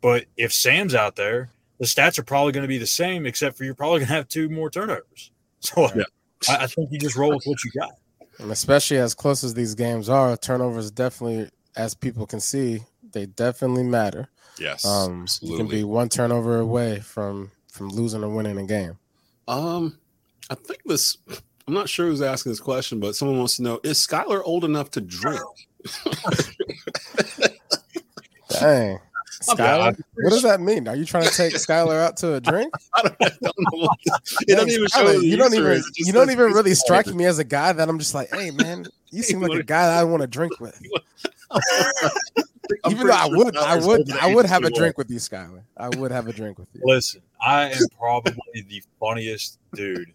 but 0.00 0.24
if 0.38 0.52
Sam's 0.52 0.94
out 0.94 1.16
there, 1.16 1.50
the 1.78 1.84
stats 1.84 2.18
are 2.18 2.22
probably 2.22 2.52
going 2.52 2.62
to 2.62 2.68
be 2.68 2.78
the 2.78 2.86
same, 2.86 3.26
except 3.26 3.58
for 3.58 3.64
you're 3.64 3.74
probably 3.74 3.98
going 3.98 4.08
to 4.08 4.14
have 4.14 4.28
two 4.28 4.48
more 4.48 4.70
turnovers. 4.70 5.30
So 5.64 5.88
yeah. 5.94 6.02
I, 6.48 6.64
I 6.64 6.66
think 6.66 6.90
you 6.92 6.98
just 6.98 7.16
roll 7.16 7.30
with 7.30 7.44
what 7.44 7.62
you 7.64 7.70
got. 7.78 7.92
And 8.38 8.50
especially 8.50 8.98
as 8.98 9.14
close 9.14 9.44
as 9.44 9.54
these 9.54 9.74
games 9.74 10.08
are, 10.08 10.36
turnovers 10.36 10.90
definitely, 10.90 11.50
as 11.76 11.94
people 11.94 12.26
can 12.26 12.40
see, 12.40 12.80
they 13.12 13.26
definitely 13.26 13.84
matter. 13.84 14.28
Yes, 14.58 14.84
um, 14.84 15.26
you 15.40 15.56
can 15.56 15.66
be 15.66 15.84
one 15.84 16.08
turnover 16.08 16.58
away 16.58 17.00
from 17.00 17.50
from 17.70 17.88
losing 17.88 18.22
or 18.22 18.28
winning 18.28 18.58
a 18.58 18.66
game. 18.66 18.98
Um, 19.48 19.98
I 20.50 20.54
think 20.54 20.80
this. 20.84 21.16
I'm 21.66 21.74
not 21.74 21.88
sure 21.88 22.06
who's 22.08 22.20
asking 22.20 22.52
this 22.52 22.60
question, 22.60 23.00
but 23.00 23.14
someone 23.14 23.38
wants 23.38 23.56
to 23.56 23.62
know: 23.62 23.80
Is 23.82 23.98
Schuyler 23.98 24.42
old 24.42 24.64
enough 24.64 24.90
to 24.92 25.00
drink? 25.00 25.40
Dang. 28.50 28.98
Schuyler, 29.44 29.96
what 30.14 30.30
does 30.30 30.42
that 30.42 30.60
mean? 30.60 30.88
Are 30.88 30.96
you 30.96 31.04
trying 31.04 31.24
to 31.24 31.30
take 31.30 31.52
Schuyler 31.58 31.96
out 31.96 32.16
to 32.18 32.34
a 32.34 32.40
drink? 32.40 32.72
I 32.94 33.02
don't, 33.02 33.16
I 33.20 33.30
don't 33.40 33.54
know. 33.58 33.88
It 34.48 34.54
doesn't 34.56 34.70
even 34.70 34.88
show 34.88 35.10
you 35.10 35.36
don't 35.36 35.54
even 35.54 35.82
you 35.96 36.12
don't 36.12 36.30
even 36.30 36.52
really 36.52 36.74
strike 36.74 37.06
me 37.06 37.24
as 37.26 37.38
a 37.38 37.44
guy 37.44 37.72
that 37.72 37.88
I'm 37.88 37.98
just 37.98 38.14
like, 38.14 38.30
hey 38.34 38.50
man, 38.50 38.86
you 39.10 39.22
seem 39.22 39.40
like 39.40 39.58
a 39.58 39.62
guy 39.62 39.86
that 39.86 39.98
I 39.98 40.04
want 40.04 40.22
to 40.22 40.26
drink 40.26 40.58
with. 40.60 40.80
even 42.88 43.06
though 43.06 43.12
I 43.12 43.26
would, 43.28 43.56
I 43.56 43.76
would, 43.76 44.10
I 44.12 44.34
would 44.34 44.46
have 44.46 44.64
a 44.64 44.70
drink 44.70 44.96
with 44.96 45.10
you, 45.10 45.18
Schuyler. 45.18 45.64
I 45.76 45.88
would 45.90 46.10
have 46.10 46.26
a 46.28 46.32
drink 46.32 46.58
with 46.58 46.68
you. 46.74 46.80
Listen, 46.84 47.20
I 47.40 47.70
am 47.70 47.82
probably 47.98 48.34
the 48.54 48.82
funniest 48.98 49.58
dude 49.74 50.12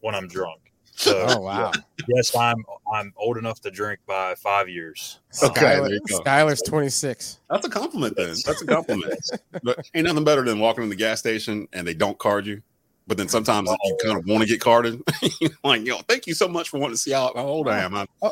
when 0.00 0.14
I'm 0.14 0.28
drunk. 0.28 0.71
So, 1.02 1.26
oh 1.30 1.40
wow! 1.40 1.72
Yes, 2.06 2.32
I'm 2.36 2.64
I'm 2.92 3.12
old 3.16 3.36
enough 3.36 3.60
to 3.62 3.72
drink 3.72 3.98
by 4.06 4.36
five 4.36 4.68
years. 4.68 5.18
Okay, 5.42 5.60
Schuyler, 5.60 5.90
Schuyler's 6.06 6.62
26. 6.62 7.40
That's 7.50 7.66
a 7.66 7.70
compliment. 7.70 8.14
Then 8.16 8.28
that's 8.46 8.62
a 8.62 8.66
compliment. 8.66 9.18
but 9.64 9.84
ain't 9.94 10.06
nothing 10.06 10.22
better 10.22 10.44
than 10.44 10.60
walking 10.60 10.84
in 10.84 10.90
the 10.90 10.94
gas 10.94 11.18
station 11.18 11.66
and 11.72 11.84
they 11.84 11.94
don't 11.94 12.16
card 12.20 12.46
you. 12.46 12.62
But 13.08 13.16
then 13.18 13.26
sometimes 13.26 13.68
oh. 13.68 13.76
you 13.82 13.96
kind 14.00 14.16
of 14.16 14.24
want 14.26 14.42
to 14.44 14.48
get 14.48 14.60
carded. 14.60 15.02
like, 15.64 15.84
yo, 15.84 15.96
thank 16.08 16.28
you 16.28 16.34
so 16.34 16.46
much 16.46 16.68
for 16.68 16.78
wanting 16.78 16.94
to 16.94 17.02
see 17.02 17.10
how, 17.10 17.32
how 17.34 17.46
old 17.46 17.66
I 17.66 17.80
am. 17.80 17.96
I, 17.96 18.06
oh, 18.22 18.30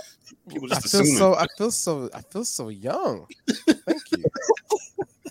people 0.49 0.69
just 0.69 0.87
I 0.87 0.89
feel 0.89 1.01
assuming. 1.01 1.19
so. 1.19 1.35
I 1.35 1.47
feel 1.59 1.73
so. 1.73 2.09
I 2.15 2.21
feel 2.21 2.45
so 2.45 2.69
young. 2.69 3.27
Thank 3.67 4.03
you. 4.13 4.25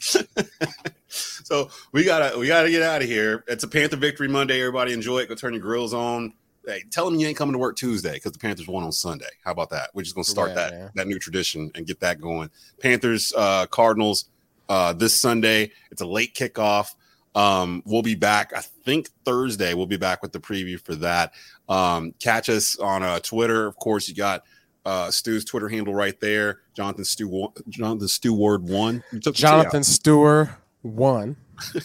so 1.08 1.70
we 1.94 2.04
gotta 2.04 2.38
we 2.38 2.48
gotta 2.48 2.70
get 2.70 2.82
out 2.82 3.02
of 3.02 3.08
here. 3.08 3.46
It's 3.48 3.64
a 3.64 3.68
Panther 3.70 3.96
victory 3.96 4.28
Monday. 4.28 4.60
Everybody 4.60 4.92
enjoy 4.92 5.20
it. 5.20 5.30
Go 5.30 5.36
turn 5.36 5.54
your 5.54 5.62
grills 5.62 5.94
on 5.94 6.34
hey, 6.66 6.84
tell 6.92 7.10
them 7.10 7.20
you 7.20 7.28
ain't 7.28 7.38
coming 7.38 7.54
to 7.54 7.60
work 7.60 7.76
Tuesday 7.76 8.14
because 8.14 8.32
the 8.32 8.40
Panthers 8.40 8.68
won 8.68 8.84
on 8.84 8.92
Sunday. 8.92 9.30
How 9.44 9.52
about 9.52 9.70
that? 9.72 9.90
We're 9.94 10.04
just 10.04 10.16
gonna 10.16 10.26
start 10.26 10.50
yeah, 10.50 10.56
that 10.56 10.74
yeah. 10.74 10.90
that 10.96 11.08
new 11.08 11.20
tradition 11.20 11.72
and 11.76 11.86
get 11.86 12.00
that 12.00 12.22
going. 12.22 12.50
Panthers, 12.80 13.34
uh, 13.36 13.66
Cardinals, 13.68 14.26
uh, 14.70 14.94
this 14.94 15.20
Sunday. 15.20 15.72
It's 15.92 16.02
a 16.02 16.06
late 16.06 16.34
kickoff. 16.36 16.96
Um, 17.36 17.84
we'll 17.86 18.02
be 18.02 18.16
back. 18.16 18.54
I 18.56 18.62
think 18.62 19.10
Thursday 19.26 19.74
we'll 19.74 19.86
be 19.86 19.98
back 19.98 20.22
with 20.22 20.32
the 20.32 20.40
preview 20.40 20.80
for 20.80 20.96
that. 20.96 21.34
Um, 21.68 22.14
catch 22.20 22.50
us 22.50 22.78
on 22.78 23.04
uh, 23.04 23.20
Twitter. 23.20 23.68
Of 23.68 23.76
course, 23.78 24.10
you 24.10 24.16
got 24.16 24.44
uh, 24.86 25.12
Stu's 25.12 25.46
Twitter 25.46 25.70
handle 25.70 25.94
right 25.94 26.20
there. 26.20 26.62
Jonathan 26.74 27.06
Stu 27.06 27.54
Jonathan 27.70 28.08
Stewart 28.08 28.62
one. 28.62 29.04
Jonathan 29.20 29.84
Stewart 29.84 30.50
one. 30.82 31.36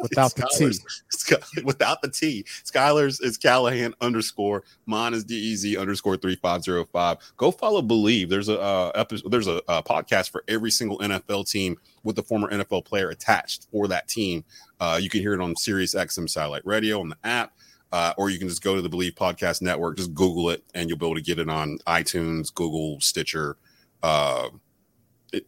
without 0.00 0.34
the 0.36 0.46
T. 0.56 1.62
without 1.64 2.00
the 2.02 2.08
T. 2.08 2.44
Schuyler's 2.62 3.20
is 3.20 3.36
Callihan 3.36 3.92
underscore. 4.00 4.62
Mine 4.86 5.14
is 5.14 5.24
DEZ 5.24 5.78
underscore 5.78 6.16
three 6.16 6.36
five 6.36 6.62
zero 6.62 6.86
five. 6.92 7.18
Go 7.36 7.50
follow 7.50 7.82
Bleav. 7.82 8.28
There's 8.28 8.48
a 8.48 8.60
uh, 8.60 8.92
episode. 8.94 9.30
There's 9.30 9.48
a, 9.48 9.60
a, 9.68 9.82
podcast 9.82 10.30
for 10.30 10.44
every 10.46 10.70
single 10.70 10.98
NFL 10.98 11.50
team 11.50 11.76
with 12.04 12.16
the 12.16 12.22
former 12.22 12.48
NFL 12.50 12.84
player 12.84 13.10
attached 13.10 13.66
for 13.72 13.88
that 13.88 14.08
team. 14.08 14.44
Uh, 14.78 14.98
you 15.02 15.10
can 15.10 15.20
hear 15.20 15.34
it 15.34 15.40
on 15.40 15.56
Sirius 15.56 15.94
XM 15.94 16.28
Satellite 16.28 16.64
Radio 16.64 17.00
on 17.00 17.08
the 17.08 17.18
app. 17.24 17.52
Uh, 17.92 18.14
or 18.16 18.30
you 18.30 18.38
can 18.38 18.48
just 18.48 18.62
go 18.62 18.74
to 18.74 18.80
the 18.80 18.88
Bleav 18.88 19.12
Podcast 19.12 19.60
Network, 19.60 19.98
just 19.98 20.14
Google 20.14 20.48
it, 20.48 20.64
and 20.72 20.88
you'll 20.88 20.96
be 20.96 21.04
able 21.04 21.14
to 21.14 21.20
get 21.20 21.38
it 21.38 21.50
on 21.50 21.76
iTunes, 21.86 22.54
Google, 22.54 22.98
Stitcher, 23.02 23.58
uh, 24.02 24.48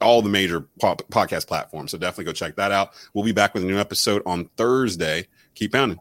all 0.01 0.23
the 0.23 0.29
major 0.29 0.63
podcast 0.81 1.47
platforms. 1.47 1.91
So 1.91 1.99
definitely 1.99 2.25
go 2.25 2.33
check 2.33 2.57
that 2.57 2.73
out. 2.73 2.91
We'll 3.13 3.25
be 3.25 3.33
back 3.33 3.55
with 3.55 3.63
a 3.63 3.67
new 3.67 3.79
episode 3.79 4.23
on 4.27 4.47
Thursday. 4.57 5.29
Keep 5.55 5.73
pounding. 5.73 6.01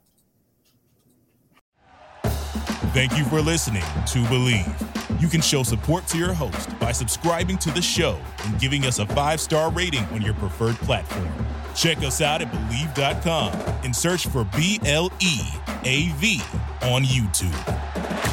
Thank 2.94 3.18
you 3.18 3.26
for 3.26 3.42
listening 3.42 3.82
to 3.82 4.20
Bleav. 4.26 5.22
You 5.22 5.28
can 5.28 5.42
show 5.42 5.64
support 5.64 6.06
to 6.08 6.18
your 6.18 6.34
host 6.34 6.78
by 6.80 6.92
subscribing 6.92 7.58
to 7.60 7.72
the 7.72 7.82
show 7.82 8.20
and 8.46 8.60
giving 8.60 8.86
us 8.86 9.00
a 9.00 9.06
five 9.08 9.42
star 9.42 9.72
rating 9.72 10.04
on 10.06 10.22
your 10.22 10.36
preferred 10.36 10.76
platform. 10.76 11.32
Check 11.76 12.00
us 12.00 12.22
out 12.22 12.42
at 12.42 12.52
Bleav.com 12.52 13.54
and 13.84 13.96
search 13.96 14.28
for 14.28 14.44
B 14.56 14.80
L 14.86 15.12
E 15.20 15.40
A 15.86 16.10
V 16.18 16.42
on 16.84 17.04
YouTube. 17.04 18.33